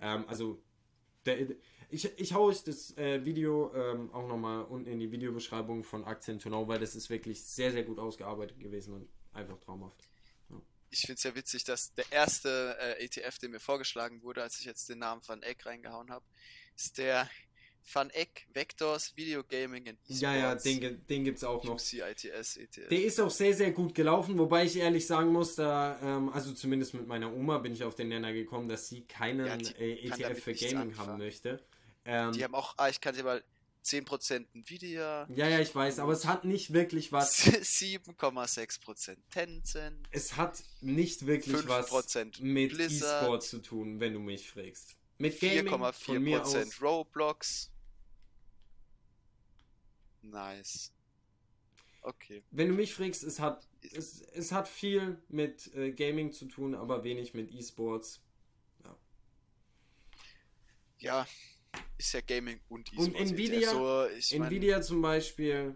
Ähm, 0.02 0.26
also 0.28 0.60
der, 1.26 1.48
ich, 1.94 2.18
ich 2.18 2.34
hau 2.34 2.46
euch 2.46 2.64
das 2.64 2.98
äh, 2.98 3.24
Video 3.24 3.74
ähm, 3.76 4.12
auch 4.14 4.28
nochmal 4.28 4.64
unten 4.64 4.90
in 4.90 5.00
die 5.00 5.12
Videobeschreibung 5.12 5.84
von 5.84 6.04
Aktien 6.06 6.40
to 6.40 6.50
Know, 6.50 6.68
weil 6.68 6.80
das 6.80 6.96
ist 6.96 7.10
wirklich 7.10 7.44
sehr, 7.44 7.72
sehr 7.72 7.84
gut 7.84 8.00
ausgearbeitet 8.00 8.60
gewesen 8.60 8.94
und 8.94 9.10
einfach 9.32 9.60
traumhaft. 9.60 10.10
Ich 10.90 11.02
finde 11.02 11.14
es 11.14 11.24
ja 11.24 11.34
witzig, 11.34 11.64
dass 11.64 11.94
der 11.96 12.06
erste 12.12 12.78
äh, 12.80 13.04
ETF, 13.04 13.40
der 13.40 13.50
mir 13.50 13.60
vorgeschlagen 13.60 14.22
wurde, 14.22 14.44
als 14.44 14.60
ich 14.60 14.66
jetzt 14.66 14.90
den 14.90 15.00
Namen 15.00 15.22
Van 15.26 15.42
Eck 15.42 15.66
reingehauen 15.66 16.12
habe, 16.12 16.26
ist 16.76 16.98
der 17.00 17.28
Van 17.92 18.10
Eck 18.12 18.48
Vectors 18.54 19.16
Video 19.16 19.44
Gaming 19.44 19.90
and 19.90 20.00
Esports. 20.02 20.22
Ja, 20.22 20.36
ja, 20.36 20.56
den, 20.56 21.06
den 21.08 21.24
gibt 21.24 21.38
es 21.38 21.44
auch 21.44 21.64
noch. 21.64 21.76
UCITS 21.76 22.58
ETF. 22.58 22.90
Der 22.90 23.04
ist 23.04 23.20
auch 23.20 23.32
sehr, 23.32 23.54
sehr 23.54 23.72
gut 23.72 23.94
gelaufen, 23.96 24.38
wobei 24.38 24.66
ich 24.66 24.78
ehrlich 24.78 25.06
sagen 25.06 25.32
muss, 25.32 25.56
da, 25.56 26.00
ähm, 26.02 26.30
also 26.30 26.54
zumindest 26.54 26.94
mit 26.94 27.08
meiner 27.08 27.34
Oma 27.34 27.58
bin 27.58 27.74
ich 27.74 27.84
auf 27.84 27.96
den 27.96 28.10
Nenner 28.10 28.32
gekommen, 28.32 28.70
dass 28.70 28.88
sie 28.88 29.02
keinen 29.02 29.48
Ja, 29.48 29.56
äh, 29.80 30.08
ETF 30.08 30.44
für 30.44 30.54
Gaming 30.54 30.96
haben 30.98 31.18
möchte. 31.18 31.60
Ähm, 32.06 32.34
Die 32.34 32.44
haben 32.44 32.56
auch, 32.56 32.74
ah, 32.78 32.90
ich 32.90 33.00
kann 33.02 33.16
dir 33.16 33.24
mal 33.24 33.44
10% 33.84 34.46
Nvidia, 34.54 35.28
ja, 35.30 35.48
ja, 35.48 35.60
ich 35.60 35.74
weiß, 35.76 36.00
aber 36.00 36.14
es 36.14 36.26
hat 36.26 36.46
nicht 36.46 36.72
wirklich 36.74 37.12
was. 37.12 37.38
7,6% 37.46 39.18
Tencent, 39.30 40.08
Es 40.12 40.38
hat 40.38 40.64
nicht 40.82 41.26
wirklich 41.26 41.68
was 41.68 41.92
5% 41.92 42.42
mit. 42.42 42.80
E-Sport 42.80 43.44
zu 43.44 43.60
tun, 43.60 44.00
wenn 44.00 44.14
du 44.14 44.20
mich 44.20 44.50
fragst. 44.50 44.96
Mit 45.18 45.40
Gaming 45.40 45.70
von 45.94 46.24
mir 46.24 46.42
aus, 46.42 46.56
4,4% 46.56 46.82
Roblox. 46.82 47.72
Nice. 50.22 50.92
Okay. 52.02 52.44
wenn 52.52 52.68
du 52.68 52.74
mich 52.74 52.94
fragst, 52.94 53.24
es 53.24 53.40
hat 53.40 53.66
es, 53.82 54.22
es 54.22 54.52
hat 54.52 54.68
viel 54.68 55.22
mit 55.30 55.74
äh, 55.74 55.92
Gaming 55.92 56.32
zu 56.34 56.46
tun, 56.46 56.76
aber 56.76 57.04
wenig 57.04 57.34
mit 57.34 57.52
E-Sports. 57.52 58.22
Ja, 61.00 61.28
ist 61.98 62.14
ja 62.14 62.22
Gaming 62.22 62.60
und 62.70 62.92
Und 62.98 63.10
E-Sports. 63.16 63.32
Nvidia- 63.32 63.70
so, 63.72 64.06
ich 64.18 64.38
mein, 64.38 64.48
Nvidia 64.48 64.82
zum 64.82 65.02
Beispiel, 65.02 65.76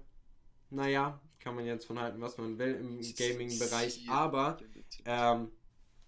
naja, 0.70 1.20
kann 1.40 1.56
man 1.56 1.66
jetzt 1.66 1.86
von 1.86 2.00
halten, 2.00 2.20
was 2.22 2.38
man 2.38 2.58
will 2.58 2.76
im 2.76 3.00
Gaming-Bereich, 3.16 4.10
aber 4.10 4.60
ähm, 5.06 5.52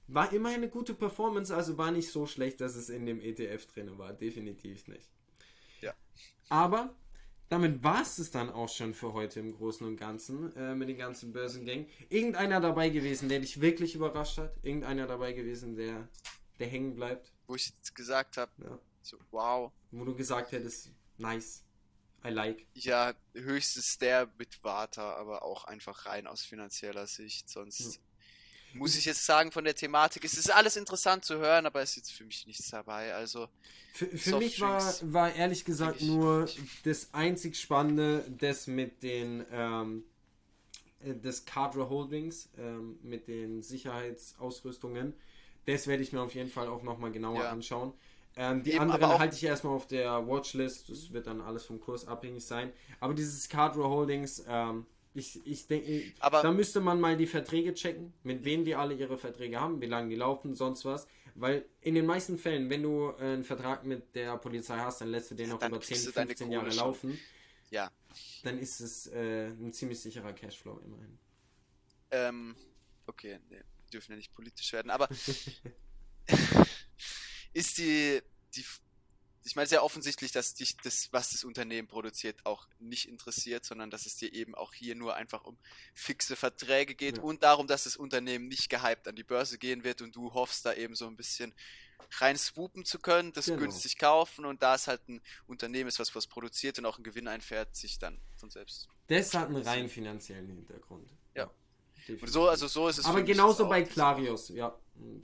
war 0.07 0.33
immer 0.33 0.49
eine 0.49 0.67
gute 0.69 0.93
Performance, 0.93 1.55
also 1.55 1.77
war 1.77 1.91
nicht 1.91 2.09
so 2.11 2.25
schlecht, 2.25 2.59
dass 2.61 2.75
es 2.75 2.89
in 2.89 3.05
dem 3.05 3.21
ETF 3.21 3.67
drin 3.67 3.97
war, 3.97 4.11
definitiv 4.13 4.87
nicht. 4.87 5.07
Ja. 5.81 5.93
Aber 6.49 6.93
damit 7.47 7.81
war 7.83 8.01
es 8.01 8.17
es 8.19 8.29
dann 8.31 8.49
auch 8.49 8.69
schon 8.69 8.93
für 8.93 9.13
heute 9.13 9.39
im 9.39 9.53
Großen 9.55 9.85
und 9.87 9.97
Ganzen 9.97 10.55
äh, 10.55 10.75
mit 10.75 10.89
den 10.89 10.97
ganzen 10.97 11.31
Börsengängen. 11.31 11.87
Irgendeiner 12.09 12.59
dabei 12.59 12.89
gewesen, 12.89 13.29
der 13.29 13.39
dich 13.39 13.61
wirklich 13.61 13.95
überrascht 13.95 14.37
hat? 14.39 14.53
Irgendeiner 14.63 15.07
dabei 15.07 15.33
gewesen, 15.33 15.75
der, 15.75 16.07
der 16.59 16.67
hängen 16.67 16.95
bleibt? 16.95 17.31
wo 17.47 17.55
ich 17.55 17.69
jetzt 17.69 17.95
gesagt 17.95 18.37
habe, 18.37 18.51
Ja. 18.63 18.77
So, 19.09 19.17
wow, 19.31 19.71
Wo 19.91 20.05
du 20.05 20.15
gesagt 20.15 20.51
hättest, 20.51 20.91
nice, 21.17 21.63
I 22.23 22.29
like. 22.29 22.65
ja, 22.73 23.13
höchstens 23.33 23.97
der 23.97 24.29
mit 24.37 24.63
Warta, 24.63 25.15
aber 25.15 25.43
auch 25.43 25.63
einfach 25.65 26.05
rein 26.05 26.27
aus 26.27 26.41
finanzieller 26.43 27.07
Sicht. 27.07 27.49
Sonst 27.49 27.99
muss 28.73 28.95
ich 28.95 29.05
jetzt 29.05 29.25
sagen, 29.25 29.51
von 29.51 29.63
der 29.63 29.73
Thematik, 29.73 30.23
es 30.23 30.33
ist 30.35 30.51
alles 30.51 30.75
interessant 30.75 31.25
zu 31.25 31.37
hören, 31.39 31.65
aber 31.65 31.81
es 31.81 31.91
ist 31.91 31.95
jetzt 31.97 32.11
für 32.11 32.25
mich 32.25 32.45
nichts 32.45 32.69
dabei. 32.69 33.15
Also, 33.15 33.47
Für, 33.93 34.05
für 34.15 34.37
mich 34.37 34.61
war, 34.61 34.93
war 35.11 35.33
ehrlich 35.33 35.65
gesagt 35.65 36.01
nur 36.01 36.45
ich- 36.45 36.81
das 36.83 37.13
einzig 37.13 37.59
Spannende, 37.59 38.23
das 38.37 38.67
mit 38.67 39.01
den 39.01 39.43
ähm, 39.51 40.03
äh, 40.99 41.15
des 41.15 41.45
Cadre 41.45 41.89
Holdings, 41.89 42.49
ähm, 42.59 42.99
mit 43.01 43.27
den 43.27 43.63
Sicherheitsausrüstungen. 43.63 45.13
Das 45.65 45.87
werde 45.87 46.03
ich 46.03 46.13
mir 46.13 46.21
auf 46.21 46.35
jeden 46.35 46.49
Fall 46.49 46.67
auch 46.67 46.83
nochmal 46.83 47.11
genauer 47.11 47.43
Ja. 47.43 47.49
anschauen. 47.51 47.93
Ähm, 48.35 48.63
die 48.63 48.71
Eben, 48.71 48.91
anderen 48.91 49.19
halte 49.19 49.35
ich 49.35 49.43
erstmal 49.43 49.73
auf 49.73 49.87
der 49.87 50.27
Watchlist. 50.27 50.89
Das 50.89 51.11
wird 51.11 51.27
dann 51.27 51.41
alles 51.41 51.65
vom 51.65 51.79
Kurs 51.79 52.07
abhängig 52.07 52.45
sein. 52.45 52.71
Aber 52.99 53.13
dieses 53.13 53.49
Cadre 53.49 53.83
Holdings, 53.83 54.43
ähm, 54.47 54.85
ich, 55.13 55.45
ich 55.45 55.67
denke, 55.67 56.13
da 56.19 56.51
müsste 56.51 56.79
man 56.79 57.01
mal 57.01 57.17
die 57.17 57.25
Verträge 57.25 57.73
checken, 57.73 58.13
mit 58.23 58.45
wem 58.45 58.63
die 58.63 58.75
alle 58.75 58.93
ihre 58.93 59.17
Verträge 59.17 59.59
haben, 59.59 59.81
wie 59.81 59.87
lange 59.87 60.09
die 60.09 60.15
laufen, 60.15 60.53
sonst 60.53 60.85
was. 60.85 61.07
Weil 61.35 61.65
in 61.81 61.95
den 61.95 62.05
meisten 62.05 62.37
Fällen, 62.37 62.69
wenn 62.69 62.83
du 62.83 63.11
äh, 63.11 63.21
einen 63.21 63.43
Vertrag 63.43 63.85
mit 63.85 64.15
der 64.15 64.37
Polizei 64.37 64.77
hast, 64.77 65.01
dann 65.01 65.09
lässt 65.09 65.31
du 65.31 65.35
den 65.35 65.49
noch 65.49 65.61
über 65.61 65.79
10, 65.79 65.81
kriegst 65.81 66.07
du 66.07 66.11
deine 66.11 66.27
15 66.27 66.51
Jahre 66.51 66.71
schon. 66.71 66.79
laufen. 66.79 67.19
Ja. 67.71 67.91
Dann 68.43 68.57
ist 68.57 68.79
es 68.79 69.07
äh, 69.07 69.47
ein 69.47 69.73
ziemlich 69.73 69.99
sicherer 69.99 70.33
Cashflow 70.33 70.79
immerhin. 70.83 71.19
Ähm, 72.11 72.55
okay, 73.05 73.39
nee, 73.49 73.61
dürfen 73.93 74.11
ja 74.11 74.17
nicht 74.17 74.33
politisch 74.33 74.73
werden, 74.73 74.89
aber 74.89 75.07
ist 77.53 77.77
die, 77.77 78.21
die, 78.55 78.65
ich 79.45 79.55
meine, 79.55 79.67
sehr 79.67 79.83
offensichtlich, 79.83 80.31
dass 80.31 80.53
dich 80.53 80.77
das, 80.77 81.07
was 81.11 81.29
das 81.31 81.43
Unternehmen 81.43 81.87
produziert, 81.87 82.45
auch 82.45 82.67
nicht 82.79 83.07
interessiert, 83.07 83.65
sondern 83.65 83.89
dass 83.89 84.05
es 84.05 84.15
dir 84.15 84.33
eben 84.33 84.53
auch 84.55 84.73
hier 84.73 84.95
nur 84.95 85.15
einfach 85.15 85.43
um 85.45 85.57
fixe 85.93 86.35
Verträge 86.35 86.93
geht 86.95 87.17
Ja. 87.17 87.23
und 87.23 87.41
darum, 87.43 87.65
dass 87.67 87.85
das 87.85 87.95
Unternehmen 87.97 88.47
nicht 88.47 88.69
gehypt 88.69 89.07
an 89.07 89.15
die 89.15 89.23
Börse 89.23 89.57
gehen 89.57 89.83
wird 89.83 90.01
und 90.01 90.15
du 90.15 90.33
hoffst 90.33 90.65
da 90.65 90.73
eben 90.73 90.95
so 90.95 91.07
ein 91.07 91.15
bisschen 91.15 91.53
rein 92.19 92.37
swoopen 92.37 92.85
zu 92.85 92.97
können, 92.99 93.33
das 93.33 93.45
Genau. 93.45 93.59
günstig 93.59 93.97
kaufen 93.97 94.45
und 94.45 94.63
da 94.63 94.75
es 94.75 94.87
halt 94.87 95.07
ein 95.09 95.21
Unternehmen 95.47 95.87
ist, 95.89 95.99
was 95.99 96.15
was 96.15 96.27
produziert 96.27 96.77
und 96.79 96.85
auch 96.85 96.95
einen 96.95 97.03
Gewinn 97.03 97.27
einfährt, 97.27 97.75
sich 97.75 97.99
dann 97.99 98.19
von 98.35 98.49
selbst. 98.49 98.87
Das 99.07 99.33
hat 99.33 99.47
einen 99.47 99.57
rein 99.63 99.89
finanziellen 99.89 100.47
Hintergrund. 100.47 101.09
Ja. 101.35 101.51
Und 102.07 102.27
so, 102.27 102.47
also 102.49 102.67
so 102.67 102.87
ist 102.87 102.97
es. 102.99 103.05
Aber 103.05 103.21
genauso 103.21 103.67
bei 103.67 103.83
auch. 103.85 103.89
Clarios, 103.89 104.49
ja. 104.49 104.75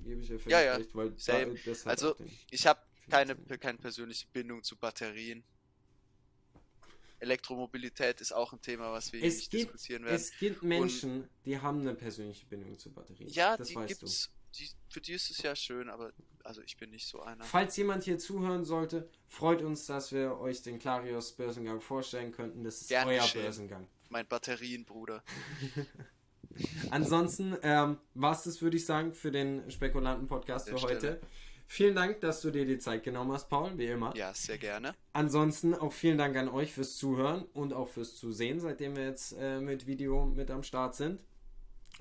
Gebe 0.03 0.21
ich 0.21 0.29
Ja, 0.45 0.61
ja, 0.61 0.75
recht, 0.75 0.93
weil 0.95 1.11
da, 1.11 1.17
same. 1.17 1.55
hat 1.57 1.87
Also, 1.87 2.15
Ich 2.51 2.65
habe 2.67 2.79
keine, 3.09 3.35
keine 3.35 3.77
persönliche 3.77 4.25
Bindung 4.31 4.63
zu 4.63 4.75
Batterien. 4.77 5.43
Elektromobilität 7.19 8.21
ist 8.21 8.33
auch 8.33 8.51
ein 8.53 8.61
Thema, 8.61 8.91
was 8.91 9.11
wir 9.11 9.19
hier 9.19 9.29
Es 9.29 9.37
nicht 9.37 9.51
gibt, 9.51 9.63
diskutieren 9.73 10.03
werden. 10.03 10.15
es 10.15 10.37
gibt 10.37 10.63
Menschen, 10.63 11.29
die 11.45 11.57
haben 11.59 11.81
eine 11.81 11.95
persönliche 11.95 12.45
Bindung 12.45 12.77
zu 12.77 12.91
Batterien. 12.91 13.29
ja, 13.29 13.55
das 13.57 13.69
die 13.69 13.75
weißt 13.75 13.99
gibt's. 13.99 14.29
Die, 14.57 14.69
für 14.89 15.01
die 15.01 15.13
ist 15.13 15.29
es 15.31 15.39
ja 15.39 15.53
schön, 15.55 15.89
aber 15.89 16.13
also 16.43 16.61
ich 16.61 16.77
bin 16.77 16.89
nicht 16.91 17.07
so 17.07 17.21
einer. 17.21 17.43
du. 17.43 17.49
Falls 17.49 17.75
jemand 17.75 18.03
hier 18.05 18.17
zuhören 18.17 18.63
sollte, 18.63 19.09
freut 19.27 19.61
uns, 19.61 19.85
dass 19.85 20.11
wir 20.13 20.37
euch 20.39 20.61
den 20.61 20.79
Clarios 20.79 21.33
Börsengang 21.33 21.81
vorstellen 21.81 22.31
könnten. 22.31 22.63
Das 22.63 22.79
ist 22.81 22.87
Gern 22.87 23.07
euer 23.07 23.21
geschehen. 23.21 23.41
Börsengang. 23.43 23.87
Mein 24.09 24.25
Batterienbruder. 24.27 25.23
Ansonsten 26.91 27.55
ähm, 27.63 27.97
war 28.13 28.31
es 28.33 28.43
das, 28.43 28.61
würde 28.61 28.77
ich 28.77 28.85
sagen, 28.85 29.13
für 29.13 29.31
den 29.31 29.69
Spekulanten-Podcast 29.69 30.69
An 30.69 30.77
für 30.77 30.83
heute. 30.87 31.19
Vielen 31.67 31.95
Dank, 31.95 32.21
dass 32.21 32.41
du 32.41 32.51
dir 32.51 32.65
die 32.65 32.77
Zeit 32.77 33.03
genommen 33.03 33.31
hast, 33.31 33.49
Paul, 33.49 33.71
wie 33.77 33.87
immer. 33.87 34.15
Ja, 34.15 34.33
sehr 34.33 34.57
gerne. 34.59 34.93
Ansonsten 35.13 35.73
auch 35.73 35.91
vielen 35.91 36.17
Dank 36.17 36.37
an 36.37 36.47
euch 36.47 36.71
fürs 36.73 36.95
Zuhören 36.95 37.43
und 37.53 37.73
auch 37.73 37.87
fürs 37.87 38.15
Zusehen, 38.15 38.59
seitdem 38.59 38.95
wir 38.95 39.05
jetzt 39.05 39.35
äh, 39.39 39.59
mit 39.59 39.87
Video 39.87 40.25
mit 40.27 40.51
am 40.51 40.61
Start 40.61 40.95
sind. 40.95 41.19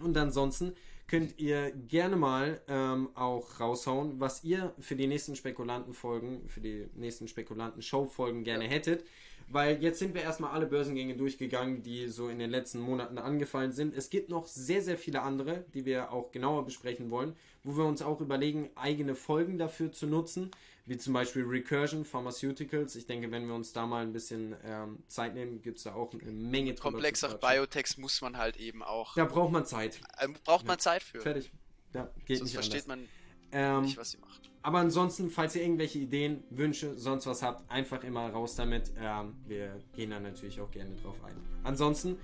Und 0.00 0.16
ansonsten 0.18 0.74
könnt 1.06 1.38
ihr 1.38 1.70
gerne 1.70 2.16
mal 2.16 2.60
ähm, 2.68 3.08
auch 3.14 3.60
raushauen, 3.60 4.20
was 4.20 4.44
ihr 4.44 4.74
für 4.78 4.96
die 4.96 5.06
nächsten 5.06 5.34
Spekulantenfolgen, 5.36 6.48
für 6.48 6.60
die 6.60 6.88
nächsten 6.94 7.26
Spekulanten-Show-Folgen 7.28 8.44
gerne 8.44 8.64
Ja. 8.64 8.70
hättet. 8.70 9.04
Weil 9.48 9.82
jetzt 9.82 9.98
sind 9.98 10.14
wir 10.14 10.22
erstmal 10.22 10.52
alle 10.52 10.66
Börsengänge 10.66 11.16
durchgegangen, 11.16 11.82
die 11.82 12.08
so 12.08 12.28
in 12.28 12.38
den 12.38 12.50
letzten 12.50 12.80
Monaten 12.80 13.18
angefallen 13.18 13.72
sind. 13.72 13.94
Es 13.94 14.10
gibt 14.10 14.28
noch 14.28 14.46
sehr, 14.46 14.82
sehr 14.82 14.96
viele 14.96 15.22
andere, 15.22 15.64
die 15.74 15.84
wir 15.84 16.12
auch 16.12 16.32
genauer 16.32 16.64
besprechen 16.64 17.10
wollen, 17.10 17.36
wo 17.62 17.76
wir 17.76 17.84
uns 17.84 18.02
auch 18.02 18.20
überlegen, 18.20 18.70
eigene 18.74 19.14
Folgen 19.14 19.58
dafür 19.58 19.92
zu 19.92 20.06
nutzen, 20.06 20.50
wie 20.86 20.96
zum 20.96 21.12
Beispiel 21.14 21.44
Recursion, 21.44 22.04
Pharmaceuticals. 22.04 22.96
Ich 22.96 23.06
denke, 23.06 23.30
wenn 23.30 23.46
wir 23.46 23.54
uns 23.54 23.72
da 23.72 23.86
mal 23.86 24.02
ein 24.02 24.12
bisschen 24.12 24.54
ähm, 24.64 25.02
Zeit 25.08 25.34
nehmen, 25.34 25.62
gibt 25.62 25.78
es 25.78 25.84
da 25.84 25.94
auch 25.94 26.12
eine 26.12 26.32
Menge 26.32 26.72
drüber 26.72 26.76
zu 26.76 26.82
Komplexere 26.92 27.38
quatschen. 27.38 27.60
Biotechs 27.60 27.96
muss 27.96 28.20
man 28.20 28.36
halt 28.36 28.56
eben 28.56 28.82
auch. 28.82 29.14
Da 29.14 29.24
braucht 29.24 29.52
man 29.52 29.64
Zeit. 29.64 30.00
äh, 30.18 30.28
braucht 30.44 30.66
man 30.66 30.78
Zeit 30.78 31.02
für. 31.02 31.20
Fertig. 31.20 31.50
Ja, 31.92 32.10
geht 32.26 32.38
Sonst 32.38 32.50
nicht 32.50 32.54
versteht 32.54 32.90
anders. 32.90 33.08
man 33.08 33.08
Ähm, 33.52 33.82
nicht, 33.82 33.96
was 33.96 34.10
sie 34.10 34.18
macht. 34.18 34.50
Aber 34.64 34.78
ansonsten, 34.78 35.28
falls 35.28 35.54
ihr 35.56 35.62
irgendwelche 35.62 35.98
Ideen, 35.98 36.42
Wünsche, 36.48 36.96
sonst 36.96 37.26
was 37.26 37.42
habt, 37.42 37.70
einfach 37.70 38.02
immer 38.02 38.30
raus 38.30 38.56
damit. 38.56 38.90
Ähm, 38.98 39.34
wir 39.46 39.78
gehen 39.94 40.08
da 40.10 40.18
natürlich 40.18 40.58
auch 40.58 40.70
gerne 40.70 40.96
drauf 40.96 41.16
ein. 41.22 41.36
Ansonsten, 41.62 42.16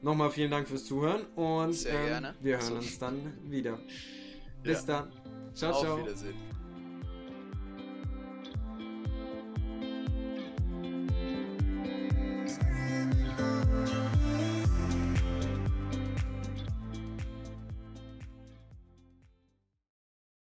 nochmal 0.00 0.30
vielen 0.30 0.52
Dank 0.52 0.68
fürs 0.68 0.84
Zuhören 0.84 1.26
und 1.34 1.76
ähm, 1.86 2.28
wir 2.40 2.58
hören 2.60 2.76
uns 2.76 2.98
dann 3.00 3.32
wieder. 3.50 3.80
Bis 4.62 4.86
Ja. 4.86 5.00
dann. 5.00 5.12
Ciao, 5.54 5.72
Auf 5.72 5.80
ciao. 5.80 5.98
Wiedersehen. 5.98 6.51